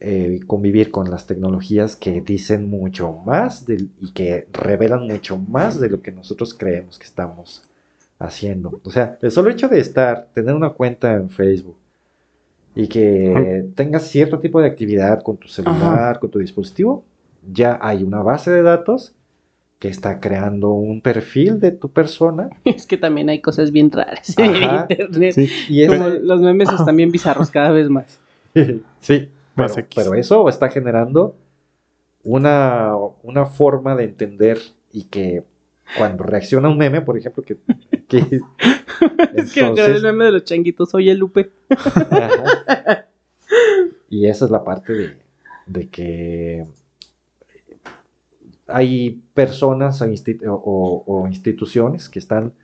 eh, 0.00 0.40
convivir 0.46 0.90
con 0.90 1.10
las 1.10 1.26
tecnologías 1.26 1.94
que 1.94 2.20
dicen 2.22 2.70
mucho 2.70 3.12
más 3.12 3.66
del- 3.66 3.90
y 4.00 4.12
que 4.12 4.46
revelan 4.52 5.06
mucho 5.06 5.36
más 5.36 5.78
de 5.78 5.90
lo 5.90 6.00
que 6.00 6.10
nosotros 6.12 6.54
creemos 6.54 6.98
que 6.98 7.04
estamos 7.06 7.64
haciendo. 8.18 8.80
O 8.84 8.90
sea, 8.90 9.18
el 9.20 9.30
solo 9.30 9.50
hecho 9.50 9.68
de 9.68 9.78
estar, 9.80 10.28
tener 10.34 10.54
una 10.54 10.70
cuenta 10.70 11.12
en 11.14 11.28
Facebook 11.30 11.76
y 12.74 12.86
que 12.88 13.66
tengas 13.74 14.04
cierto 14.08 14.38
tipo 14.38 14.60
de 14.60 14.68
actividad 14.68 15.22
con 15.22 15.36
tu 15.36 15.48
celular, 15.48 16.18
con 16.20 16.30
tu 16.30 16.38
dispositivo, 16.38 17.04
ya 17.52 17.78
hay 17.82 18.02
una 18.02 18.22
base 18.22 18.50
de 18.50 18.62
datos 18.62 19.12
que 19.78 19.88
está 19.88 20.20
creando 20.20 20.70
un 20.70 21.00
perfil 21.00 21.58
de 21.58 21.72
tu 21.72 21.90
persona 21.90 22.50
Es 22.64 22.86
que 22.86 22.96
también 22.98 23.28
hay 23.30 23.40
cosas 23.40 23.72
bien 23.72 23.90
raras 23.90 24.38
en 24.38 24.50
Ajá. 24.64 24.86
internet. 24.90 25.34
Sí. 25.34 25.48
y 25.68 25.82
es- 25.82 25.88
Como 25.92 26.08
los 26.08 26.40
memes 26.40 26.70
están 26.78 26.96
bien 26.96 27.10
bizarros 27.10 27.50
cada 27.50 27.70
vez 27.70 27.88
más. 27.88 28.20
sí, 29.00 29.28
pero, 29.94 30.14
eso 30.14 30.48
está 30.48 30.68
generando 30.68 31.34
una, 32.22 32.94
una 33.22 33.46
forma 33.46 33.94
de 33.96 34.04
entender 34.04 34.58
y 34.92 35.04
que 35.04 35.44
cuando 35.98 36.24
reacciona 36.24 36.68
un 36.68 36.78
meme, 36.78 37.00
por 37.02 37.18
ejemplo, 37.18 37.42
que, 37.42 37.56
que 38.08 38.18
Es 39.34 39.52
que 39.52 39.60
el 39.60 39.66
entonces- 39.66 40.02
meme 40.02 40.26
de 40.26 40.32
los 40.32 40.44
changuitos, 40.44 40.94
oye 40.94 41.14
Lupe. 41.14 41.50
Ajá. 41.68 43.06
Y 44.08 44.26
esa 44.26 44.44
es 44.44 44.50
la 44.50 44.62
parte 44.64 44.92
de, 44.92 45.22
de 45.66 45.88
que 45.88 46.64
hay 48.66 49.22
personas 49.34 50.02
o 50.02 51.26
instituciones 51.28 52.08
que 52.08 52.18
están 52.18 52.54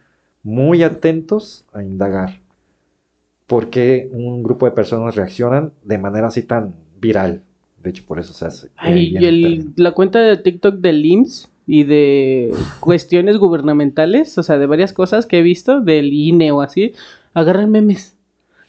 muy 0.42 0.82
atentos 0.82 1.64
a 1.72 1.82
indagar 1.82 2.40
por 3.46 3.70
qué 3.70 4.08
un 4.12 4.42
grupo 4.42 4.66
de 4.66 4.72
personas 4.72 5.14
reaccionan 5.14 5.72
de 5.84 5.98
manera 5.98 6.28
así 6.28 6.42
tan 6.42 6.76
viral. 6.98 7.42
De 7.82 7.90
hecho, 7.90 8.04
por 8.06 8.18
eso 8.18 8.32
se 8.32 8.46
hace. 8.46 8.68
Ay, 8.76 9.10
bien 9.10 9.22
y 9.22 9.26
el 9.26 9.72
la 9.76 9.92
cuenta 9.92 10.20
de 10.20 10.36
TikTok 10.36 10.76
del 10.76 11.04
IMSS 11.04 11.50
y 11.66 11.84
de 11.84 12.52
cuestiones 12.80 13.38
gubernamentales, 13.38 14.36
o 14.38 14.42
sea, 14.42 14.58
de 14.58 14.66
varias 14.66 14.92
cosas 14.92 15.26
que 15.26 15.38
he 15.38 15.42
visto, 15.42 15.80
del 15.80 16.12
INE 16.12 16.52
o 16.52 16.62
así, 16.62 16.94
agarran 17.34 17.70
memes. 17.70 18.16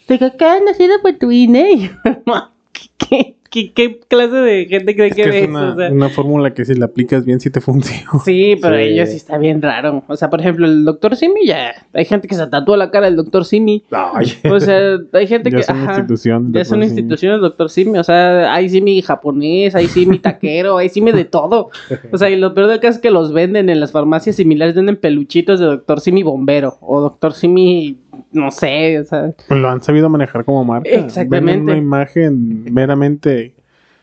De 0.07 0.17
que 0.17 0.25
acá 0.25 0.59
nacido 0.65 1.01
por 1.01 1.13
tu 1.13 1.31
INE. 1.31 1.91
¿Qué, 2.97 3.35
qué, 3.65 3.73
qué 3.73 3.99
clase 4.07 4.35
de 4.35 4.65
gente 4.65 4.95
cree 4.95 5.07
Es 5.09 5.15
que, 5.15 5.23
que 5.23 5.29
es 5.29 5.35
eso? 5.43 5.49
una, 5.49 5.73
O 5.73 5.75
sea, 5.77 5.91
una 5.91 6.09
fórmula 6.09 6.53
que 6.53 6.65
si 6.65 6.75
la 6.75 6.85
aplicas 6.85 7.25
bien, 7.25 7.39
sí 7.39 7.49
te 7.49 7.61
funciona. 7.61 8.03
Sí, 8.25 8.57
pero 8.61 8.75
Sí. 8.75 8.81
ellos 8.83 9.09
sí 9.09 9.15
está 9.17 9.37
bien 9.37 9.61
raro. 9.61 10.03
O 10.07 10.15
sea, 10.15 10.29
por 10.29 10.39
ejemplo, 10.41 10.65
el 10.65 10.85
doctor 10.85 11.15
Simi 11.15 11.45
ya. 11.45 11.73
Hay 11.93 12.05
gente 12.05 12.27
que 12.27 12.35
se 12.35 12.45
tatúa 12.47 12.77
la 12.77 12.91
cara 12.91 13.05
del 13.07 13.15
doctor 13.15 13.45
Simi. 13.45 13.83
Ay, 13.91 14.27
O 14.49 14.59
sea, 14.59 14.97
hay 15.13 15.27
gente 15.27 15.49
Ya 15.49 15.57
que. 15.57 15.61
es 15.61 15.69
una 15.69 15.83
ajá, 15.83 15.91
institución. 15.93 16.53
ya 16.53 16.61
es 16.61 16.71
una 16.71 16.85
institución 16.85 17.33
el 17.35 17.41
doctor 17.41 17.69
Simi. 17.69 17.97
O 17.97 18.03
sea, 18.03 18.53
hay 18.53 18.69
Simi 18.69 19.01
japonés, 19.01 19.75
hay 19.75 19.87
Simi 19.87 20.19
taquero, 20.19 20.77
hay 20.77 20.89
Simi 20.89 21.11
de 21.11 21.25
todo. 21.25 21.69
O 22.11 22.17
sea, 22.17 22.29
y 22.29 22.35
lo 22.37 22.53
peor 22.53 22.67
del 22.67 22.79
caso 22.79 22.95
es 22.95 22.99
que 23.01 23.11
los 23.11 23.33
venden 23.33 23.69
en 23.69 23.79
las 23.79 23.91
farmacias 23.91 24.35
similares, 24.35 24.75
venden 24.75 24.97
peluchitos 24.97 25.59
de 25.59 25.65
doctor 25.67 25.99
Simi 26.01 26.23
bombero. 26.23 26.77
O 26.81 27.01
doctor 27.01 27.33
Simi, 27.33 27.97
no 28.31 28.51
sé, 28.51 28.99
o 28.99 29.03
sea. 29.05 29.31
Pues 29.47 29.59
lo 29.59 29.69
han 29.69 29.81
sabido 29.81 30.09
manejar 30.09 30.43
como 30.45 30.63
marca. 30.63 30.89
Exactamente. 30.89 31.45
Venden 31.57 31.61
una 31.63 31.77
imagen 31.77 32.63
meramente. 32.73 33.46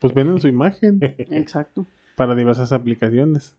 Pues 0.05 0.13
venden 0.15 0.39
su 0.41 0.47
imagen 0.47 0.99
Exacto. 1.01 1.85
para 2.15 2.35
diversas 2.35 2.71
aplicaciones. 2.71 3.55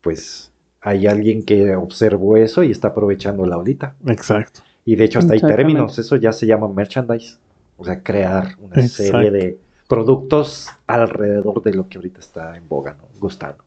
pues 0.00 0.52
hay 0.80 1.06
alguien 1.08 1.44
que 1.44 1.74
observó 1.74 2.36
eso 2.36 2.62
y 2.62 2.70
está 2.70 2.88
aprovechando 2.88 3.44
la 3.46 3.56
olita. 3.58 3.96
Exacto. 4.06 4.60
Y 4.84 4.94
de 4.94 5.04
hecho 5.04 5.18
hasta 5.18 5.34
hay 5.34 5.40
términos, 5.40 5.98
eso 5.98 6.14
ya 6.16 6.32
se 6.32 6.46
llama 6.46 6.68
merchandise. 6.68 7.38
O 7.76 7.84
sea, 7.84 8.02
crear 8.02 8.54
una 8.60 8.76
Exacto. 8.80 9.02
serie 9.18 9.30
de 9.32 9.58
productos 9.88 10.68
alrededor 10.86 11.62
de 11.62 11.74
lo 11.74 11.88
que 11.88 11.98
ahorita 11.98 12.20
está 12.20 12.56
en 12.56 12.68
boga, 12.68 12.96
¿no? 12.96 13.08
Gustando. 13.20 13.64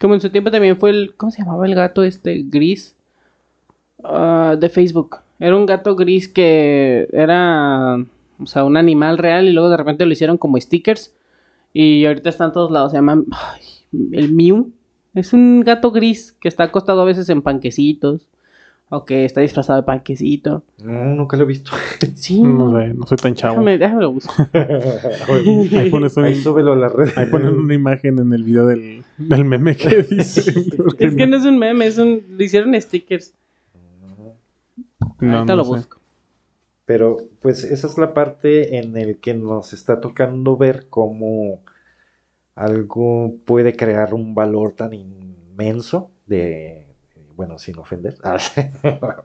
Como 0.00 0.14
en 0.14 0.20
su 0.20 0.30
tiempo 0.30 0.50
también 0.52 0.76
fue 0.78 0.90
el. 0.90 1.14
¿Cómo 1.16 1.32
se 1.32 1.42
llamaba 1.42 1.66
el 1.66 1.74
gato 1.74 2.04
este 2.04 2.42
gris? 2.44 2.96
Ah, 4.04 4.56
de 4.58 4.68
Facebook. 4.68 5.16
Era 5.40 5.56
un 5.56 5.66
gato 5.66 5.96
gris 5.96 6.28
que 6.28 7.08
era. 7.12 7.96
O 8.38 8.46
sea, 8.46 8.64
un 8.64 8.76
animal 8.76 9.18
real 9.18 9.48
y 9.48 9.52
luego 9.52 9.70
de 9.70 9.76
repente 9.76 10.06
lo 10.06 10.12
hicieron 10.12 10.38
como 10.38 10.58
stickers. 10.60 11.14
Y 11.72 12.04
ahorita 12.06 12.28
está 12.30 12.44
en 12.46 12.52
todos 12.52 12.70
lados. 12.70 12.92
Se 12.92 12.98
llama. 12.98 13.22
ay, 13.30 13.62
el 14.12 14.32
Mew. 14.32 14.70
Es 15.14 15.32
un 15.32 15.60
gato 15.60 15.90
gris 15.90 16.32
que 16.32 16.48
está 16.48 16.64
acostado 16.64 17.02
a 17.02 17.04
veces 17.04 17.28
en 17.28 17.42
panquecitos. 17.42 18.28
O 18.94 19.06
que 19.06 19.24
está 19.24 19.40
disfrazado 19.40 19.80
de 19.80 19.86
panquecito. 19.86 20.64
No, 20.84 21.14
nunca 21.14 21.36
lo 21.38 21.44
he 21.44 21.46
visto. 21.46 21.70
Sí. 22.14 22.42
No 22.42 22.70
sé, 22.78 22.88
no 22.94 23.06
soy 23.06 23.16
tan 23.16 23.34
chavo. 23.34 23.54
Déjame, 23.54 23.78
déjame 23.78 24.02
lo 24.02 24.12
busco. 24.12 24.34
Ahí 24.52 25.88
pones, 25.90 26.14
un- 26.16 26.24
Ahí 26.24 26.34
súbelo 26.34 26.74
a 26.74 26.76
la 26.76 26.88
red. 26.88 27.08
ahí 27.16 27.26
ponen 27.26 27.54
una 27.54 27.74
imagen 27.74 28.18
en 28.18 28.32
el 28.32 28.42
video 28.44 28.66
del, 28.66 29.02
del 29.18 29.44
meme 29.46 29.76
que 29.76 30.02
dice. 30.10 30.42
Es 30.98 31.14
que 31.16 31.26
no 31.26 31.36
es 31.38 31.44
un 31.46 31.58
meme, 31.58 31.86
es 31.86 31.96
un. 31.98 32.22
Le 32.36 32.44
hicieron 32.44 32.78
stickers. 32.80 33.32
No, 35.20 35.36
Ahorita 35.38 35.44
no 35.46 35.56
lo 35.56 35.64
sé. 35.64 35.70
busco. 35.70 35.98
Pero 36.84 37.16
pues 37.40 37.64
esa 37.64 37.86
es 37.86 37.96
la 37.98 38.12
parte 38.12 38.78
en 38.78 38.96
el 38.96 39.18
que 39.18 39.34
nos 39.34 39.72
está 39.72 40.00
tocando 40.00 40.56
ver 40.56 40.86
cómo 40.90 41.60
algo 42.54 43.34
puede 43.44 43.76
crear 43.76 44.14
un 44.14 44.34
valor 44.34 44.72
tan 44.72 44.92
inmenso 44.92 46.10
de, 46.26 46.86
bueno, 47.36 47.58
sin 47.58 47.78
ofender. 47.78 48.16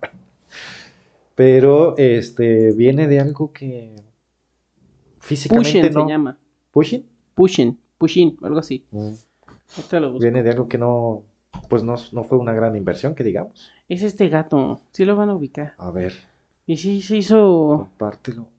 Pero 1.36 1.98
este 1.98 2.72
viene 2.72 3.08
de 3.08 3.20
algo 3.20 3.52
que 3.54 3.96
físicamente 5.20 5.70
Pushin 5.70 5.94
no. 5.94 6.04
se 6.04 6.10
llama. 6.10 6.40
¿Pushing? 6.72 7.06
Pushin, 7.34 7.80
Pushin, 7.98 8.38
algo 8.42 8.60
así. 8.60 8.86
Mm. 8.92 9.14
Lo. 9.92 10.20
Viene 10.20 10.44
de 10.44 10.52
algo 10.52 10.68
que 10.68 10.78
no, 10.78 11.26
pues 11.70 11.84
no, 11.84 11.96
no 12.12 12.24
fue 12.24 12.38
una 12.38 12.54
gran 12.54 12.76
inversión, 12.76 13.14
que 13.14 13.24
digamos. 13.24 13.72
Es 13.88 14.02
este 14.02 14.30
gato. 14.30 14.82
Sí 14.92 15.06
lo 15.06 15.16
van 15.16 15.30
a 15.30 15.36
ubicar. 15.36 15.76
A 15.78 15.92
ver, 15.92 16.14
Y 16.68 16.78
sí 16.78 17.02
se 17.02 17.18
hizo. 17.18 17.88
compártelo. 17.90 18.50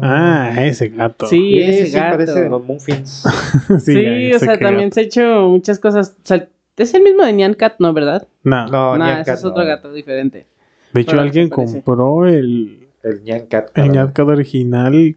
Ah, 0.00 0.54
ese 0.64 0.88
gato. 0.88 1.26
Sí, 1.26 1.58
ese 1.58 1.90
gato. 1.98 2.10
parece 2.16 2.40
de 2.42 2.48
los 2.48 2.64
Muffins. 2.64 3.24
Sí, 3.80 4.32
o 4.32 4.38
sea, 4.38 4.58
también 4.58 4.90
se 4.92 5.00
ha 5.00 5.02
hecho 5.02 5.48
muchas 5.48 5.78
cosas. 5.78 6.16
O 6.22 6.26
sea, 6.26 6.48
es 6.76 6.94
el 6.94 7.02
mismo 7.02 7.22
de 7.24 7.32
Nyan 7.34 7.52
Cat, 7.54 7.74
¿no? 7.78 7.92
¿Verdad? 7.92 8.26
No. 8.44 8.66
No, 8.68 8.96
no, 8.96 9.04
Nyan 9.04 9.20
ese 9.20 9.24
Cat 9.30 9.38
es 9.40 9.44
otro 9.44 9.62
no. 9.62 9.68
gato 9.68 9.92
diferente. 9.92 10.46
De 10.94 11.00
hecho, 11.02 11.10
Pero 11.10 11.22
alguien 11.22 11.50
compró 11.50 12.26
el, 12.26 12.88
El 13.02 13.22
Nyan 13.24 13.46
Cat. 13.48 13.76
el 13.76 13.90
Nyatcat 13.90 14.28
original. 14.28 15.16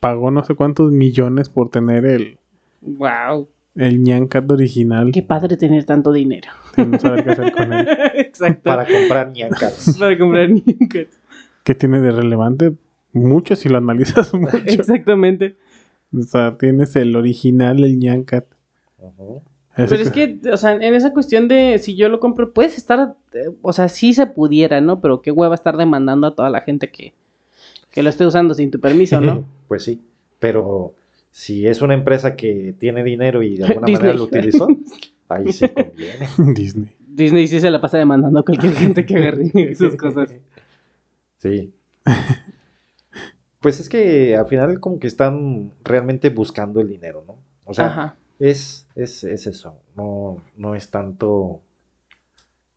Pagó 0.00 0.32
no 0.32 0.42
sé 0.42 0.56
cuántos 0.56 0.90
millones 0.90 1.48
por 1.48 1.68
tener 1.70 2.04
el, 2.04 2.38
Wow. 2.80 3.46
el 3.76 4.02
Nyancat 4.02 4.50
original. 4.50 5.12
Qué 5.12 5.22
padre 5.22 5.56
tener 5.56 5.84
tanto 5.84 6.12
dinero. 6.12 6.48
No 6.76 6.98
saber 6.98 7.22
qué 7.22 7.30
hacer 7.30 7.52
con 7.52 7.72
él. 7.72 7.88
Exacto. 8.14 8.62
Para 8.64 8.84
comprar 8.84 9.30
Nyan 9.30 9.50
Cats. 9.50 9.96
Para 9.96 10.18
comprar 10.18 10.50
Nyan 10.50 10.88
Cat. 10.88 11.06
¿Qué 11.64 11.74
tiene 11.74 12.00
de 12.00 12.10
relevante? 12.10 12.72
Mucho 13.12 13.56
si 13.56 13.68
lo 13.68 13.78
analizas 13.78 14.32
mucho. 14.34 14.56
Exactamente. 14.66 15.56
O 16.16 16.22
sea, 16.22 16.56
tienes 16.58 16.94
el 16.96 17.16
original, 17.16 17.82
el 17.84 17.98
Nyancat. 17.98 18.46
Ujú. 18.98 19.40
Ese 19.76 19.88
Pero 19.88 20.02
es 20.02 20.10
que, 20.10 20.38
o 20.52 20.56
sea, 20.58 20.74
en 20.74 20.94
esa 20.94 21.14
cuestión 21.14 21.48
de 21.48 21.78
si 21.78 21.94
yo 21.94 22.10
lo 22.10 22.20
compro, 22.20 22.52
puedes 22.52 22.76
estar, 22.76 23.14
eh, 23.32 23.50
o 23.62 23.72
sea, 23.72 23.88
sí 23.88 24.12
se 24.12 24.26
pudiera, 24.26 24.82
¿no? 24.82 25.00
Pero 25.00 25.22
qué 25.22 25.30
hueva 25.30 25.54
estar 25.54 25.78
demandando 25.78 26.26
a 26.26 26.34
toda 26.34 26.50
la 26.50 26.60
gente 26.60 26.90
que, 26.90 27.14
que 27.90 28.02
lo 28.02 28.10
esté 28.10 28.26
usando 28.26 28.52
sin 28.52 28.70
tu 28.70 28.80
permiso, 28.80 29.20
¿no? 29.20 29.44
Pues 29.68 29.84
sí, 29.84 30.02
pero 30.38 30.94
si 31.30 31.66
es 31.66 31.80
una 31.80 31.94
empresa 31.94 32.36
que 32.36 32.74
tiene 32.78 33.02
dinero 33.02 33.42
y 33.42 33.56
de 33.56 33.64
alguna 33.64 33.86
Disney. 33.86 34.08
manera 34.08 34.18
lo 34.18 34.24
utilizó, 34.24 34.68
ahí 35.30 35.50
sí 35.50 35.66
conviene. 35.66 36.28
Disney. 36.54 36.92
Disney 37.08 37.48
sí 37.48 37.58
se 37.58 37.70
la 37.70 37.80
pasa 37.80 37.96
demandando 37.96 38.40
a 38.40 38.42
cualquier 38.42 38.74
gente 38.74 39.06
que 39.06 39.16
agarre 39.16 39.74
sus 39.74 39.96
cosas. 39.96 40.34
Sí. 41.42 41.74
Pues 43.60 43.78
es 43.78 43.88
que 43.88 44.36
al 44.36 44.46
final 44.46 44.80
como 44.80 44.98
que 44.98 45.06
están 45.06 45.74
realmente 45.84 46.30
buscando 46.30 46.80
el 46.80 46.88
dinero, 46.88 47.24
¿no? 47.26 47.38
O 47.64 47.72
sea, 47.74 47.86
Ajá. 47.86 48.16
es, 48.40 48.88
es, 48.96 49.22
es 49.22 49.46
eso, 49.46 49.80
no, 49.96 50.42
no 50.56 50.74
es 50.74 50.90
tanto, 50.90 51.62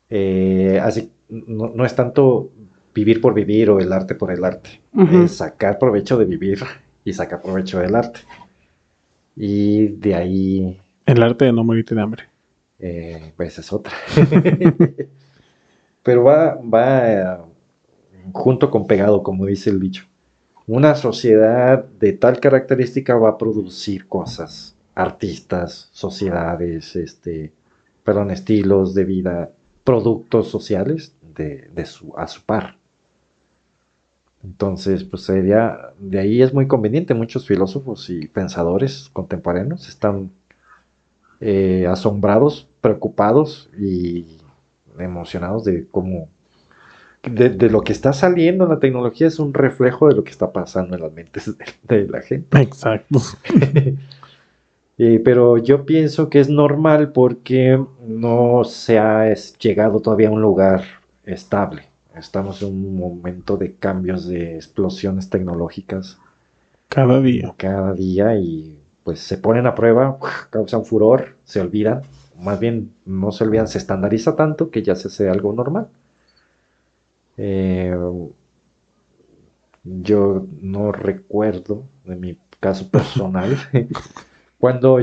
eh, 0.09 0.79
así, 0.81 1.11
no, 1.29 1.69
no 1.69 1.85
es 1.85 1.95
tanto 1.95 2.49
vivir 2.93 3.19
por 3.21 3.33
vivir 3.33 3.69
o 3.69 3.79
el 3.79 3.91
arte 3.91 4.15
por 4.15 4.31
el 4.31 4.43
arte, 4.43 4.81
es 5.11 5.37
sacar 5.37 5.79
provecho 5.79 6.17
de 6.17 6.25
vivir 6.25 6.59
y 7.03 7.13
sacar 7.13 7.41
provecho 7.41 7.79
del 7.79 7.95
arte. 7.95 8.21
Y 9.35 9.87
de 9.87 10.15
ahí, 10.15 10.81
El 11.05 11.21
arte 11.23 11.45
de 11.45 11.53
no 11.53 11.63
morirte 11.63 11.95
de 11.95 12.01
hambre. 12.01 12.23
eh, 12.79 13.33
pues 13.35 13.57
es 13.59 13.71
otra. 13.73 13.93
Pero 16.03 16.23
va, 16.23 16.55
va 16.61 17.11
eh, 17.11 17.37
junto 18.33 18.71
con 18.71 18.87
pegado, 18.87 19.23
como 19.23 19.45
dice 19.45 19.69
el 19.69 19.79
dicho. 19.79 20.05
Una 20.67 20.95
sociedad 20.95 21.85
de 21.85 22.13
tal 22.13 22.39
característica 22.39 23.15
va 23.15 23.29
a 23.29 23.37
producir 23.37 24.07
cosas, 24.07 24.75
artistas, 24.95 25.89
sociedades, 25.91 26.95
este, 26.95 27.53
perdón, 28.03 28.31
estilos 28.31 28.95
de 28.95 29.05
vida, 29.05 29.51
productos 29.83 30.49
sociales 30.49 31.15
de, 31.35 31.69
de 31.73 31.85
su, 31.85 32.13
a 32.17 32.27
su 32.27 32.41
par. 32.43 32.77
Entonces, 34.43 35.03
pues 35.03 35.23
sería, 35.23 35.93
de 35.99 36.19
ahí 36.19 36.41
es 36.41 36.53
muy 36.53 36.67
conveniente. 36.67 37.13
Muchos 37.15 37.47
filósofos 37.47 38.09
y 38.09 38.27
pensadores 38.27 39.09
contemporáneos 39.11 39.89
están 39.89 40.31
eh, 41.41 41.87
asombrados, 41.87 42.69
preocupados 42.79 43.69
y 43.79 44.37
emocionados 44.99 45.65
de 45.65 45.87
cómo, 45.87 46.29
de, 47.31 47.49
de 47.49 47.69
lo 47.69 47.81
que 47.83 47.93
está 47.93 48.13
saliendo 48.13 48.63
en 48.65 48.69
la 48.71 48.79
tecnología 48.79 49.27
es 49.27 49.39
un 49.39 49.53
reflejo 49.53 50.07
de 50.07 50.15
lo 50.15 50.23
que 50.23 50.31
está 50.31 50.51
pasando 50.53 50.95
en 50.95 51.01
las 51.03 51.11
mentes 51.13 51.45
de, 51.57 51.65
de 51.83 52.07
la 52.07 52.21
gente. 52.21 52.61
Exacto. 52.61 53.19
Eh, 54.97 55.19
pero 55.23 55.57
yo 55.57 55.85
pienso 55.85 56.29
que 56.29 56.39
es 56.39 56.49
normal 56.49 57.11
porque 57.11 57.83
no 57.99 58.63
se 58.63 58.97
ha 58.99 59.33
llegado 59.59 60.01
todavía 60.01 60.29
a 60.29 60.31
un 60.31 60.41
lugar 60.41 60.83
estable. 61.23 61.83
Estamos 62.15 62.61
en 62.61 62.69
un 62.69 62.95
momento 62.97 63.57
de 63.57 63.75
cambios, 63.75 64.25
de 64.27 64.55
explosiones 64.55 65.29
tecnológicas 65.29 66.21
Cada 66.89 67.21
día. 67.21 67.55
cada 67.57 67.93
día 67.93 68.35
y 68.37 68.79
pues 69.03 69.19
se 69.19 69.37
ponen 69.37 69.67
a 69.67 69.75
prueba, 69.75 70.17
causan 70.49 70.85
furor, 70.85 71.37
se 71.43 71.61
olvidan, 71.61 72.01
más 72.35 72.59
bien 72.59 72.95
no 73.05 73.31
se 73.31 73.43
olvidan, 73.43 73.67
se 73.67 73.77
estandariza 73.77 74.35
tanto 74.35 74.71
que 74.71 74.81
ya 74.83 74.95
se 74.95 75.07
hace 75.09 75.29
algo 75.29 75.53
normal. 75.53 75.89
Eh, 77.37 77.95
yo 79.83 80.47
no 80.61 80.91
recuerdo, 80.91 81.83
en 82.05 82.19
mi 82.19 82.37
caso 82.59 82.89
personal, 82.91 83.55
cuando, 84.59 84.97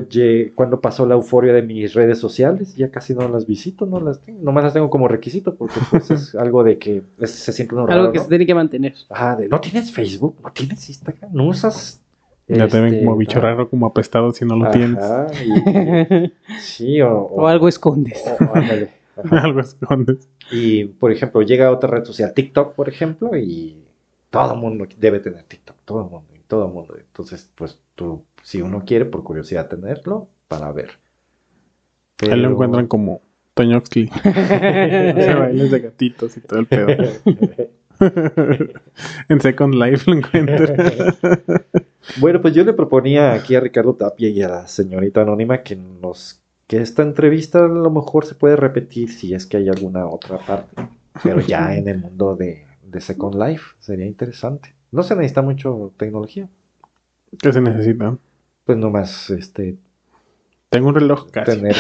cuando 0.55 0.81
pasó 0.81 1.07
la 1.07 1.15
euforia 1.15 1.53
de 1.53 1.63
mis 1.63 1.95
redes 1.95 2.19
sociales, 2.19 2.75
ya 2.75 2.91
casi 2.91 3.15
no 3.15 3.29
las 3.29 3.47
visito, 3.47 3.87
no 3.87 4.01
las 4.01 4.21
tengo, 4.21 4.41
nomás 4.43 4.65
las 4.65 4.73
tengo 4.73 4.91
como 4.91 5.09
requisito 5.09 5.55
porque 5.55 5.79
pues 5.91 6.11
es 6.11 6.35
algo 6.35 6.65
de 6.65 6.79
que 6.79 7.03
es- 7.19 7.31
se 7.31 7.53
siente 7.53 7.75
uno 7.75 7.87
raro, 7.87 8.01
Algo 8.01 8.13
que 8.13 8.19
¿no? 8.19 8.25
se 8.25 8.29
tiene 8.31 8.47
que 8.47 8.55
mantener. 8.55 8.95
De, 9.39 9.49
¿no 9.49 9.61
tienes 9.61 9.93
Facebook? 9.93 10.37
¿No 10.43 10.53
tienes 10.53 10.89
Instagram? 10.89 11.33
¿No 11.33 11.47
usas? 11.49 12.01
Ya 12.49 12.67
te 12.67 12.81
ven 12.81 12.93
este, 12.93 13.05
como 13.05 13.17
bicho 13.17 13.39
ah, 13.39 13.43
raro, 13.43 13.71
como 13.71 13.87
apestado 13.87 14.33
si 14.33 14.45
no 14.45 14.57
lo 14.57 14.65
ajá, 14.65 14.73
tienes. 14.73 14.99
y- 15.47 16.33
sí, 16.59 17.01
o, 17.01 17.21
O 17.29 17.47
algo 17.47 17.69
escondes. 17.69 18.21
o- 18.27 18.55
ándale. 18.55 19.02
Algo 19.31 19.61
escondes. 19.61 20.29
Y, 20.51 20.85
por 20.87 21.13
ejemplo, 21.13 21.43
llega 21.43 21.71
otra 21.71 21.91
red 21.91 22.05
social, 22.05 22.33
TikTok, 22.35 22.75
por 22.75 22.89
ejemplo, 22.89 23.37
y 23.37 23.85
todo 24.31 24.55
el 24.55 24.61
mundo 24.61 24.87
debe 24.99 25.21
tener 25.21 25.45
TikTok, 25.45 25.77
todo 25.85 26.05
el 26.05 26.11
mundo, 26.11 26.33
y 26.35 26.39
todo 26.41 26.67
el 26.67 26.73
mundo. 26.73 26.97
Entonces, 26.99 27.51
pues 27.55 27.81
tú, 27.95 28.25
si 28.43 28.63
uno 28.63 28.85
quiere 28.87 29.05
por 29.05 29.23
curiosidad 29.23 29.69
tenerlo, 29.69 30.29
para 30.49 30.73
ver. 30.73 30.91
Ahí 32.23 32.29
lo 32.29 32.35
Pero- 32.35 32.51
encuentran 32.51 32.87
como 32.87 33.21
Toñoxli. 33.55 34.09
Hace 34.13 35.35
bailes 35.39 35.71
de 35.71 35.81
gatitos 35.81 36.37
y 36.37 36.41
todo 36.41 36.61
el 36.61 36.67
pedo. 36.67 36.89
en 39.29 39.41
Second 39.41 39.75
Life 39.75 40.11
lo 40.11 40.17
encuentran. 40.17 40.77
Bueno, 42.19 42.41
pues 42.41 42.55
yo 42.55 42.65
le 42.65 42.73
proponía 42.73 43.33
aquí 43.33 43.55
a 43.55 43.61
Ricardo 43.61 43.95
Tapia 43.95 44.29
y 44.29 44.43
a 44.43 44.49
la 44.49 44.67
señorita 44.67 45.23
Anónima 45.23 45.63
que 45.63 45.77
nos 45.77 46.42
que 46.73 46.81
esta 46.81 47.03
entrevista 47.03 47.59
a 47.59 47.69
lo 47.69 47.91
mejor 47.91 48.25
se 48.25 48.35
puede 48.35 48.57
repetir 48.57 49.11
si 49.11 49.35
es 49.35 49.45
que 49.45 49.59
hay 49.59 49.69
alguna 49.69 50.07
otra 50.07 50.39
parte, 50.39 50.75
pero 51.23 51.39
ya 51.43 51.77
en 51.77 51.87
el 51.87 51.99
mundo 51.99 52.35
de, 52.35 52.67
de 52.83 52.99
Second 52.99 53.35
Life 53.35 53.75
sería 53.79 54.07
interesante. 54.07 54.75
No 54.91 55.03
se 55.03 55.15
necesita 55.15 55.43
mucho 55.43 55.93
tecnología, 55.99 56.49
¿Qué 57.39 57.53
se 57.53 57.61
necesita? 57.61 58.17
pues 58.65 58.79
nomás 58.79 59.29
este 59.29 59.77
Tengo 60.73 60.89
un 60.89 60.95
reloj 60.95 61.31
casi. 61.31 61.53
tener 61.59 61.77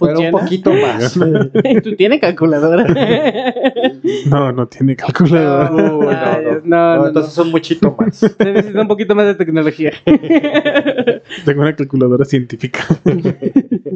pero 0.00 0.20
un 0.20 0.30
poquito 0.30 0.72
más. 0.72 1.12
Tú 1.84 1.94
tienes 1.96 2.20
calculadora. 2.20 2.84
No, 4.26 4.52
no 4.52 4.66
tiene 4.66 4.96
calculadora. 4.96 5.70
No, 5.70 5.76
no, 5.76 6.02
no. 6.02 6.10
Ay, 6.10 6.44
no, 6.44 6.52
No, 6.64 6.96
no, 6.96 6.96
no. 7.02 7.06
entonces 7.08 7.36
un 7.38 7.50
muchito 7.50 7.94
más. 7.98 8.16
Se 8.16 8.44
necesita 8.52 8.80
un 8.80 8.88
poquito 8.88 9.14
más 9.14 9.26
de 9.26 9.34
tecnología. 9.34 9.92
Tengo 11.44 11.60
una 11.62 11.74
calculadora 11.76 12.24
científica 12.24 12.80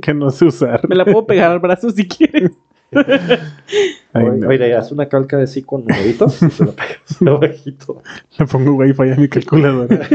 que 0.03 0.15
no 0.15 0.31
sé 0.31 0.45
usar. 0.47 0.87
Me 0.89 0.97
la 0.97 1.05
puedo 1.05 1.27
pegar 1.27 1.51
al 1.51 1.59
brazo 1.61 1.91
si 1.91 2.07
quieres. 2.07 2.51
Ay, 2.93 4.25
Oye, 4.27 4.37
no. 4.39 4.49
oye, 4.49 4.75
haz 4.75 4.91
una 4.91 5.09
calca 5.09 5.37
de 5.37 5.47
sí 5.47 5.63
con 5.63 5.83
numeritos 5.83 6.43
y 6.43 6.51
se 6.51 6.65
lo 6.65 6.73
pegas 6.75 7.23
abajito. 7.25 8.03
Le 8.39 8.47
pongo 8.47 8.73
wifi 8.75 9.11
a 9.13 9.17
mi 9.17 9.29
calculadora. 9.29 10.09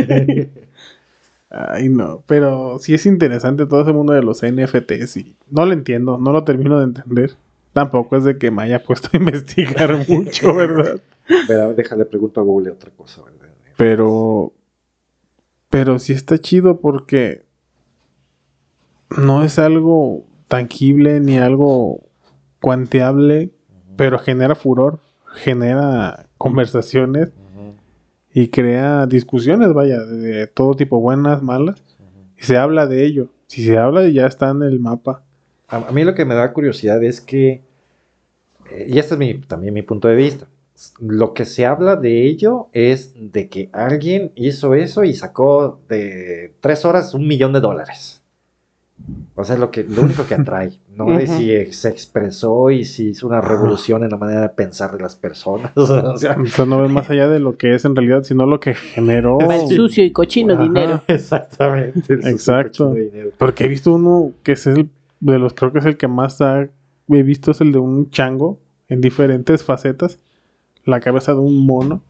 Ay, 1.50 1.89
no. 1.89 2.24
Pero 2.28 2.80
sí 2.80 2.93
es 2.93 3.06
interesante 3.06 3.66
todo 3.66 3.82
ese 3.82 3.93
mundo 3.93 4.14
de 4.14 4.24
los 4.24 4.41
NFTs 4.43 5.18
y 5.18 5.36
no 5.50 5.66
lo 5.66 5.74
entiendo, 5.74 6.18
no 6.18 6.32
lo 6.32 6.43
termino 6.43 6.80
de 6.80 6.86
entender. 6.86 7.36
Tampoco 7.74 8.18
es 8.18 8.24
de 8.24 8.38
que 8.38 8.52
me 8.52 8.64
haya 8.64 8.84
puesto 8.86 9.10
a 9.14 9.18
investigar 9.18 10.08
mucho, 10.08 10.54
¿verdad? 10.54 11.02
Pero 11.48 11.74
déjale 11.74 12.06
pregunto 12.06 12.41
a 12.41 12.43
Google 12.43 12.72
otra 12.72 12.91
cosa, 12.91 13.24
¿verdad? 13.24 13.54
Pero. 13.78 14.54
Pero 15.70 16.00
sí 16.00 16.14
está 16.14 16.38
chido 16.38 16.80
porque. 16.80 17.43
No 19.18 19.43
es 19.43 19.60
algo 19.60 20.26
tangible 20.48 21.20
ni 21.20 21.38
algo 21.38 22.02
cuanteable, 22.60 23.52
pero 23.96 24.20
genera 24.20 24.56
furor. 24.56 25.00
genera 25.36 26.26
conversaciones 26.38 27.32
y 28.36 28.50
crea 28.50 29.06
discusiones, 29.06 29.72
vaya, 29.72 30.04
de 30.04 30.46
todo 30.48 30.76
tipo, 30.76 31.00
buenas, 31.00 31.42
malas, 31.42 31.82
y 32.38 32.44
se 32.44 32.58
habla 32.58 32.86
de 32.86 33.06
ello. 33.06 33.30
Si 33.48 33.64
se 33.64 33.78
habla, 33.78 34.06
ya 34.10 34.26
está 34.28 34.50
en 34.50 34.62
el 34.62 34.78
mapa. 34.78 35.24
A, 35.70 35.78
a 35.78 35.92
mí 35.94 36.04
lo 36.04 36.14
que 36.14 36.26
me 36.26 36.36
da 36.36 36.52
curiosidad 36.52 37.02
es 37.02 37.22
que, 37.22 37.62
eh, 38.70 38.88
y 38.90 39.00
este 39.00 39.14
es 39.14 39.20
mi, 39.20 39.40
también 39.40 39.74
mi 39.74 39.84
punto 39.84 40.10
de 40.10 40.16
vista, 40.16 40.48
lo 41.00 41.34
que 41.34 41.46
se 41.46 41.66
habla 41.66 41.96
de 41.96 42.28
ello 42.28 42.68
es 42.74 43.14
de 43.16 43.48
que 43.48 43.70
alguien 43.72 44.34
hizo 44.36 44.76
eso 44.76 45.06
y 45.06 45.14
sacó 45.14 45.80
de 45.88 46.54
tres 46.60 46.84
horas 46.84 47.14
un 47.14 47.30
millón 47.30 47.54
de 47.54 47.62
dólares. 47.62 48.14
O 49.36 49.43
sea, 49.43 49.58
lo, 49.58 49.72
que, 49.72 49.84
lo 49.84 50.04
único 50.04 50.26
que 50.26 50.36
atrae, 50.36 50.80
no 50.89 51.06
de 51.18 51.26
Ujú. 51.26 51.34
si 51.38 51.74
se 51.74 51.89
expresó 51.89 52.72
y 52.72 52.86
si 52.86 53.10
hizo 53.10 53.28
una 53.28 53.41
revolución 53.41 54.04
en 54.04 54.10
la 54.12 54.18
manera 54.18 54.41
de 54.41 54.50
pensar 54.50 54.96
de 54.96 55.02
las 55.04 55.16
personas. 55.16 55.72
o 55.76 55.86
sea, 56.18 56.38
O 56.38 56.46
sea, 56.46 56.66
no 56.66 56.82
ves 56.82 56.91
más 56.91 57.10
allá 57.10 57.28
de 57.28 57.39
lo 57.39 57.58
que 57.58 57.76
es 57.76 57.84
en 57.86 57.96
realidad, 57.96 58.24
sino 58.24 58.46
lo 58.46 58.60
que 58.60 58.74
generó. 58.74 59.39
El 59.52 59.68
sucio 59.68 60.04
y 60.04 60.12
cochino 60.12 60.54
ajá, 60.54 60.64
dinero. 60.64 61.02
Exactamente. 61.08 62.14
el 62.14 62.28
Exacto. 62.28 62.89
sucio 62.89 62.93
de 62.93 63.02
dinero. 63.12 63.30
Porque 63.38 63.66
he 63.66 63.68
visto 63.68 63.93
uno 63.93 64.32
que 64.43 64.54
es 64.54 64.66
el 64.68 64.89
de 65.20 65.39
los, 65.39 65.54
creo 65.54 65.72
que 65.74 65.80
es 65.80 65.86
el 65.86 65.98
que 65.98 66.08
más 66.08 66.39
ha- 66.41 66.70
he 67.10 67.24
visto, 67.24 67.52
es 67.52 67.60
el 67.62 67.72
de 67.74 67.80
un 67.80 68.10
chango 68.10 68.60
en 68.88 69.02
diferentes 69.02 69.64
facetas. 69.64 70.20
La 70.86 71.00
cabeza 71.00 71.34
de 71.34 71.39
un 71.39 71.66
mono, 71.66 72.04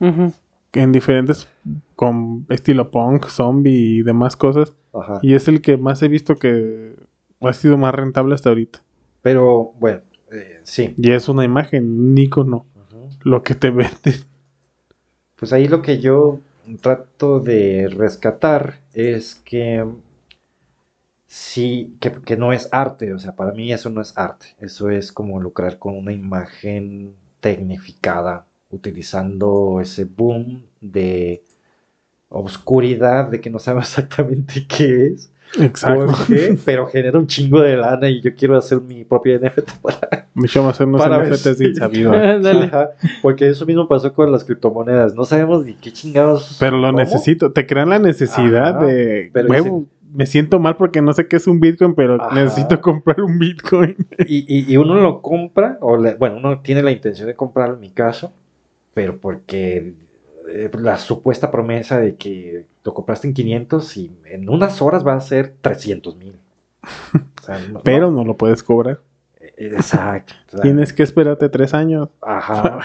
en 0.00 0.92
diferentes, 0.92 1.48
con 1.96 2.46
estilo 2.50 2.90
punk, 2.90 3.26
zombie 3.28 3.72
y 3.98 4.02
demás 4.02 4.36
cosas. 4.36 4.74
Ajá. 4.92 5.20
Y 5.22 5.34
es 5.34 5.48
el 5.48 5.60
que 5.60 5.76
más 5.76 6.02
he 6.02 6.08
visto 6.08 6.36
que 6.36 6.94
ha 7.40 7.52
sido 7.52 7.76
más 7.76 7.94
rentable 7.94 8.34
hasta 8.34 8.48
ahorita. 8.48 8.80
Pero 9.22 9.72
bueno, 9.78 10.02
eh, 10.32 10.60
sí. 10.62 10.94
Y 10.96 11.12
es 11.12 11.28
una 11.28 11.44
imagen, 11.44 12.10
un 12.10 12.18
icono, 12.18 12.64
Ujú. 12.74 13.08
lo 13.22 13.42
que 13.42 13.54
te 13.54 13.70
vende. 13.70 14.14
Pues 15.36 15.52
ahí 15.52 15.68
lo 15.68 15.82
que 15.82 16.00
yo 16.00 16.40
trato 16.80 17.40
de 17.40 17.88
rescatar 17.88 18.80
es 18.92 19.36
que 19.36 19.86
sí, 21.26 21.96
que, 22.00 22.12
que 22.12 22.36
no 22.36 22.52
es 22.52 22.68
arte, 22.72 23.12
o 23.12 23.18
sea, 23.18 23.36
para 23.36 23.52
mí 23.52 23.72
eso 23.72 23.90
no 23.90 24.00
es 24.00 24.16
arte, 24.16 24.46
eso 24.60 24.90
es 24.90 25.12
como 25.12 25.40
lucrar 25.40 25.78
con 25.78 25.96
una 25.96 26.12
imagen 26.12 27.14
tecnificada, 27.40 28.46
utilizando 28.70 29.80
ese 29.80 30.04
boom 30.04 30.66
de 30.80 31.42
oscuridad, 32.28 33.28
de 33.30 33.40
que 33.40 33.50
no 33.50 33.58
sabemos 33.58 33.88
exactamente 33.88 34.66
qué 34.66 35.06
es, 35.08 35.30
Exacto. 35.58 36.06
por 36.06 36.26
qué, 36.26 36.58
pero 36.64 36.86
genera 36.86 37.18
un 37.18 37.26
chingo 37.26 37.60
de 37.62 37.76
lana 37.76 38.08
y 38.10 38.20
yo 38.20 38.34
quiero 38.34 38.56
hacer 38.56 38.80
mi 38.82 39.04
propia 39.04 39.38
NFT 39.38 39.70
para 39.82 40.26
Me 40.34 40.46
llama 40.46 40.70
hacer 40.70 40.86
unos 40.86 41.00
Para 41.00 41.18
ver 41.18 41.32
NFTs 41.32 41.56
si- 41.56 41.64
de 41.64 41.68
insabido. 41.70 42.10
Dale. 42.12 42.64
Ajá, 42.66 42.90
porque 43.22 43.48
eso 43.48 43.64
mismo 43.64 43.88
pasó 43.88 44.12
con 44.12 44.30
las 44.30 44.44
criptomonedas. 44.44 45.14
No 45.14 45.24
sabemos 45.24 45.64
ni 45.64 45.74
qué 45.74 45.90
chingados. 45.92 46.58
Pero 46.60 46.76
lo 46.76 46.88
¿Cómo? 46.88 46.98
necesito, 46.98 47.52
te 47.52 47.66
crean 47.66 47.88
la 47.88 47.98
necesidad 47.98 48.76
Ajá, 48.76 48.84
de 48.86 49.30
pero 49.32 49.48
huevo. 49.48 49.84
Me 50.10 50.24
siento 50.24 50.58
mal 50.58 50.76
porque 50.76 51.02
no 51.02 51.12
sé 51.12 51.28
qué 51.28 51.36
es 51.36 51.46
un 51.46 51.60
Bitcoin, 51.60 51.94
pero 51.94 52.22
Ajá. 52.22 52.34
necesito 52.34 52.80
comprar 52.80 53.20
un 53.20 53.38
Bitcoin. 53.38 53.94
Y, 54.26 54.44
y- 54.48 54.72
y 54.72 54.76
uno 54.78 54.94
lo 54.94 55.20
compra, 55.20 55.76
o 55.82 55.96
le- 55.98 56.14
bueno, 56.14 56.36
uno 56.38 56.60
tiene 56.60 56.82
la 56.82 56.90
intención 56.92 57.26
de 57.26 57.34
comprarlo 57.34 57.74
en 57.74 57.80
mi 57.80 57.90
caso, 57.90 58.32
pero 58.94 59.18
porque 59.18 59.94
eh, 60.50 60.70
la 60.78 60.96
supuesta 60.98 61.50
promesa 61.50 62.00
de 62.00 62.16
que 62.16 62.66
lo 62.84 62.94
compraste 62.94 63.28
en 63.28 63.34
500 63.34 63.96
y 63.96 64.10
en 64.26 64.48
unas 64.48 64.80
horas 64.82 65.06
va 65.06 65.14
a 65.14 65.20
ser 65.20 65.54
300 65.60 66.16
mil. 66.16 66.36
O 66.82 67.42
sea, 67.42 67.58
no- 67.70 67.80
Pero 67.84 68.10
no 68.10 68.24
lo 68.24 68.34
puedes 68.36 68.62
cobrar. 68.62 69.00
eh, 69.40 69.52
exacto. 69.58 70.34
Tienes 70.62 70.92
que 70.92 71.02
esperarte 71.02 71.48
tres 71.48 71.74
años. 71.74 72.08
Ajá. 72.22 72.78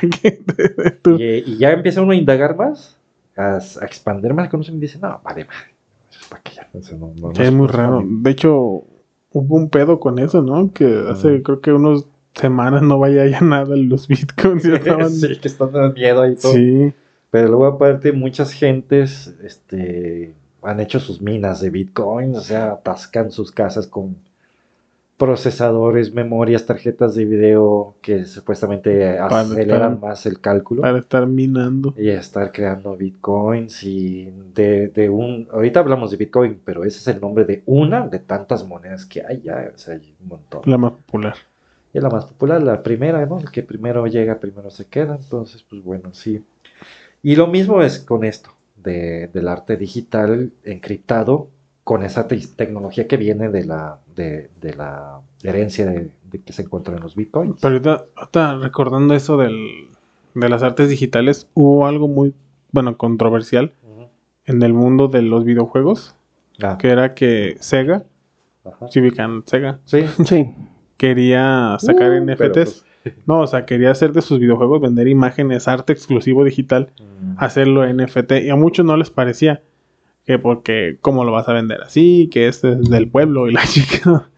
tú- 1.01 1.16
Y, 1.20 1.43
y 1.45 1.57
ya 1.57 1.72
empieza 1.72 2.01
uno 2.01 2.11
a 2.11 2.16
indagar 2.16 2.55
más, 2.55 2.97
a, 3.36 3.55
a 3.57 3.86
expandir 3.86 4.34
más, 4.34 4.49
conoce 4.49 4.72
y 4.72 4.78
dice, 4.78 4.99
no, 4.99 5.20
vale, 5.24 5.45
madre. 5.45 5.74
Eso 6.74 6.97
no- 6.97 7.14
no- 7.20 7.32
es 7.32 7.51
muy 7.51 7.68
raro. 7.68 7.97
para 7.97 8.05
mí". 8.05 8.20
De 8.24 8.32
hecho, 8.32 8.84
hubo 9.32 9.55
un 9.55 9.70
pedo 9.70 9.99
con 9.99 10.20
eso, 10.20 10.41
¿no? 10.41 10.72
Que 10.74 11.05
hace 11.09 11.41
creo 11.43 11.61
que 11.61 11.72
unos 11.72 12.07
semanas 12.34 12.82
no 12.82 12.97
vaya 12.99 13.26
ya 13.28 13.41
nada 13.41 13.76
en 13.76 13.89
los 13.89 14.07
Bitcoins. 14.07 14.64
ya 14.64 14.76
estaban- 14.76 15.09
sí, 15.11 15.38
que 15.39 15.47
están 15.47 15.72
dando 15.72 15.93
miedo 15.93 16.22
ahí 16.22 16.36
todo. 16.36 16.53
sí. 16.53 16.93
Pero 17.34 17.47
luego 17.47 17.65
aparte 17.65 18.11
muchas 18.11 18.51
gentes 18.53 19.34
este, 19.43 20.36
han 20.61 20.79
hecho 20.79 20.99
sus 20.99 21.19
minas 21.19 21.61
de 21.61 21.71
Bitcoin, 21.71 22.36
o 22.36 22.39
sea, 22.41 22.73
atascan 22.73 23.31
sus 23.31 23.51
casas 23.51 23.88
con 23.88 24.17
procesadores, 25.17 26.13
memorias, 26.13 26.65
tarjetas 26.67 27.15
de 27.15 27.25
video 27.25 27.95
que 28.01 28.25
supuestamente 28.25 29.15
Para 29.17 29.39
aceleran 29.39 29.93
estar- 29.95 29.99
más 29.99 30.25
el 30.27 30.41
cálculo 30.41 30.81
para 30.84 30.99
estar 30.99 31.25
minando. 31.25 31.95
y 31.97 32.09
estar 32.09 32.51
creando 32.51 32.95
Bitcoins 32.97 33.84
y 33.84 34.29
de, 34.53 34.89
de 34.89 35.09
un... 35.09 35.47
Ahorita 35.51 35.79
hablamos 35.79 36.11
de 36.11 36.17
Bitcoin, 36.17 36.59
pero 36.63 36.84
ese 36.84 36.99
es 36.99 37.15
el 37.15 37.19
nombre 37.21 37.45
de 37.45 37.63
una 37.65 38.07
de 38.07 38.19
tantas 38.19 38.63
monedas 38.67 39.05
que 39.07 39.23
hay 39.25 39.41
ya, 39.41 39.71
o 39.73 39.77
sea, 39.77 39.95
hay 39.95 40.15
un 40.21 40.27
montón. 40.27 40.61
La 40.65 40.77
más 40.77 40.91
popular. 40.93 41.36
Y 41.93 41.97
es 41.97 42.03
la 42.03 42.09
más 42.09 42.25
popular, 42.25 42.61
la 42.61 42.84
primera, 42.84 43.25
¿no? 43.25 43.39
El 43.39 43.49
que 43.51 43.63
primero 43.63 44.05
llega, 44.07 44.39
primero 44.39 44.69
se 44.71 44.86
queda. 44.88 45.15
Entonces, 45.19 45.63
pues 45.63 45.81
bueno, 45.84 46.09
sí. 46.13 46.43
Y 47.24 47.36
lo 47.36 47.47
mismo 47.47 47.82
es 47.82 47.99
con 47.99 48.24
esto, 48.24 48.51
de, 48.76 49.30
del 49.34 49.47
arte 49.47 49.78
digital 49.78 50.51
encriptado, 50.63 51.47
con 51.84 52.03
esa 52.03 52.28
te- 52.28 52.38
tecnología 52.55 53.07
que 53.07 53.17
viene 53.17 53.49
de 53.49 53.65
la, 53.65 53.99
de, 54.15 54.49
de 54.61 54.74
la 54.76 55.21
herencia 55.41 55.86
de, 55.86 56.13
de 56.24 56.39
que 56.39 56.53
se 56.53 56.61
encuentra 56.63 56.95
en 56.95 57.01
los 57.01 57.15
bitcoins. 57.15 57.59
Pero 57.61 57.74
ahorita, 57.76 58.05
ahorita 58.15 58.55
recordando 58.57 59.13
eso 59.15 59.38
del, 59.38 59.88
de 60.34 60.49
las 60.49 60.63
artes 60.63 60.89
digitales, 60.89 61.49
hubo 61.53 61.86
algo 61.88 62.07
muy, 62.07 62.34
bueno, 62.71 62.97
controversial 62.97 63.74
en 64.45 64.61
el 64.61 64.74
mundo 64.74 65.07
de 65.07 65.21
los 65.21 65.45
videojuegos, 65.45 66.15
Ah, 66.61 66.78
que 66.78 66.89
era 66.89 67.15
que 67.15 67.55
Sega, 67.61 68.03
ajá. 68.63 68.88
Sega, 69.45 69.80
Sí. 69.86 70.05
Sí. 70.26 70.53
quería 70.97 71.78
sacar 71.80 72.11
Uh, 72.11 72.24
NFTs. 72.26 72.38
pero, 72.38 72.53
pues, 72.53 72.86
No, 73.26 73.41
o 73.41 73.47
sea, 73.47 73.66
quería 73.66 73.91
hacer 73.91 74.14
de 74.14 74.22
sus 74.22 74.39
videojuegos, 74.39 74.82
vender 74.82 75.08
imágenes, 75.08 75.68
arte 75.68 75.93
exclusivo 75.93 76.43
digital, 76.43 76.91
mm, 76.99 77.36
hacerlo 77.38 77.86
NFT. 77.86 78.43
Y 78.43 78.49
a 78.49 78.56
muchos 78.56 78.86
no 78.86 78.97
les 78.97 79.10
parecía 79.10 79.62
que 80.26 80.39
porque, 80.39 80.97
¿cómo 81.01 81.26
lo 81.26 81.32
vas 81.32 81.49
a 81.49 81.54
vender 81.54 81.82
así? 81.82 82.30
Que 82.32 82.47
este 82.47 82.74
es 82.74 82.89
del 82.89 83.10
pueblo 83.10 83.49
y 83.49 83.54
la 83.54 83.66
chica. 83.66 84.30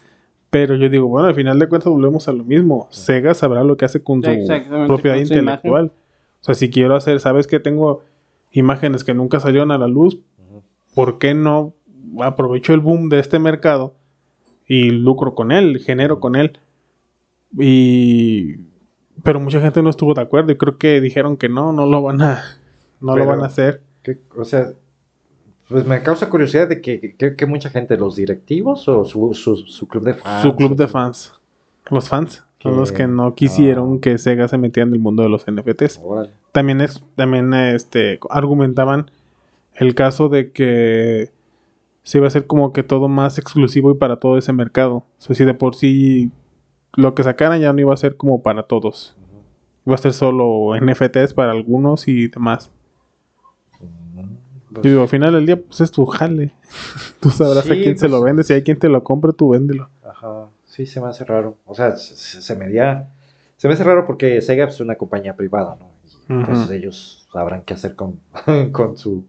Pero 0.50 0.76
yo 0.76 0.90
digo, 0.90 1.08
bueno, 1.08 1.28
al 1.28 1.36
final 1.36 1.60
de 1.60 1.68
cuentas 1.68 1.92
volvemos 1.92 2.28
a 2.28 2.34
lo 2.34 2.44
mismo. 2.44 2.88
Sega 2.92 3.34
sabrá 3.34 3.64
lo 3.64 3.78
que 3.78 3.86
hace 3.86 4.02
con 4.02 4.24
su 4.24 4.30
propiedad 4.88 5.18
con 5.18 5.28
su 5.28 5.34
intelectual. 5.34 5.92
O 6.42 6.44
sea, 6.46 6.56
si 6.56 6.70
quiero 6.70 6.96
hacer, 6.96 7.20
sabes 7.20 7.46
que 7.48 7.60
tengo 7.60 8.04
imágenes 8.52 9.04
que 9.04 9.14
nunca 9.14 9.40
salieron 9.40 9.72
a 9.72 9.78
la 9.78 9.88
luz. 9.88 10.22
¿por 10.96 11.20
qué 11.20 11.36
no 11.36 11.74
aprovecho 12.22 12.74
el 12.74 12.80
boom 12.80 13.10
de 13.10 13.20
este 13.20 13.38
mercado 13.38 13.94
y 14.66 14.90
lucro 14.90 15.36
con 15.36 15.52
él, 15.52 15.80
genero 15.86 16.20
con 16.20 16.36
él? 16.36 16.58
Y 17.58 18.58
pero 19.24 19.40
mucha 19.40 19.60
gente 19.62 19.82
no 19.82 19.90
estuvo 19.90 20.14
de 20.14 20.22
acuerdo 20.22 20.52
y 20.52 20.58
creo 20.58 20.78
que 20.78 21.02
dijeron 21.02 21.38
que 21.38 21.50
no, 21.50 21.72
no 21.72 21.86
lo 21.86 22.02
van 22.02 22.22
a 22.22 22.44
no 23.02 23.16
lo 23.18 23.26
van 23.26 23.42
a 23.42 23.48
hacer. 23.48 23.82
¿Qué- 24.04 24.18
o 24.38 24.44
sea, 24.44 24.74
pues 25.68 25.86
me 25.88 26.02
causa 26.04 26.30
curiosidad 26.30 26.68
de 26.68 26.82
que, 26.82 27.16
que- 27.18 27.36
que 27.36 27.46
mucha 27.46 27.70
gente, 27.70 27.98
los 27.98 28.16
directivos 28.16 28.88
o 28.88 29.04
su, 29.06 29.34
su, 29.34 29.58
su 29.58 29.88
club 29.88 30.04
de 30.04 30.14
fans. 30.14 30.44
Su 30.44 30.56
club 30.56 30.76
de 30.76 30.88
fans. 30.88 31.34
Los 31.90 32.10
fans 32.10 32.44
son 32.60 32.78
los 32.78 32.92
que 32.92 33.08
no 33.08 33.36
quisieron 33.36 33.96
ah. 33.96 34.00
que 34.02 34.18
Sega 34.18 34.48
se 34.48 34.58
metiera 34.58 34.88
en 34.88 34.94
el 34.94 35.00
mundo 35.00 35.24
de 35.24 35.30
los 35.30 35.46
NFTs. 35.48 36.00
Órale. 36.04 36.32
También 36.52 36.82
es 36.82 37.04
también 37.16 37.54
este 37.54 38.20
argumentaban 38.30 39.12
el 39.74 39.94
caso 39.94 40.30
de 40.30 40.52
que 40.52 41.32
se 42.04 42.18
iba 42.18 42.26
a 42.26 42.30
hacer 42.30 42.48
como 42.48 42.74
que 42.74 42.84
todo 42.84 43.08
más 43.08 43.38
exclusivo 43.38 43.92
y 43.92 43.96
para 43.96 44.18
todo 44.18 44.38
ese 44.38 44.54
mercado. 44.54 44.98
O 44.98 45.06
sea, 45.18 45.36
si 45.36 45.46
de 45.46 45.54
por 45.54 45.76
sí 45.76 46.32
lo 46.96 47.14
que 47.16 47.24
sacaran 47.24 47.60
ya 47.62 47.74
no 47.74 47.80
iba 47.82 47.94
a 47.94 47.98
ser 47.98 48.18
como 48.18 48.42
para 48.44 48.64
todos. 48.64 49.16
Iba 49.86 49.96
a 49.96 50.00
ser 50.00 50.14
solo 50.14 50.76
NFTs 50.80 51.34
para 51.34 51.52
algunos 51.52 52.08
y 52.08 52.28
demás. 52.28 52.72
Ujú. 53.80 54.28
Yo 54.76 54.82
digo, 54.82 55.02
al 55.04 55.08
final 55.10 55.34
del 55.34 55.46
día, 55.46 55.62
pues 55.62 55.82
es 55.82 55.92
tu 55.92 56.06
jale. 56.06 56.52
tú 57.20 57.30
sabrás 57.30 57.66
a 57.70 57.74
quién 57.74 57.98
se 57.98 58.08
pues- 58.08 58.12
lo 58.12 58.22
vende. 58.22 58.44
Si 58.44 58.54
hay 58.54 58.64
quien 58.64 58.80
te 58.80 58.90
lo 58.90 59.04
compre, 59.04 59.32
tú 59.34 59.50
véndelo. 59.50 59.90
Ajá, 60.04 60.48
sí, 60.66 60.86
se 60.86 61.00
me 61.02 61.08
hace 61.08 61.24
raro. 61.26 61.58
O 61.66 61.74
sea, 61.76 61.96
se, 61.98 62.56
me 62.56 62.66
haría- 62.66 63.14
se 63.58 63.68
me 63.68 63.74
hace 63.74 63.84
raro 63.84 64.06
porque 64.06 64.42
Sega 64.42 64.66
es 64.66 64.80
una 64.80 64.96
compañía 64.96 65.36
privada, 65.36 65.78
¿no? 65.80 65.90
Y 66.28 66.34
Ujú. 66.42 66.46
pues 66.52 66.70
ellos 66.72 67.28
sabrán 67.32 67.62
qué 67.64 67.74
hacer 67.76 67.96
con, 67.96 68.20
con 68.72 68.98
su. 68.98 69.26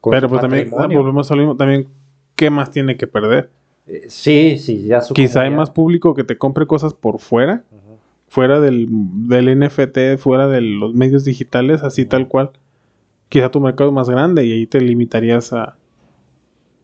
con 0.00 0.12
Pero 0.12 0.28
su 0.28 0.30
pues 0.30 0.40
también 0.40 0.70
volvemos 0.70 1.30
a 1.30 1.34
lo 1.34 1.42
mismo. 1.42 1.56
También, 1.56 1.88
¿qué 2.34 2.50
más 2.50 2.70
tiene 2.70 2.96
que 2.96 3.06
perder? 3.06 3.50
Eh, 3.86 4.04
sí, 4.08 4.58
sí, 4.58 4.84
ya 4.84 5.00
su. 5.00 5.14
Quizá 5.14 5.42
hay 5.42 5.50
más 5.50 5.70
público 5.70 6.14
que 6.14 6.24
te 6.24 6.38
compre 6.38 6.66
cosas 6.66 6.94
por 6.94 7.18
fuera. 7.20 7.64
Fuera 8.28 8.58
del, 8.58 8.86
del 9.28 9.58
NFT, 9.60 10.18
fuera 10.18 10.48
de 10.48 10.60
los 10.60 10.92
medios 10.94 11.24
digitales, 11.24 11.82
así 11.82 12.04
tal 12.04 12.26
cual. 12.26 12.50
Quizá 13.28 13.50
tu 13.50 13.60
mercado 13.60 13.90
es 13.90 13.94
más 13.94 14.10
grande 14.10 14.44
y 14.44 14.52
ahí 14.52 14.66
te 14.66 14.80
limitarías 14.80 15.52
a, 15.52 15.76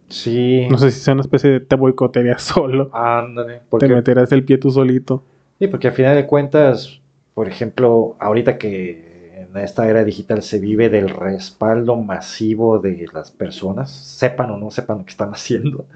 Sí. 0.09 0.67
no 0.69 0.77
sé 0.79 0.91
si 0.91 1.01
sea 1.01 1.15
una 1.15 1.21
especie 1.23 1.51
de 1.51 1.61
te 1.61 1.77
boicotearías 1.77 2.43
solo, 2.55 2.91
Ándale. 2.93 3.63
te 3.79 3.89
meterás 3.89 4.33
el 4.33 4.45
pie 4.45 4.59
tú 4.59 4.71
solito. 4.71 5.23
sí, 5.59 5.69
porque 5.69 5.89
al 5.89 5.95
final 5.95 6.17
de 6.17 6.27
cuentas, 6.27 7.01
por 7.35 7.49
ejemplo, 7.49 8.17
ahorita 8.19 8.59
que 8.59 9.47
en 9.49 9.57
esta 9.57 9.89
era 9.89 10.03
digital 10.05 10.43
se 10.43 10.59
vive 10.59 10.89
del 10.89 11.09
respaldo 11.11 11.97
masivo 11.97 12.79
de 12.81 13.07
las 13.13 13.31
personas, 13.31 13.91
sepan 13.91 14.51
o 14.51 14.57
no 14.59 14.71
sepan 14.71 14.99
lo 14.99 15.05
que 15.05 15.11
están 15.11 15.31
haciendo. 15.31 15.87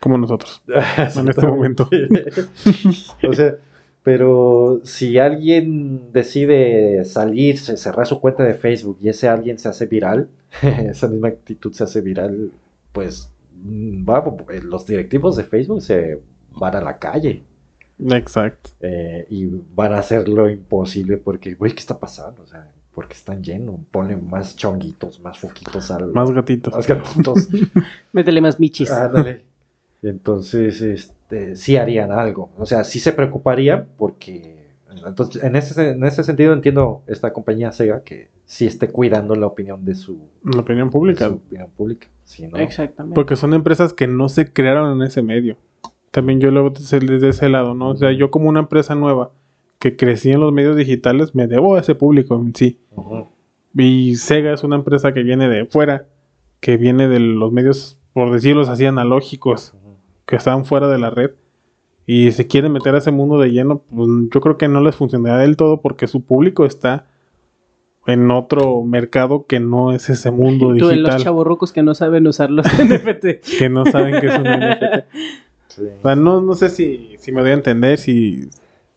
Como 0.00 0.18
nosotros. 0.18 0.62
en 1.16 1.28
este 1.28 1.46
momento. 1.46 1.88
o 3.28 3.32
sea, 3.32 3.56
pero 4.02 4.80
si 4.84 5.18
alguien 5.18 6.12
decide 6.12 7.04
salirse, 7.04 7.76
cerrar 7.76 8.06
su 8.06 8.20
cuenta 8.20 8.42
de 8.42 8.54
Facebook 8.54 8.98
y 9.00 9.08
ese 9.08 9.28
alguien 9.28 9.58
se 9.58 9.68
hace 9.68 9.86
viral, 9.86 10.30
esa 10.62 11.08
misma 11.08 11.28
actitud 11.28 11.72
se 11.72 11.84
hace 11.84 12.00
viral, 12.00 12.52
pues 12.92 13.32
mm, 13.54 14.08
va, 14.08 14.24
los 14.62 14.86
directivos 14.86 15.36
de 15.36 15.44
Facebook 15.44 15.82
se 15.82 16.20
van 16.50 16.76
a 16.76 16.80
la 16.80 16.98
calle. 16.98 17.42
Exacto. 18.10 18.70
Eh, 18.80 19.26
y 19.28 19.46
van 19.46 19.92
a 19.92 19.98
hacer 19.98 20.28
lo 20.28 20.48
imposible 20.48 21.16
porque, 21.16 21.54
güey, 21.54 21.72
¿qué 21.72 21.80
está 21.80 21.98
pasando? 21.98 22.44
O 22.44 22.46
sea, 22.46 22.72
porque 22.94 23.14
están 23.14 23.42
llenos. 23.42 23.80
Ponen 23.90 24.28
más 24.28 24.56
chonguitos, 24.56 25.20
más 25.20 25.38
foquitos 25.38 25.90
al. 25.90 26.12
Más 26.12 26.30
gatitos. 26.30 26.74
Más 26.74 26.86
gatitos. 26.86 27.48
Métele 28.12 28.40
más 28.40 28.58
michis. 28.58 28.90
Ándale. 28.90 29.47
Entonces, 30.02 30.80
este, 30.80 31.56
sí 31.56 31.76
harían 31.76 32.12
algo. 32.12 32.50
O 32.58 32.66
sea, 32.66 32.84
sí 32.84 33.00
se 33.00 33.12
preocuparían 33.12 33.88
porque. 33.96 34.68
Entonces, 35.06 35.42
en 35.42 35.54
ese, 35.54 35.90
en 35.90 36.04
ese 36.04 36.24
sentido 36.24 36.52
entiendo 36.52 37.02
esta 37.06 37.32
compañía 37.32 37.72
Sega 37.72 38.02
que 38.02 38.30
sí 38.46 38.66
esté 38.66 38.88
cuidando 38.88 39.34
la 39.34 39.46
opinión 39.46 39.84
de 39.84 39.94
su. 39.94 40.30
La 40.44 40.60
opinión 40.60 40.90
pública. 40.90 41.24
de 41.24 41.30
su 41.30 41.36
opinión 41.36 41.70
pública. 41.76 42.08
Sí, 42.24 42.46
¿no? 42.46 42.58
Exactamente. 42.58 43.14
Porque 43.14 43.36
son 43.36 43.54
empresas 43.54 43.92
que 43.92 44.06
no 44.06 44.28
se 44.28 44.52
crearon 44.52 45.00
en 45.00 45.06
ese 45.06 45.22
medio. 45.22 45.56
También 46.10 46.40
yo 46.40 46.50
lo 46.50 46.62
veo 46.64 46.72
desde, 46.72 47.00
desde 47.00 47.28
ese 47.28 47.48
lado, 47.48 47.74
¿no? 47.74 47.90
O 47.90 47.96
sea, 47.96 48.12
yo 48.12 48.30
como 48.30 48.48
una 48.48 48.60
empresa 48.60 48.94
nueva 48.94 49.30
que 49.78 49.96
crecí 49.96 50.30
en 50.30 50.40
los 50.40 50.52
medios 50.52 50.76
digitales, 50.76 51.34
me 51.34 51.46
debo 51.46 51.76
a 51.76 51.80
ese 51.80 51.94
público 51.94 52.34
en 52.34 52.54
sí. 52.54 52.78
Y 53.74 54.16
Sega 54.16 54.52
es 54.52 54.64
una 54.64 54.76
empresa 54.76 55.12
que 55.12 55.22
viene 55.22 55.48
de 55.48 55.66
fuera, 55.66 56.06
que 56.60 56.76
viene 56.76 57.08
de 57.08 57.20
los 57.20 57.52
medios, 57.52 57.98
por 58.12 58.32
decirlos 58.32 58.68
así, 58.68 58.86
analógicos. 58.86 59.74
Que 60.28 60.36
están 60.36 60.66
fuera 60.66 60.88
de 60.88 60.98
la 60.98 61.10
red. 61.10 61.32
Y 62.06 62.30
se 62.32 62.46
quieren 62.46 62.72
meter 62.72 62.94
a 62.94 62.98
ese 62.98 63.10
mundo 63.10 63.38
de 63.38 63.50
lleno, 63.50 63.80
pues 63.80 64.08
yo 64.32 64.40
creo 64.40 64.56
que 64.56 64.68
no 64.68 64.80
les 64.80 64.94
funcionará 64.94 65.38
del 65.38 65.56
todo 65.56 65.80
porque 65.80 66.06
su 66.06 66.22
público 66.22 66.64
está 66.64 67.06
en 68.06 68.30
otro 68.30 68.82
mercado 68.84 69.44
que 69.46 69.60
no 69.60 69.92
es 69.92 70.08
ese 70.08 70.30
mundo 70.30 70.68
Tú 70.78 70.90
en 70.90 71.02
los 71.02 71.10
digital, 71.10 71.22
chavorrucos 71.22 71.72
que 71.72 71.82
no 71.82 71.94
saben 71.94 72.26
usar 72.26 72.50
los 72.50 72.66
NFT. 72.72 73.58
que 73.58 73.68
no 73.68 73.84
saben 73.86 74.20
que 74.20 74.26
es 74.26 74.38
un 74.38 74.44
NFT. 74.44 75.04
Sí. 75.68 75.82
O 75.98 76.02
sea, 76.02 76.16
no, 76.16 76.40
no 76.40 76.54
sé 76.54 76.70
si, 76.70 77.16
si 77.18 77.30
me 77.32 77.42
doy 77.42 77.50
a 77.50 77.54
entender, 77.54 77.98
si, 77.98 78.48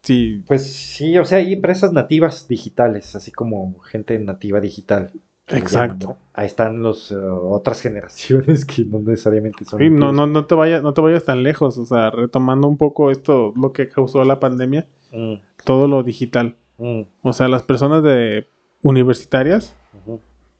si 0.01 0.41
Pues 0.47 0.71
sí, 0.71 1.17
o 1.17 1.25
sea, 1.25 1.39
hay 1.39 1.53
empresas 1.53 1.91
nativas 1.91 2.47
digitales, 2.47 3.13
así 3.15 3.31
como 3.31 3.79
gente 3.79 4.17
nativa 4.19 4.61
digital. 4.61 5.11
Exacto. 5.47 5.73
llaman, 5.77 5.99
¿no? 5.99 6.17
Ahí 6.33 6.45
están 6.45 6.81
las 6.83 7.11
otras 7.11 7.81
generaciones 7.81 8.65
que 8.65 8.85
no 8.85 8.99
necesariamente 8.99 9.65
son. 9.65 9.79
Sí, 9.79 9.89
no, 9.89 10.11
no, 10.13 10.27
no 10.27 10.45
te 10.45 10.55
vayas, 10.55 10.81
no 10.83 10.93
te 10.93 11.01
vayas 11.01 11.25
tan 11.25 11.43
lejos, 11.43 11.77
o 11.77 11.85
sea, 11.85 12.09
retomando 12.11 12.67
un 12.67 12.77
poco 12.77 13.11
esto, 13.11 13.53
lo 13.55 13.71
que 13.73 13.89
causó 13.89 14.23
la 14.23 14.39
pandemia, 14.39 14.87
Mm, 15.13 15.41
todo 15.65 15.89
lo 15.89 16.03
digital. 16.03 16.55
mm, 16.77 17.01
O 17.23 17.33
sea, 17.33 17.49
las 17.49 17.63
personas 17.63 18.01
de 18.01 18.47
universitarias 18.81 19.75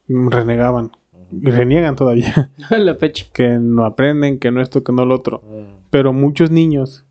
renegaban 0.10 0.92
y 1.32 1.50
reniegan 1.50 1.96
todavía, 1.96 2.50
A 2.70 2.78
la 2.78 2.96
fecha. 2.96 3.26
que 3.32 3.48
no 3.48 3.86
aprenden, 3.86 4.40
que 4.40 4.52
no 4.52 4.62
esto, 4.62 4.84
que 4.84 4.92
no 4.92 5.06
lo 5.06 5.16
otro. 5.16 5.42
mm, 5.46 5.86
Pero 5.90 6.12
muchos 6.12 6.52
niños 6.52 7.06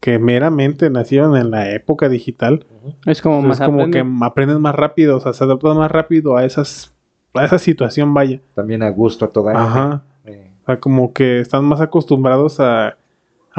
que 0.00 0.18
meramente 0.18 0.88
nacieron 0.90 1.36
en 1.36 1.50
la 1.50 1.70
época 1.72 2.08
digital. 2.08 2.64
Es 3.04 3.20
como 3.20 3.40
es 3.40 3.44
más 3.44 3.58
como 3.60 3.82
aprende. 3.82 3.98
que 4.02 4.24
aprenden 4.24 4.60
más 4.62 4.74
rápido, 4.74 5.16
o 5.18 5.20
sea, 5.20 5.32
se 5.34 5.44
adaptan 5.44 5.76
más 5.76 5.90
rápido 5.90 6.36
a 6.36 6.44
esas 6.46 6.94
a 7.38 7.44
esa 7.46 7.58
situación, 7.58 8.12
vaya. 8.14 8.40
También 8.54 8.82
a 8.82 8.90
gusto 8.90 9.24
a 9.24 9.30
toda. 9.30 9.52
Ajá. 9.52 10.02
Eh, 10.24 10.52
O 10.62 10.66
sea, 10.66 10.80
como 10.80 11.12
que 11.12 11.40
están 11.40 11.64
más 11.64 11.80
acostumbrados 11.80 12.60
a, 12.60 12.88
a 12.88 12.96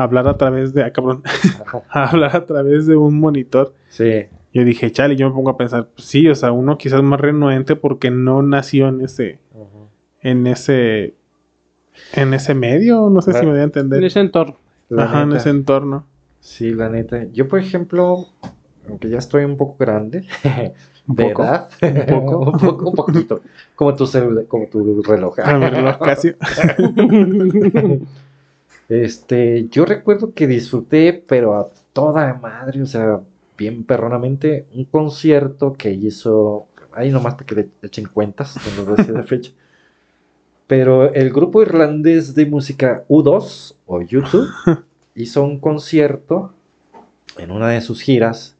hablar 0.03 0.27
a 0.27 0.37
través 0.37 0.73
de, 0.73 0.83
ah, 0.83 0.91
cabrón, 0.93 1.23
a 1.89 2.09
hablar 2.09 2.35
a 2.35 2.45
través 2.45 2.87
de 2.87 2.95
un 2.95 3.19
monitor. 3.19 3.73
sí. 3.89 4.25
Yo 4.51 4.63
dije, 4.63 4.91
chale, 4.91 5.15
yo 5.15 5.29
me 5.29 5.35
pongo 5.35 5.51
a 5.51 5.57
pensar, 5.57 5.89
pues 5.95 6.07
sí, 6.07 6.27
o 6.27 6.33
sea, 6.33 6.51
uno 6.51 6.75
quizás 6.79 7.03
más 7.03 7.21
renuente 7.21 7.75
porque 7.75 8.09
no 8.09 8.41
nació 8.41 8.87
en 8.87 9.01
ese, 9.01 9.41
ujú. 9.53 9.85
en 10.21 10.47
ese, 10.47 11.13
en 12.13 12.33
ese 12.33 12.55
medio, 12.55 13.11
no 13.11 13.21
sé 13.21 13.33
si 13.33 13.41
me 13.45 13.51
voy 13.51 13.59
a 13.59 13.61
En 13.61 13.65
entender. 13.65 14.03
ese 14.03 14.19
entorno. 14.21 14.55
La 14.89 15.03
Ajá, 15.03 15.21
en 15.21 15.33
ese 15.33 15.51
entorno. 15.51 16.07
Sí, 16.39 16.71
la 16.73 16.89
neta. 16.89 17.25
Yo, 17.31 17.47
por 17.47 17.59
ejemplo, 17.59 18.25
aunque 18.87 19.07
ya 19.09 19.19
estoy 19.19 19.43
un 19.45 19.55
poco 19.55 19.75
grande, 19.77 20.25
Un 21.07 21.15
de 21.15 21.23
poco. 21.25 21.43
edad, 21.43 21.69
Un 21.81 22.05
poco. 22.05 22.39
un, 22.39 22.59
poco, 22.59 22.89
un 22.89 22.95
poquito, 22.95 23.41
como 23.75 23.95
tu 23.95 24.05
como 24.47 24.67
tu 24.67 25.01
reloj. 25.03 25.37
Reloj 25.37 25.99
casi. 26.03 26.33
Este, 28.89 29.67
yo 29.69 29.85
recuerdo 29.85 30.33
que 30.33 30.47
disfruté, 30.47 31.13
pero 31.27 31.55
a 31.55 31.67
toda 31.93 32.33
madre, 32.33 32.81
o 32.81 32.87
sea, 32.87 33.21
bien 33.57 33.83
perronamente, 33.83 34.65
un 34.73 34.85
concierto 34.85 35.73
que 35.73 35.91
hizo, 35.91 36.67
ahí 36.93 37.11
nomás 37.11 37.35
para 37.35 37.45
que 37.45 37.55
le 37.55 37.69
echen 37.83 38.07
cuentas 38.07 38.55
cuando 38.63 38.95
decía 38.95 39.13
la 39.13 39.23
fecha. 39.23 39.51
Pero 40.65 41.13
el 41.13 41.31
grupo 41.31 41.61
irlandés 41.61 42.33
de 42.35 42.45
música 42.45 43.03
U2 43.09 43.75
o 43.85 44.01
YouTube 44.01 44.47
hizo 45.15 45.43
un 45.43 45.59
concierto 45.59 46.53
en 47.37 47.51
una 47.51 47.69
de 47.69 47.81
sus 47.81 48.01
giras 48.01 48.55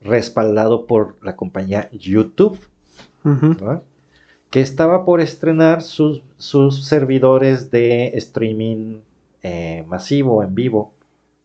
respaldado 0.00 0.86
por 0.86 1.16
la 1.22 1.36
compañía 1.36 1.88
YouTube. 1.92 2.58
Que 4.50 4.60
estaba 4.60 5.04
por 5.04 5.20
estrenar 5.20 5.82
sus, 5.82 6.22
sus 6.36 6.84
servidores 6.84 7.70
de 7.70 8.08
streaming 8.16 9.00
eh, 9.42 9.84
masivo, 9.86 10.42
en 10.42 10.54
vivo, 10.54 10.94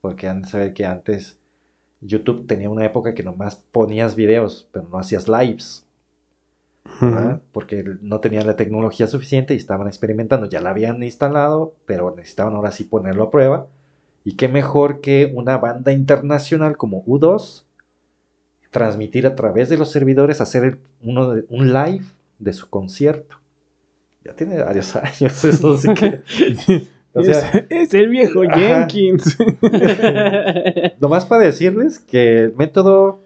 porque 0.01 0.27
han 0.27 0.41
de 0.41 0.47
saber 0.47 0.73
que 0.73 0.85
antes 0.85 1.39
YouTube 2.01 2.47
tenía 2.47 2.69
una 2.69 2.85
época 2.85 3.13
que 3.13 3.23
nomás 3.23 3.55
ponías 3.55 4.15
videos, 4.15 4.67
pero 4.71 4.87
no 4.87 4.97
hacías 4.97 5.27
lives, 5.27 5.85
porque 7.51 7.83
no 8.01 8.19
tenían 8.19 8.45
la 8.45 8.55
tecnología 8.55 9.07
suficiente 9.07 9.53
y 9.53 9.57
estaban 9.57 9.87
experimentando, 9.87 10.47
ya 10.47 10.61
la 10.61 10.69
habían 10.69 11.01
instalado, 11.03 11.75
pero 11.85 12.13
necesitaban 12.15 12.55
ahora 12.55 12.71
sí 12.71 12.83
ponerlo 12.83 13.23
a 13.23 13.31
prueba, 13.31 13.67
y 14.23 14.35
qué 14.35 14.47
mejor 14.47 15.01
que 15.01 15.31
una 15.33 15.57
banda 15.57 15.91
internacional 15.93 16.77
como 16.77 17.03
U2 17.05 17.65
transmitir 18.71 19.25
a 19.27 19.35
través 19.35 19.69
de 19.69 19.77
los 19.77 19.91
servidores, 19.91 20.41
hacer 20.41 20.79
uno 21.01 21.33
de- 21.33 21.45
un 21.49 21.71
live 21.73 22.05
de 22.39 22.53
su 22.53 22.69
concierto. 22.69 23.39
Ya 24.23 24.35
tiene 24.35 24.61
varios 24.61 24.95
años 24.95 25.43
eso, 25.43 25.73
así 25.73 25.93
que... 25.93 26.21
o 27.13 27.23
sea, 27.23 27.49
es, 27.69 27.89
es 27.89 27.93
el 27.93 28.09
viejo 28.09 28.41
Ajá. 28.43 28.57
Jenkins. 28.89 29.37
nomás 30.99 31.25
para 31.25 31.43
decirles 31.43 31.99
que 31.99 32.39
el 32.45 32.55
método 32.55 33.19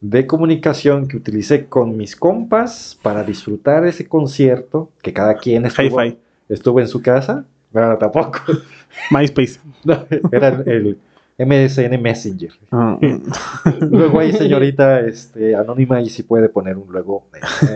de 0.00 0.26
comunicación 0.26 1.08
que 1.08 1.16
utilicé 1.16 1.66
con 1.66 1.96
mis 1.96 2.14
compas 2.14 2.96
para 3.02 3.24
disfrutar 3.24 3.84
ese 3.84 4.06
concierto, 4.06 4.92
que 5.02 5.12
cada 5.12 5.36
quien 5.38 5.64
estuvo, 5.66 6.00
estuvo 6.48 6.80
en 6.80 6.86
su 6.88 7.02
casa, 7.02 7.44
bueno, 7.72 7.98
tampoco, 7.98 8.38
MySpace. 9.10 9.58
no, 9.84 10.06
era 10.30 10.62
el 10.66 10.98
MSN 11.38 12.02
Messenger. 12.02 12.50
Ah, 12.72 12.98
Luego 13.80 14.18
ahí, 14.20 14.32
señorita 14.32 15.00
este, 15.06 15.54
anónima, 15.54 16.00
y 16.00 16.08
si 16.08 16.24
puede 16.24 16.48
poner 16.48 16.76
un 16.76 16.90
luego 16.90 17.28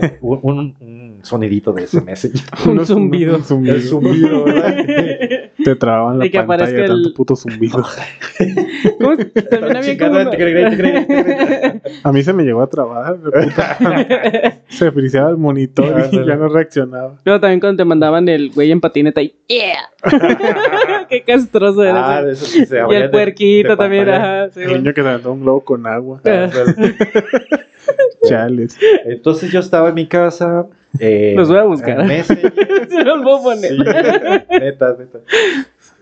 eh, 0.03 0.17
un, 0.21 0.39
un- 0.43 0.75
un 0.81 1.19
sonidito 1.23 1.71
de 1.71 1.83
ese 1.83 2.01
Messenger. 2.01 2.41
Un 2.69 2.85
zumbido. 2.85 3.37
un 3.37 3.43
zumbido. 3.43 3.75
El 3.75 3.81
zumbido, 3.83 4.43
¿verdad? 4.45 4.75
Te 5.63 5.75
trababan 5.77 6.19
la 6.19 6.25
Y 6.25 6.29
que 6.31 6.39
pantalla 6.39 6.63
aparezca 6.65 6.81
de 6.81 6.87
tanto 6.87 7.13
puto 7.13 7.35
zumbido. 7.37 7.81
¿Cómo? 8.99 9.15
También 9.49 9.77
había 9.77 9.97
como. 9.97 10.17
A 12.03 12.11
mí 12.11 12.23
se 12.23 12.33
me 12.33 12.43
llegó 12.43 12.61
a 12.61 12.67
trabar. 12.67 13.17
Se 14.67 14.91
friseaba 14.91 15.29
el 15.29 15.37
monitor 15.37 16.09
y 16.11 16.25
ya 16.25 16.35
no 16.35 16.49
reaccionaba. 16.49 17.19
Luego 17.23 17.39
también 17.39 17.59
cuando 17.61 17.77
te 17.83 17.85
mandaban 17.85 18.27
el 18.27 18.51
güey 18.51 18.71
en 18.71 18.81
patineta 18.81 19.21
y 19.21 19.33
¡Yeah! 19.47 21.05
¡Qué 21.09 21.21
castroso 21.23 21.83
era 21.83 22.17
Ah, 22.17 22.23
esos 22.29 22.51
que 22.53 22.65
se 22.65 22.77
Y 22.77 22.95
el 22.95 23.09
puerquito 23.11 23.52
de 23.61 23.75
también, 23.77 24.09
ajá. 24.09 24.49
sí, 24.49 24.61
El 24.61 24.69
güey. 24.69 24.81
niño 24.81 24.93
que 24.93 25.01
se 25.03 25.09
aventó 25.09 25.31
un 25.33 25.41
globo 25.41 25.61
con 25.63 25.85
agua. 25.85 26.21
Ah. 26.25 26.49
Chales. 28.27 28.77
Entonces 29.05 29.51
yo 29.51 29.59
estaba 29.59 29.89
en 29.89 29.95
mi 29.95 30.07
casa. 30.07 30.67
Eh, 30.99 31.33
Los 31.35 31.49
voy 31.49 31.57
a 31.57 31.63
buscar. 31.63 32.07
Se 32.23 33.03
los 33.03 33.23
voy 33.23 33.39
a 33.39 33.43
poner. 33.43 33.71
Sí, 33.71 34.57
neta, 34.59 34.95
neta. 34.97 35.19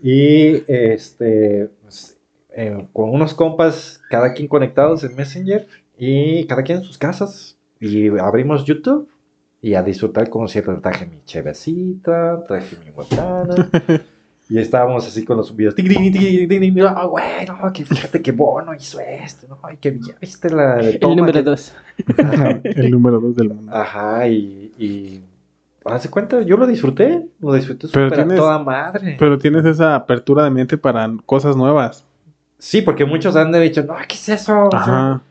Y 0.02 0.62
este, 0.70 1.70
pues, 1.82 2.16
eh, 2.54 2.86
con 2.92 3.10
unos 3.10 3.34
compas, 3.34 4.00
cada 4.10 4.32
quien 4.34 4.48
conectados 4.48 5.02
en 5.04 5.16
Messenger 5.16 5.66
y 5.98 6.46
cada 6.46 6.62
quien 6.62 6.78
en 6.78 6.84
sus 6.84 6.98
casas. 6.98 7.58
Y 7.80 8.08
abrimos 8.18 8.64
YouTube 8.64 9.08
y 9.60 9.74
a 9.74 9.82
disfrutar 9.82 10.24
el 10.24 10.30
concierto. 10.30 10.78
Traje 10.80 11.06
mi 11.06 11.22
chevecita, 11.24 12.44
traje 12.46 12.76
mi 12.84 12.90
botana. 12.90 13.70
Y 14.52 14.58
estábamos 14.58 15.06
así 15.06 15.24
con 15.24 15.38
los 15.38 15.54
videos. 15.56 15.74
Ah, 16.94 17.04
güey, 17.06 17.46
no, 17.46 17.72
que 17.72 17.84
fíjate 17.86 18.20
que 18.20 18.32
Bono 18.32 18.74
hizo 18.74 19.00
esto. 19.00 19.46
No, 19.48 19.58
ay, 19.62 19.78
que 19.78 19.98
ya 19.98 20.14
viste 20.20 20.50
la 20.50 20.74
de 20.76 20.90
El 20.90 21.00
número 21.00 21.32
que- 21.32 21.42
dos. 21.42 21.74
Ajá. 22.18 22.60
El 22.64 22.90
número 22.90 23.18
dos 23.18 23.34
del 23.34 23.48
mundo. 23.48 23.74
Ajá, 23.74 24.28
y, 24.28 24.70
y 24.78 25.22
hace 25.86 26.10
cuenta, 26.10 26.42
yo 26.42 26.58
lo 26.58 26.66
disfruté, 26.66 27.28
lo 27.40 27.54
disfruté 27.54 27.88
Pero 27.92 28.10
tienes- 28.12 28.36
toda 28.36 28.58
madre. 28.58 29.16
Pero 29.18 29.38
tienes 29.38 29.64
esa 29.64 29.94
apertura 29.94 30.44
de 30.44 30.50
mente 30.50 30.76
para 30.76 31.10
cosas 31.24 31.56
nuevas. 31.56 32.04
Sí, 32.58 32.82
porque 32.82 33.04
muchos 33.06 33.34
han 33.36 33.50
dicho, 33.52 33.82
no, 33.84 33.94
¿qué 34.06 34.14
es 34.14 34.28
eso? 34.28 34.64
O 34.66 34.70
sea, 34.70 34.80
Ajá. 34.80 35.22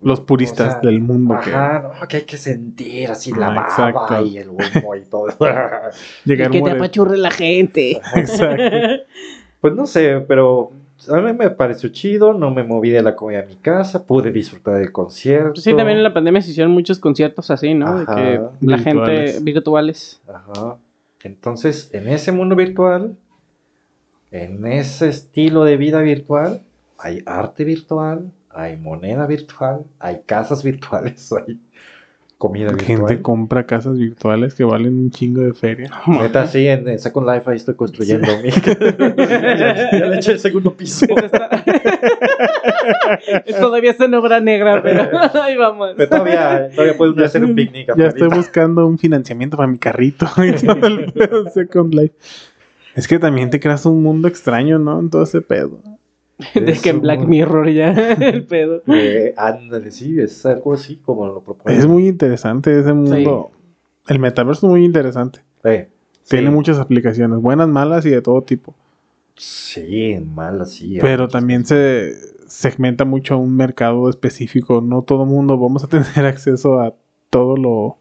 Los 0.00 0.20
puristas 0.20 0.68
o 0.68 0.70
sea, 0.70 0.80
del 0.80 1.00
mundo 1.00 1.36
que 1.42 1.50
Ajá, 1.50 1.92
no, 2.00 2.06
que 2.08 2.18
hay 2.18 2.22
que 2.22 2.36
sentir 2.36 3.10
así 3.10 3.32
la 3.32 3.48
Ah, 3.48 3.50
baba 3.50 3.62
exacto. 3.66 4.26
y 4.26 4.38
el 4.38 4.48
humo 4.48 4.94
y 4.94 5.04
todo. 5.04 5.26
que 6.24 6.36
te 6.36 6.70
apachurre 6.70 7.18
la 7.18 7.30
gente. 7.30 8.00
Exacto. 8.14 8.62
pues 9.60 9.74
no 9.74 9.86
sé, 9.86 10.24
pero 10.28 10.70
a 11.08 11.20
mí 11.20 11.32
me 11.32 11.50
pareció 11.50 11.88
chido, 11.90 12.32
no 12.32 12.50
me 12.50 12.64
moví 12.64 12.90
de 12.90 13.02
la 13.02 13.14
comida 13.16 13.40
a 13.40 13.44
mi 13.46 13.56
casa, 13.56 14.04
pude 14.04 14.30
disfrutar 14.32 14.78
del 14.78 14.92
concierto. 14.92 15.60
Sí, 15.60 15.74
también 15.74 15.98
en 15.98 16.04
la 16.04 16.12
pandemia 16.14 16.42
se 16.42 16.50
hicieron 16.50 16.72
muchos 16.72 16.98
conciertos 16.98 17.50
así, 17.50 17.74
¿no? 17.74 18.00
De 18.00 18.06
que 18.06 18.40
la 18.66 18.76
Virtuales. 18.76 19.32
gente 19.34 19.44
virtuales. 19.44 20.20
Ajá. 20.28 20.78
Entonces, 21.22 21.90
en 21.92 22.08
ese 22.08 22.32
mundo 22.32 22.54
virtual, 22.56 23.16
en 24.30 24.66
ese 24.66 25.08
estilo 25.08 25.64
de 25.64 25.76
vida 25.76 26.00
virtual, 26.02 26.62
hay 26.98 27.22
arte 27.26 27.64
virtual, 27.64 28.32
hay 28.58 28.76
moneda 28.76 29.26
virtual, 29.26 29.86
hay 30.00 30.22
casas 30.26 30.64
virtuales, 30.64 31.32
hay 31.46 31.60
comida 32.38 32.70
Gente 32.70 32.96
virtual. 32.96 33.22
compra 33.22 33.66
casas 33.66 33.96
virtuales 33.98 34.54
que 34.54 34.64
valen 34.64 34.98
un 34.98 35.10
chingo 35.10 35.42
de 35.42 35.54
feria. 35.54 35.90
Neta, 36.06 36.46
sí, 36.46 36.66
en, 36.66 36.88
en 36.88 36.98
Second 36.98 37.28
Life 37.28 37.48
ahí 37.48 37.56
estoy 37.56 37.76
construyendo 37.76 38.26
mi. 38.42 38.50
ya, 39.56 39.90
ya 39.92 40.06
le 40.06 40.16
eché 40.16 40.32
el 40.32 40.40
segundo 40.40 40.76
piso. 40.76 41.06
Todavía 43.60 43.92
está 43.92 44.06
en 44.06 44.14
obra 44.14 44.40
negra, 44.40 44.82
pero 44.82 45.08
ahí 45.42 45.56
vamos. 45.56 45.94
Pero 45.96 46.08
todavía, 46.08 46.68
todavía 46.74 46.96
puedo 46.96 47.14
Ya 47.14 47.26
hacer 47.26 47.44
un 47.44 47.54
picnic. 47.54 47.94
Ya 47.96 48.08
estoy 48.08 48.28
buscando 48.28 48.86
un 48.86 48.98
financiamiento 48.98 49.56
para 49.56 49.68
mi 49.68 49.78
carrito 49.78 50.26
y 50.44 50.52
todo 50.52 50.86
el 50.86 51.12
pedo 51.12 51.44
de 51.44 51.50
Second 51.50 51.94
Life. 51.94 52.14
Es 52.96 53.06
que 53.06 53.20
también 53.20 53.50
te 53.50 53.60
creas 53.60 53.86
un 53.86 54.02
mundo 54.02 54.26
extraño, 54.26 54.78
¿no? 54.80 54.98
En 54.98 55.10
todo 55.10 55.22
ese 55.22 55.40
pedo. 55.40 55.80
De 56.54 56.72
que 56.74 56.90
en 56.90 57.00
Black 57.00 57.20
Mirror 57.26 57.68
ya 57.70 57.90
el 58.20 58.44
pedo. 58.44 58.82
Eh, 58.88 59.34
ándale, 59.36 59.90
sí, 59.90 60.20
es 60.20 60.44
algo 60.46 60.74
así 60.74 60.96
como 60.96 61.26
lo 61.26 61.42
propone. 61.42 61.76
Es 61.76 61.86
muy 61.86 62.06
interesante 62.08 62.78
ese 62.78 62.92
mundo. 62.92 63.50
El 64.06 64.18
metaverso 64.18 64.66
es 64.66 64.70
muy 64.70 64.84
interesante. 64.84 65.40
Eh, 65.64 65.88
Tiene 66.28 66.48
sí. 66.48 66.54
muchas 66.54 66.78
aplicaciones, 66.78 67.40
buenas, 67.40 67.68
malas 67.68 68.06
y 68.06 68.10
de 68.10 68.22
todo 68.22 68.42
tipo. 68.42 68.74
Sí, 69.34 70.18
mal 70.24 70.60
así. 70.60 70.98
Pero 71.00 71.28
también 71.28 71.64
se 71.64 72.14
segmenta 72.46 73.04
mucho 73.04 73.34
a 73.34 73.36
un 73.36 73.54
mercado 73.54 74.08
específico. 74.08 74.80
No 74.80 75.02
todo 75.02 75.26
mundo 75.26 75.58
vamos 75.58 75.84
a 75.84 75.88
tener 75.88 76.24
acceso 76.26 76.80
a 76.80 76.94
todo 77.30 77.56
lo. 77.56 77.98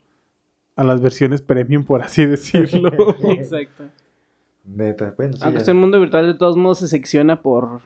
a 0.75 0.83
las 0.83 1.01
versiones 1.01 1.41
premium, 1.41 1.83
por 1.83 2.01
así 2.01 2.25
decirlo. 2.25 2.91
Exacto. 3.31 3.85
Neta, 4.63 5.13
bueno, 5.17 5.33
sí. 5.33 5.39
Aunque 5.43 5.61
sea 5.61 5.73
el 5.73 5.79
mundo 5.79 5.99
virtual 5.99 6.27
de 6.27 6.33
todos 6.33 6.57
modos 6.57 6.79
se 6.79 6.88
secciona 6.88 7.41
por 7.41 7.81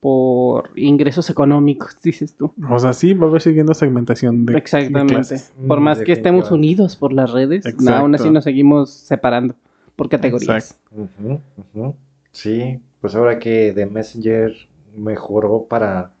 por 0.00 0.70
ingresos 0.76 1.28
económicos, 1.30 1.96
dices 2.02 2.34
tú. 2.34 2.52
o 2.70 2.78
sea, 2.78 2.92
sí, 2.92 3.12
va 3.14 3.26
a 3.26 3.28
haber 3.28 3.42
siguiendo 3.42 3.74
segmentación 3.74 4.46
de. 4.46 4.54
de 4.54 4.58
Exactamente. 4.58 5.14
clases. 5.14 5.52
por 5.68 5.78
Mm, 5.80 5.82
más 5.82 5.98
que 6.00 6.12
estemos 6.12 6.50
unidos 6.50 6.96
por 6.96 7.12
las 7.12 7.30
redes, 7.32 7.64
aún 7.88 8.14
así 8.14 8.30
nos 8.30 8.44
seguimos 8.44 8.90
separando 8.90 9.54
por 9.96 10.08
categorías. 10.08 10.78
Ujú, 10.90 11.40
ujú. 11.74 11.96
Sí, 12.32 12.80
pues 13.00 13.14
ahora 13.14 13.38
que 13.38 13.72
The 13.74 13.86
Messenger 13.86 14.54
mejoró 14.94 15.64
para, 15.68 16.12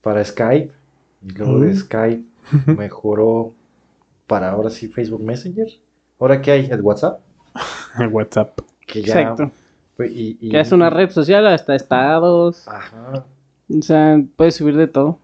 para 0.00 0.24
Skype 0.24 0.72
y 1.24 1.30
luego 1.30 1.60
de 1.60 1.70
Mm. 1.72 1.76
Skype 1.76 2.24
mejoró 2.76 3.52
para 4.26 4.50
ahora 4.50 4.70
sí 4.70 4.88
Facebook 4.88 5.22
Messenger. 5.22 5.68
Ahora 6.18 6.40
que 6.40 6.50
hay 6.50 6.66
el 6.70 6.80
WhatsApp, 6.80 7.20
El 7.98 8.08
WhatsApp. 8.08 8.58
que 8.86 9.02
ya 9.02 9.20
Exacto. 9.20 9.50
Pues, 9.96 10.10
y- 10.12 10.38
y- 10.40 10.50
Que 10.50 10.60
es 10.60 10.72
una 10.72 10.90
red 10.90 11.10
social, 11.10 11.46
hasta 11.46 11.74
estados. 11.74 12.66
Ajá. 12.68 13.24
O 13.68 13.82
sea, 13.82 14.22
puedes 14.36 14.56
subir 14.56 14.76
de 14.76 14.86
todo. 14.86 15.18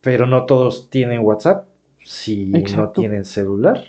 Pero 0.00 0.26
no 0.26 0.44
todos 0.44 0.90
tienen 0.90 1.20
WhatsApp 1.20 1.66
si 2.02 2.46
no 2.76 2.90
tienen 2.90 3.24
celular. 3.24 3.84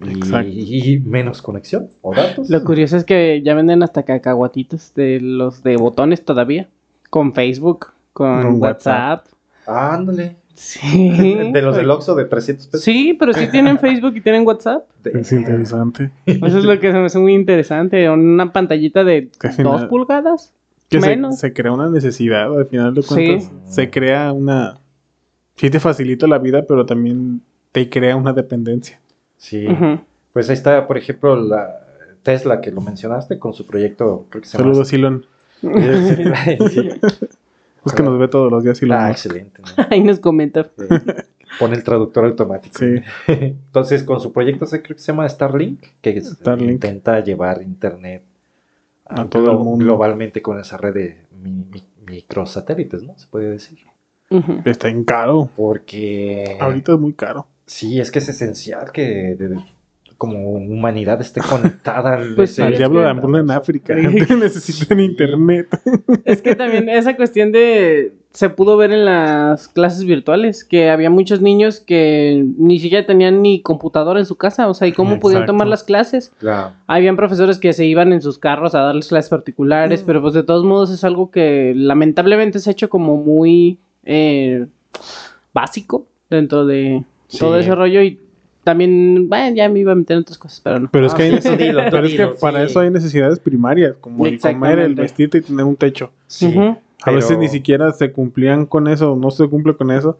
Y, 0.00 0.98
menos 0.98 1.40
conexión 1.40 1.88
o 2.02 2.14
datos. 2.14 2.50
Lo 2.50 2.62
curioso 2.64 2.96
es 2.96 3.04
que 3.04 3.40
ya 3.42 3.54
venden 3.54 3.82
hasta 3.82 4.02
cacahuatitos 4.02 4.92
de 4.94 5.20
los 5.20 5.62
de 5.62 5.76
botones 5.76 6.24
todavía. 6.24 6.68
Con 7.10 7.32
Facebook, 7.32 7.92
con 8.12 8.42
Con 8.42 8.60
WhatsApp. 8.60 9.26
Ándale. 9.66 10.36
Sí. 10.54 11.50
De 11.52 11.60
los 11.62 11.76
del 11.76 11.90
Oxxo 11.90 12.14
de 12.14 12.24
300 12.26 12.66
pesos. 12.68 12.84
Sí, 12.84 13.14
pero 13.18 13.32
sí 13.32 13.46
tienen 13.50 13.78
Facebook 13.78 14.14
y 14.16 14.20
tienen 14.20 14.46
WhatsApp. 14.46 14.84
Es 15.04 15.32
interesante. 15.32 16.10
Eso 16.26 16.46
es 16.58 16.64
lo 16.64 16.78
que 16.80 16.92
se 16.92 16.98
me 16.98 17.06
hace 17.06 17.18
muy 17.18 17.34
interesante. 17.34 18.08
Una 18.08 18.52
pantallita 18.52 19.04
de 19.04 19.30
dos 19.42 19.56
final- 19.56 19.88
pulgadas. 19.88 20.52
Que 20.88 21.00
se, 21.00 21.08
Menos. 21.08 21.38
se 21.38 21.52
crea 21.52 21.72
una 21.72 21.88
necesidad, 21.88 22.56
al 22.56 22.66
final 22.66 22.94
de 22.94 23.02
Sí. 23.02 23.08
cuentas. 23.08 23.50
Se 23.68 23.90
crea 23.90 24.32
una. 24.32 24.76
Sí, 25.56 25.70
te 25.70 25.80
facilita 25.80 26.26
la 26.26 26.38
vida, 26.38 26.64
pero 26.68 26.84
también 26.86 27.40
te 27.72 27.88
crea 27.88 28.14
una 28.16 28.32
dependencia. 28.32 29.00
Sí. 29.38 29.66
Pues 30.32 30.48
ahí 30.50 30.54
está, 30.54 30.86
por 30.86 30.98
ejemplo, 30.98 31.34
la 31.36 31.80
Tesla 32.22 32.60
que 32.60 32.70
lo 32.70 32.80
mencionaste 32.80 33.38
con 33.38 33.54
su 33.54 33.66
proyecto, 33.66 34.26
creo 34.28 34.42
que 34.42 34.48
se 34.48 34.56
llama. 34.58 34.70
Saludos, 34.72 34.92
Elon. 34.92 35.26
Sí. 36.70 36.88
Es 37.84 37.92
que 37.92 38.02
nos 38.02 38.18
ve 38.18 38.28
todos 38.28 38.50
los 38.50 38.62
días, 38.64 38.82
Elon. 38.82 38.98
Ah, 38.98 39.08
Musk. 39.08 39.26
excelente. 39.26 39.62
¿no? 39.62 39.84
Ahí 39.90 40.02
nos 40.02 40.18
comenta. 40.20 40.64
Sí. 40.64 40.84
Pone 41.58 41.76
el 41.76 41.84
traductor 41.84 42.24
automático. 42.24 42.78
Sí. 42.78 42.94
Entonces, 43.28 44.02
con 44.02 44.20
su 44.20 44.32
proyecto, 44.32 44.66
se- 44.66 44.82
creo 44.82 44.96
que 44.96 45.02
se 45.02 45.12
llama 45.12 45.28
Starlink, 45.28 45.80
que 46.00 46.20
Starlink. 46.20 46.70
intenta 46.70 47.20
llevar 47.20 47.62
internet 47.62 48.24
A 49.04 49.26
todo 49.26 49.52
el 49.52 49.58
mundo. 49.58 49.84
globalmente 49.84 50.42
con 50.42 50.58
esa 50.58 50.76
red 50.78 50.94
de 50.94 51.26
mi- 51.42 51.66
mi- 51.70 51.84
microsatélites, 52.06 53.02
¿no? 53.02 53.18
Se 53.18 53.26
puede 53.28 53.50
decir. 53.50 53.78
Está 54.64 54.88
en 54.88 55.04
caro. 55.04 55.48
Porque 55.54 56.56
Ahorita 56.58 56.94
es 56.94 56.98
muy 56.98 57.12
caro. 57.12 57.46
sí, 57.66 58.00
es 58.00 58.10
que 58.10 58.18
es 58.18 58.28
esencial 58.28 58.90
que 58.90 59.36
de- 59.36 59.64
como 60.24 60.52
humanidad 60.52 61.20
esté 61.20 61.40
conectada 61.48 62.14
al, 62.14 62.34
Pues, 62.34 62.58
Al 62.58 62.76
diablo 62.76 63.00
de 63.00 63.08
hambruna 63.08 63.40
en 63.40 63.50
África. 63.50 63.94
Necesitan 64.38 65.00
internet. 65.00 65.68
Es 66.24 66.42
que 66.42 66.54
también 66.54 66.88
esa 66.88 67.16
cuestión 67.16 67.52
de 67.52 68.14
se 68.30 68.50
pudo 68.50 68.76
ver 68.76 68.90
en 68.90 69.04
las 69.04 69.68
clases 69.68 70.04
virtuales 70.04 70.64
que 70.64 70.90
había 70.90 71.08
muchos 71.08 71.40
niños 71.40 71.78
que 71.78 72.44
ni 72.58 72.80
siquiera 72.80 73.06
tenían 73.06 73.42
ni 73.42 73.62
computadora 73.62 74.18
en 74.18 74.26
su 74.26 74.34
casa, 74.34 74.66
o 74.68 74.74
sea, 74.74 74.88
¿y 74.88 74.92
cómo 74.92 75.20
podían 75.20 75.46
tomar 75.46 75.68
las 75.68 75.84
clases? 75.84 76.32
Claro. 76.40 76.72
Habían 76.88 77.14
profesores 77.16 77.58
que 77.58 77.72
se 77.72 77.84
iban 77.86 78.12
en 78.12 78.20
sus 78.22 78.38
carros 78.38 78.74
a 78.74 78.80
darles 78.80 79.06
clases 79.06 79.30
particulares, 79.30 80.02
pero 80.04 80.20
pues 80.20 80.34
de 80.34 80.42
todos 80.42 80.64
modos 80.64 80.90
es 80.90 81.04
algo 81.04 81.30
que 81.30 81.74
lamentablemente 81.76 82.58
se 82.58 82.70
ha 82.70 82.72
hecho 82.72 82.90
como 82.90 83.16
muy 83.16 83.78
eh, 84.02 84.66
básico 85.52 86.06
dentro 86.28 86.66
de 86.66 87.04
Sí. 87.28 87.38
todo 87.38 87.58
ese 87.58 87.74
rollo 87.74 88.02
y 88.02 88.20
también, 88.64 89.28
bueno, 89.28 89.54
ya 89.54 89.68
me 89.68 89.80
iba 89.80 89.92
a 89.92 89.94
meter 89.94 90.16
en 90.16 90.22
otras 90.22 90.38
cosas, 90.38 90.60
pero 90.64 90.80
no. 90.80 90.88
Pero 90.90 91.06
es 91.06 91.14
que, 91.14 91.22
hay 91.22 91.28
Ah, 91.34 91.40
sí, 91.40 91.48
necesidades- 91.48 91.66
dilo, 91.68 91.82
pero 91.90 92.06
es 92.06 92.14
que 92.14 92.26
para 92.40 92.58
sí. 92.60 92.64
eso 92.66 92.80
hay 92.80 92.90
necesidades 92.90 93.38
primarias, 93.38 93.96
como 94.00 94.26
el 94.26 94.40
comer, 94.40 94.78
el 94.80 94.94
vestirte 94.94 95.38
y 95.38 95.42
tener 95.42 95.64
un 95.64 95.76
techo. 95.76 96.10
Sí. 96.26 96.54
A 97.04 97.10
veces 97.10 97.36
ni 97.38 97.48
siquiera 97.48 97.92
se 97.92 98.10
cumplían 98.12 98.66
con 98.66 98.88
eso, 98.88 99.14
no 99.16 99.30
se 99.30 99.46
cumple 99.48 99.76
con 99.76 99.90
eso. 99.90 100.18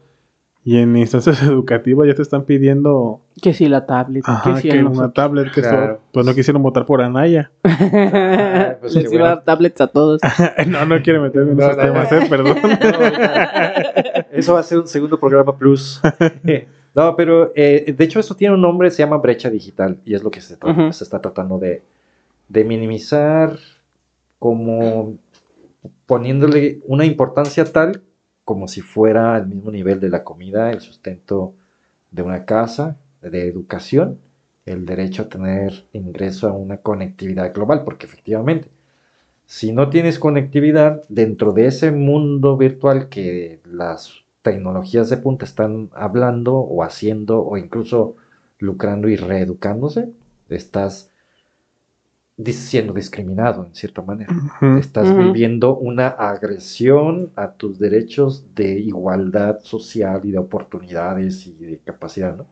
Y 0.67 0.79
en 0.79 0.97
instancias 0.97 1.43
educativas 1.43 2.07
ya 2.07 2.15
te 2.15 2.23
están 2.23 2.45
pidiendo 2.45 3.21
Que 3.43 3.53
si 3.53 3.69
la 3.69 3.85
tablet, 3.85 4.23
ajá, 4.27 4.55
que 4.55 4.61
si 4.63 4.69
que 4.71 4.83
una 4.83 5.13
tablet, 5.13 5.53
que 5.53 5.61
Claro. 5.61 5.85
eso. 5.85 6.01
Pues 6.13 6.25
no 6.25 6.35
quisieron 6.35 6.63
votar 6.63 6.87
por 6.87 7.03
Anaya. 7.03 7.51
Ah, 7.65 8.77
pues 8.81 8.95
Les 8.95 9.05
iba 9.05 9.13
a 9.13 9.19
bueno. 9.21 9.25
dar 9.37 9.45
tablets 9.45 9.81
a 9.83 9.89
todos. 9.89 10.21
no, 10.67 10.87
no 10.87 11.03
quiere 11.03 11.19
meterme 11.21 11.53
en 11.53 11.59
No, 11.59 11.65
esos 11.65 11.77
no, 11.77 11.83
temas, 11.85 12.13
no. 12.13 12.19
eh, 12.19 12.27
perdón. 12.31 12.57
Eso 14.33 14.55
va 14.55 14.61
a 14.61 14.63
ser 14.63 14.79
un 14.79 14.87
segundo 14.89 15.19
programa 15.21 15.57
plus. 15.57 16.01
No, 16.95 17.17
pero 17.17 17.53
eh, 17.57 17.93
de 17.97 18.05
hecho 18.05 18.21
eso 18.21 18.37
tiene 18.37 18.55
un 18.55 18.61
nombre, 18.61 18.91
se 18.91 19.03
llama 19.03 19.17
brecha 19.19 19.51
digital 19.51 20.01
y 20.05 20.15
es 20.15 20.23
lo 20.23 20.31
que 20.31 20.41
se, 20.41 20.59
tra- 20.59 20.73
Ujú. 20.73 20.93
se 20.93 21.05
está 21.05 21.21
tratando 21.21 21.59
de, 21.59 21.83
de 22.49 22.65
minimizar 22.65 23.59
como 24.39 25.17
poniéndole 26.07 26.81
una 26.87 27.05
importancia 27.05 27.65
tal 27.65 28.03
como 28.45 28.69
si 28.69 28.83
fuera 28.83 29.35
al 29.35 29.47
mismo 29.49 29.71
nivel 29.71 30.01
de 30.01 30.11
la 30.11 30.23
comida, 30.23 30.71
el 30.71 30.81
sustento 30.81 31.55
de 32.11 32.23
una 32.23 32.45
casa, 32.45 32.97
de 33.23 33.49
educación, 33.49 34.19
el 34.67 34.85
derecho 34.85 35.23
a 35.23 35.29
tener 35.29 35.87
ingreso 35.93 36.49
a 36.49 36.53
una 36.53 36.79
conectividad 36.79 37.55
global, 37.55 37.85
porque 37.85 38.07
efectivamente, 38.07 38.69
si 39.47 39.73
no 39.73 39.91
tienes 39.91 40.19
conectividad 40.19 41.03
dentro 41.09 41.53
de 41.53 41.67
ese 41.67 41.91
mundo 41.93 42.57
virtual 42.57 43.09
que 43.09 43.61
las 43.65 44.24
tecnologías 44.45 45.09
de 45.09 45.17
punta 45.17 45.47
están 45.47 45.91
hablando 45.95 46.55
o 46.57 46.85
haciendo 46.85 47.43
o 47.43 47.57
incluso 47.57 48.15
lucrando 48.59 49.09
y 49.09 49.17
reeducándose, 49.17 50.13
estás 50.51 51.11
siendo 52.45 52.93
discriminado 52.93 53.65
en 53.65 53.75
cierta 53.75 54.03
manera. 54.03 54.33
Ujú. 54.33 54.79
Estás 54.79 55.09
Ujú. 55.09 55.23
viviendo 55.23 55.77
una 55.77 56.09
agresión 56.09 57.33
a 57.37 57.53
tus 57.53 57.79
derechos 57.79 58.45
de 58.55 58.79
igualdad 58.79 59.61
social 59.63 60.21
y 60.25 60.33
de 60.33 60.39
oportunidades 60.39 61.47
y 61.47 61.65
de 61.65 61.79
capacidad, 61.79 62.37
¿no? 62.37 62.47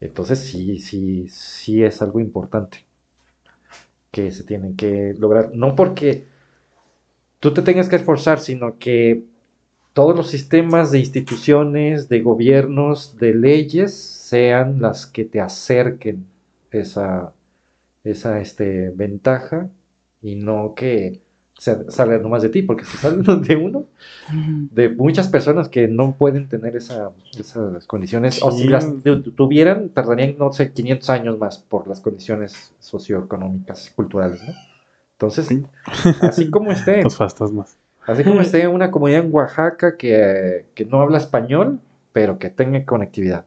Entonces 0.00 0.38
sí, 0.38 0.78
sí, 0.78 1.28
sí 1.28 1.82
es 1.82 2.00
algo 2.02 2.20
importante 2.20 2.86
que 4.12 4.30
se 4.30 4.44
tienen 4.44 4.76
que 4.76 5.12
lograr. 5.18 5.50
No 5.52 5.74
porque 5.74 6.24
tú 7.40 7.52
te 7.52 7.62
tengas 7.62 7.88
que 7.88 7.96
esforzar, 7.96 8.38
sino 8.38 8.78
que 8.78 9.24
todos 9.98 10.14
los 10.16 10.28
sistemas 10.30 10.92
de 10.92 11.00
instituciones, 11.00 12.08
de 12.08 12.20
gobiernos, 12.20 13.16
de 13.16 13.34
leyes 13.34 13.92
sean 13.94 14.80
las 14.80 15.06
que 15.06 15.24
te 15.24 15.40
acerquen 15.40 16.24
esa, 16.70 17.32
esa 18.04 18.40
este, 18.40 18.90
ventaja 18.90 19.70
y 20.22 20.36
no 20.36 20.74
que 20.76 21.20
se 21.58 21.90
salga 21.90 22.18
nomás 22.18 22.42
de 22.42 22.48
ti, 22.50 22.62
porque 22.62 22.84
si 22.84 22.96
salen 22.96 23.24
de 23.42 23.56
uno, 23.56 23.86
de 24.30 24.88
muchas 24.88 25.26
personas 25.26 25.68
que 25.68 25.88
no 25.88 26.14
pueden 26.16 26.48
tener 26.48 26.76
esa, 26.76 27.10
esas 27.36 27.84
condiciones, 27.88 28.40
o 28.40 28.52
si 28.52 28.68
las 28.68 28.86
tu- 29.02 29.32
tuvieran, 29.32 29.88
tardarían, 29.88 30.36
no 30.38 30.52
sé, 30.52 30.72
500 30.72 31.10
años 31.10 31.40
más 31.40 31.58
por 31.58 31.88
las 31.88 31.98
condiciones 31.98 32.72
socioeconómicas, 32.78 33.90
culturales, 33.96 34.44
¿no? 34.46 34.54
Entonces, 35.14 35.46
Sí. 35.46 35.64
así 36.22 36.50
como 36.52 36.70
esté, 36.78 37.02
Los 37.02 37.16
fantasmas. 37.16 37.76
Así 38.08 38.24
como 38.24 38.40
esté 38.40 38.66
una 38.68 38.90
comunidad 38.90 39.24
en 39.24 39.34
Oaxaca 39.34 39.96
que, 39.96 40.66
que 40.74 40.84
no 40.84 41.00
habla 41.00 41.18
español, 41.18 41.80
pero 42.12 42.38
que 42.38 42.50
tenga 42.50 42.84
conectividad. 42.84 43.46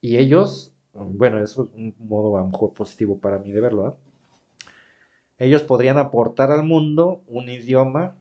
Y 0.00 0.16
ellos, 0.16 0.74
bueno, 0.92 1.42
eso 1.42 1.64
es 1.64 1.70
un 1.74 1.94
modo 1.98 2.36
a 2.36 2.40
lo 2.40 2.48
mejor 2.48 2.72
positivo 2.72 3.18
para 3.20 3.38
mí 3.38 3.52
de 3.52 3.60
verlo, 3.60 3.86
¿ah? 3.86 3.96
Ellos 5.38 5.62
podrían 5.62 5.98
aportar 5.98 6.50
al 6.50 6.64
mundo 6.64 7.22
un 7.28 7.48
idioma, 7.48 8.16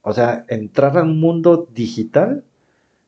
o 0.00 0.12
sea, 0.14 0.46
entrar 0.48 0.96
al 0.96 1.06
mundo 1.06 1.68
digital 1.70 2.44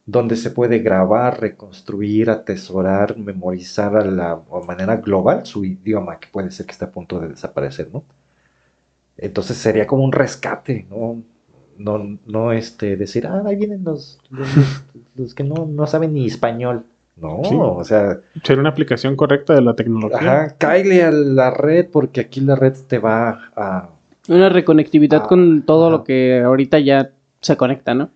donde 0.07 0.37
se 0.37 0.51
puede 0.51 0.81
grabar, 0.81 1.41
reconstruir, 1.41 2.29
atesorar, 2.31 3.17
memorizar 3.17 3.97
a 3.97 4.05
la 4.05 4.33
a 4.33 4.61
manera 4.67 4.97
global 4.97 5.47
su 5.47 5.65
idioma, 5.65 6.21
que 6.21 6.29
puede 6.29 6.51
ser 6.51 6.67
que 6.67 6.73
esté 6.73 6.85
a 6.85 6.93
punto 6.93 7.21
de 7.21 7.29
desaparecer, 7.29 7.89
¿no? 7.93 8.05
Entonces 9.17 9.57
sería 9.57 9.87
como 9.87 10.05
un 10.05 10.13
rescate, 10.13 10.87
¿no? 10.91 11.23
No, 11.79 12.19
no 12.27 12.53
este, 12.53 12.97
decir, 12.97 13.27
ah, 13.27 13.43
ahí 13.47 13.57
vienen 13.57 13.85
los, 13.85 14.19
los, 14.31 14.49
los 15.17 15.35
que 15.35 15.45
no, 15.45 15.67
no 15.67 15.87
saben 15.87 16.13
ni 16.15 16.27
español. 16.27 16.85
No, 17.17 17.41
Sí. 17.45 17.55
o 17.59 17.85
sea, 17.85 18.19
Sería 18.43 18.61
una 18.61 18.71
aplicación 18.71 19.15
correcta 19.17 19.55
de 19.55 19.61
la 19.63 19.75
tecnología. 19.75 20.19
ajá, 20.19 20.57
cáele 20.59 21.05
a 21.05 21.11
la 21.13 21.51
red 21.53 21.87
porque 21.93 22.21
aquí 22.21 22.41
la 22.41 22.57
red 22.57 22.75
te 22.89 22.99
va 22.99 23.51
a... 23.55 23.91
Una 24.29 24.49
reconectividad 24.49 25.27
con 25.27 25.63
todo 25.63 25.87
ajá. 25.89 25.97
lo 25.99 26.05
que 26.05 26.41
ahorita 26.43 26.79
ya 26.81 27.11
se 27.41 27.57
conecta, 27.57 27.95
¿no? 27.95 28.11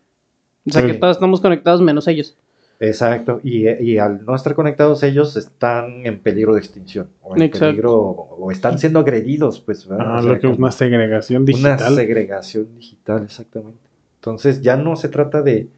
O 0.67 0.73
sea 0.73 0.83
Sí. 0.83 0.89
que 0.89 0.95
todos 0.95 1.17
estamos 1.17 1.41
conectados 1.41 1.81
menos 1.81 2.09
ellos. 2.09 2.35
Exacto, 2.81 3.41
y, 3.43 3.69
y 3.69 3.99
al 3.99 4.25
no 4.25 4.37
estar 4.37 4.55
conectados 4.55 5.03
ellos 5.03 5.37
están 5.37 6.07
en 6.07 6.21
peligro 6.21 6.55
de 6.55 6.61
extinción, 6.61 7.11
o 7.23 7.35
en 7.37 7.43
Exacto. 7.43 7.67
peligro, 7.67 7.95
o 7.97 8.51
están 8.53 8.79
siendo 8.79 9.01
agredidos, 9.01 9.61
pues, 9.61 9.87
¿verdad? 9.87 10.15
Ah, 10.15 10.19
O 10.19 10.23
sea, 10.23 10.35
lo 10.35 10.39
que 10.39 10.47
es 10.49 10.57
como 10.57 10.59
una 10.59 10.71
segregación 10.71 11.45
una 11.53 11.77
digital. 11.77 11.95
segregación 11.95 12.75
digital, 12.75 13.25
exactamente. 13.25 13.91
Entonces 14.17 14.61
ya 14.63 14.77
no 14.77 14.97
se 14.97 15.09
trata 15.09 15.43
de, 15.43 15.69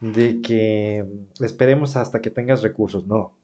de 0.00 0.40
que 0.40 1.06
esperemos 1.40 1.96
hasta 1.96 2.20
que 2.20 2.30
tengas 2.30 2.62
recursos, 2.62 3.06
no. 3.06 3.36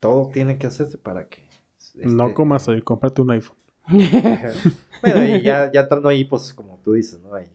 Todo 0.00 0.30
tiene 0.32 0.58
que 0.58 0.66
hacerse 0.66 0.98
para 0.98 1.28
que... 1.28 1.48
No 1.94 2.28
este, 2.28 2.34
comas 2.34 2.68
hoy, 2.68 2.82
cómprate 2.82 3.22
un 3.22 3.30
iPhone. 3.32 3.56
bueno, 5.02 5.24
y 5.24 5.42
ya, 5.42 5.70
ya 5.72 5.88
ahí, 6.08 6.24
pues 6.24 6.54
como 6.54 6.78
tú 6.82 6.92
dices, 6.92 7.20
¿no? 7.20 7.34
Ahí, 7.34 7.50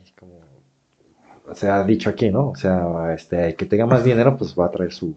se 1.54 1.70
ha 1.70 1.84
dicho 1.84 2.10
aquí, 2.10 2.30
¿no? 2.30 2.50
O 2.50 2.56
sea, 2.56 3.14
este, 3.14 3.48
el 3.50 3.56
que 3.56 3.66
tenga 3.66 3.86
más 3.86 4.04
dinero, 4.04 4.36
pues 4.38 4.56
va 4.58 4.66
a 4.68 4.72
traer 4.72 4.92
su 4.92 5.16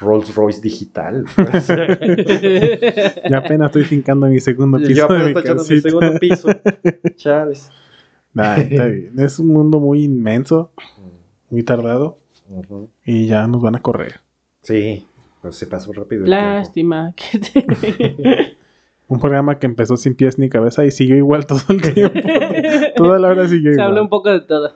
Rolls 0.00 0.34
Royce 0.34 0.60
digital. 0.60 1.24
pues. 1.36 1.68
Ya 3.30 3.38
apenas 3.38 3.66
estoy 3.66 3.84
fincando 3.84 4.26
mi 4.26 4.40
segundo 4.40 4.78
piso 4.78 4.90
Yo 4.92 5.08
de 5.08 5.30
apenas 5.32 5.34
mi 5.34 5.38
estoy 5.38 5.42
echando 5.42 5.64
mi 5.74 5.80
segundo 5.80 6.18
piso. 6.20 6.48
Chávez. 7.16 7.70
Nah, 8.34 8.56
está 8.56 8.86
bien. 8.86 9.12
Es 9.18 9.38
un 9.38 9.48
mundo 9.48 9.80
muy 9.80 10.04
inmenso, 10.04 10.70
muy 11.50 11.62
tardado, 11.62 12.18
y 13.04 13.26
ya 13.26 13.46
nos 13.46 13.60
van 13.62 13.74
a 13.76 13.82
correr. 13.82 14.20
Sí, 14.62 15.06
pues 15.42 15.56
se 15.56 15.66
pasó 15.66 15.92
rápido. 15.92 16.26
Lástima. 16.26 17.14
que 17.16 17.38
te- 17.38 18.56
Un 19.08 19.18
programa 19.20 19.58
que 19.58 19.64
empezó 19.66 19.96
sin 19.96 20.14
pies 20.14 20.38
ni 20.38 20.50
cabeza 20.50 20.84
y 20.84 20.90
siguió 20.90 21.16
igual 21.16 21.46
todo 21.46 21.60
el 21.70 21.80
tiempo. 21.94 22.20
Toda 22.94 23.18
la 23.18 23.28
hora 23.28 23.48
siguió 23.48 23.70
Se 23.70 23.76
igual. 23.76 23.86
habla 23.88 24.02
un 24.02 24.10
poco 24.10 24.28
de 24.30 24.40
todo. 24.42 24.72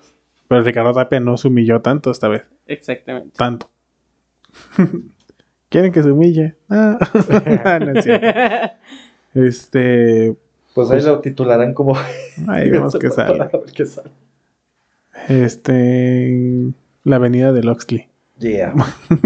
Pero 0.53 0.65
Ricardo 0.65 0.93
Tapia 0.93 1.19
no 1.19 1.39
se 1.39 1.49
humilló 1.49 1.81
tanto 1.81 2.11
esta 2.11 2.29
vez. 2.29 2.43
Exactamente. 2.67 3.31
Tanto. 3.39 3.71
¿Quieren 5.71 5.93
que 5.93 6.03
se 6.03 6.13
humille? 6.13 6.57
Ah. 6.69 6.99
no 7.81 7.93
es 7.99 8.05
cierto. 8.05 8.27
Este. 9.35 10.37
Pues 10.75 10.91
ahí 10.91 11.01
lo 11.01 11.21
titularán 11.21 11.73
como. 11.73 11.97
Ahí 12.49 12.69
vemos 12.69 12.95
que 12.99 13.09
sale. 13.09 13.49
Qué 13.75 13.87
sale. 13.87 14.11
Este. 15.31 16.71
La 17.05 17.17
avenida 17.17 17.55
de 17.55 17.63
Loxley. 17.63 18.11
Yeah. 18.39 18.75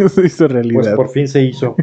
se 0.09 0.27
hizo 0.27 0.45
Pues 0.47 0.53
realidad. 0.53 0.95
por 0.95 1.09
fin 1.09 1.27
se 1.27 1.43
hizo. 1.43 1.75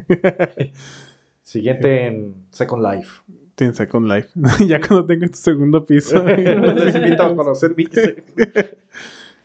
Siguiente 1.42 2.06
en 2.06 2.46
Second 2.50 2.82
Life. 2.82 3.10
En 3.58 3.74
Second 3.74 4.10
Life. 4.10 4.30
ya 4.66 4.80
cuando 4.80 5.04
tenga 5.04 5.28
tu 5.28 5.36
segundo 5.36 5.84
piso. 5.84 6.24
Les 6.24 6.94
invito 6.94 7.24
a 7.24 7.36
conocer 7.36 7.74
mi. 7.76 7.86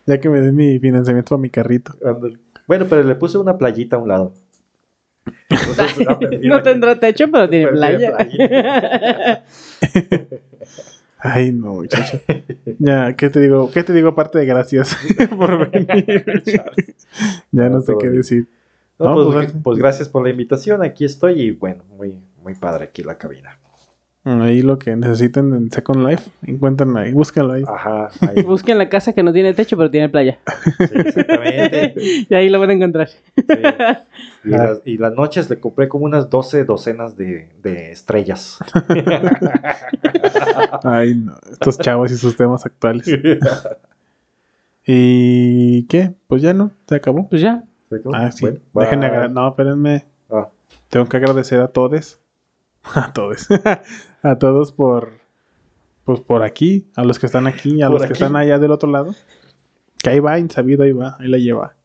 Ya 0.06 0.20
que 0.20 0.30
me 0.30 0.42
den 0.42 0.56
mi 0.56 0.80
financiamiento 0.80 1.30
para 1.30 1.42
mi 1.42 1.50
carrito. 1.50 1.94
Ándale. 2.06 2.40
Bueno, 2.68 2.86
pero 2.90 3.04
le 3.04 3.16
puse 3.16 3.38
una 3.38 3.58
playita 3.58 3.96
a 3.96 4.00
un 4.00 4.08
lado. 4.10 4.34
Entonces, 5.50 6.08
ah, 6.08 6.20
No 6.42 6.62
tendrá 6.62 7.00
techo, 7.00 7.26
pero 7.32 7.50
tiene 7.50 7.68
playa. 7.68 8.16
Ay, 11.18 11.52
no, 11.52 11.74
muchacho. 11.76 12.22
Ya, 12.78 13.16
¿qué 13.16 13.30
te 13.30 13.42
digo? 13.42 13.70
¿Qué 13.72 13.84
te 13.84 13.94
digo 13.94 14.10
aparte 14.10 14.40
de 14.40 14.46
gracias 14.46 14.98
por 15.38 15.70
venir? 15.72 16.44
ya 17.52 17.70
no 17.70 17.80
No, 17.80 17.82
sé 17.82 17.98
qué 17.98 18.10
bien. 18.10 18.18
decir. 18.18 18.48
No, 18.98 19.10
No, 19.10 19.14
pues, 19.16 19.26
pues, 19.26 19.36
gracias. 19.36 19.64
pues 19.64 19.78
gracias 19.80 20.10
por 20.10 20.24
la 20.24 20.30
invitación. 20.30 20.82
Aquí 20.84 21.06
estoy 21.06 21.42
y 21.42 21.52
bueno, 21.52 21.84
muy, 21.90 22.24
muy 22.42 22.56
padre 22.56 22.86
aquí 22.86 23.04
la 23.04 23.18
cabina. 23.18 23.60
Ahí 24.26 24.62
lo 24.62 24.78
que 24.78 24.96
necesiten 24.96 25.54
en 25.54 25.72
Second 25.72 26.06
Life, 26.08 26.30
encuentran 26.46 26.96
ahí, 26.98 27.14
búscalo 27.14 27.54
ahí. 27.54 27.64
Ajá, 27.68 28.10
ahí. 28.28 28.44
Busquen 28.44 28.78
la 28.78 28.90
casa 28.90 29.14
que 29.14 29.24
no 29.24 29.32
tiene 29.34 29.54
techo, 29.54 29.78
pero 29.78 29.90
tiene 29.90 30.10
playa. 30.10 30.38
Sí, 30.78 30.86
exactamente. 30.94 31.94
Y 32.30 32.34
ahí 32.36 32.50
lo 32.50 32.60
van 32.60 32.70
a 32.70 32.74
encontrar. 32.74 33.08
Sí. 33.08 33.22
Y, 34.44 34.50
las, 34.50 34.82
y 34.86 34.98
las 34.98 35.14
noches 35.14 35.50
le 35.50 35.60
compré 35.60 35.88
como 35.88 36.06
unas 36.06 36.30
12 36.30 36.66
docenas 36.66 37.16
de, 37.18 37.52
de 37.64 37.92
estrellas. 37.92 38.60
Ay, 40.84 41.16
no, 41.16 41.38
estos 41.52 41.78
chavos 41.80 42.12
y 42.12 42.18
sus 42.18 42.36
temas 42.36 42.66
actuales. 42.66 43.08
¿Y 44.86 45.84
qué? 45.84 46.14
Pues 46.28 46.42
ya 46.42 46.54
no, 46.54 46.72
se 46.88 46.96
acabó. 46.96 47.28
Pues 47.30 47.42
ya. 47.42 47.64
Ah, 48.14 48.32
sí. 48.32 48.48
Bueno, 48.74 49.06
agra- 49.06 49.28
No, 49.30 49.50
espérenme. 49.50 50.06
Ah, 50.30 50.50
Tengo 50.90 51.08
que 51.08 51.18
agradecer 51.18 51.60
a 51.62 51.68
todos. 51.68 52.19
A 52.96 53.12
todos. 53.14 53.48
a 54.24 54.40
todos 54.40 54.72
por. 54.72 55.12
Pues 56.06 56.20
por 56.22 56.44
aquí. 56.44 56.88
A 56.96 57.04
los 57.04 57.20
que 57.20 57.26
están 57.28 57.46
aquí. 57.48 57.82
A 57.82 57.88
Por 57.88 57.94
los 57.96 58.02
que 58.04 58.14
aquí. 58.14 58.24
están 58.24 58.36
allá 58.36 58.58
del 58.58 58.72
otro 58.72 58.90
lado. 58.90 59.14
Que 60.02 60.10
ahí 60.12 60.20
va, 60.20 60.40
insabido, 60.40 60.84
ahí 60.84 60.92
va. 60.94 61.18
Ahí 61.20 61.28
la 61.28 61.38
lleva. 61.38 61.76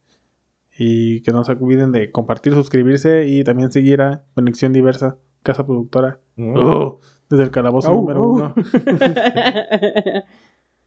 Y 0.79 1.21
que 1.23 1.31
no 1.33 1.45
se 1.45 1.53
olviden 1.53 1.93
de 1.93 2.11
compartir, 2.11 2.53
suscribirse 2.55 3.27
y 3.29 3.45
también 3.45 3.71
seguir 3.71 4.01
a 4.01 4.25
Conexión 4.35 4.73
Diversa, 4.73 5.17
Casa 5.43 5.65
Productora. 5.67 6.19
mm. 6.37 6.55
Oh, 6.57 6.99
desde 7.29 7.45
el 7.45 7.51
calabozo 7.51 7.89
Au, 7.89 7.97
número 7.97 8.21
au. 8.23 8.31
uno. 8.33 8.55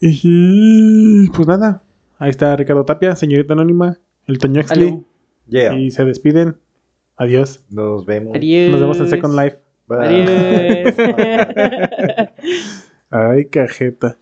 y 0.01 1.29
pues 1.29 1.47
nada. 1.47 1.81
Ahí 2.19 2.29
está 2.31 2.55
Ricardo 2.55 2.83
Tapia, 2.85 3.15
señorita 3.15 3.53
anónima, 3.53 3.97
el 4.27 4.37
Toño 4.39 4.61
Exley. 4.61 5.01
Yeah. 5.47 5.73
Y 5.77 5.91
se 5.91 6.03
despiden. 6.05 6.57
Adiós. 7.15 7.63
Nos 7.69 8.05
vemos. 8.05 8.35
Adiós. 8.35 8.71
Nos 8.71 8.79
vemos 8.81 8.99
en 8.99 9.09
Second 9.09 9.35
Life. 9.39 9.57
Bye. 9.87 10.23
Adiós. 10.27 10.95
Ay, 13.09 13.45
cajeta. 13.45 14.17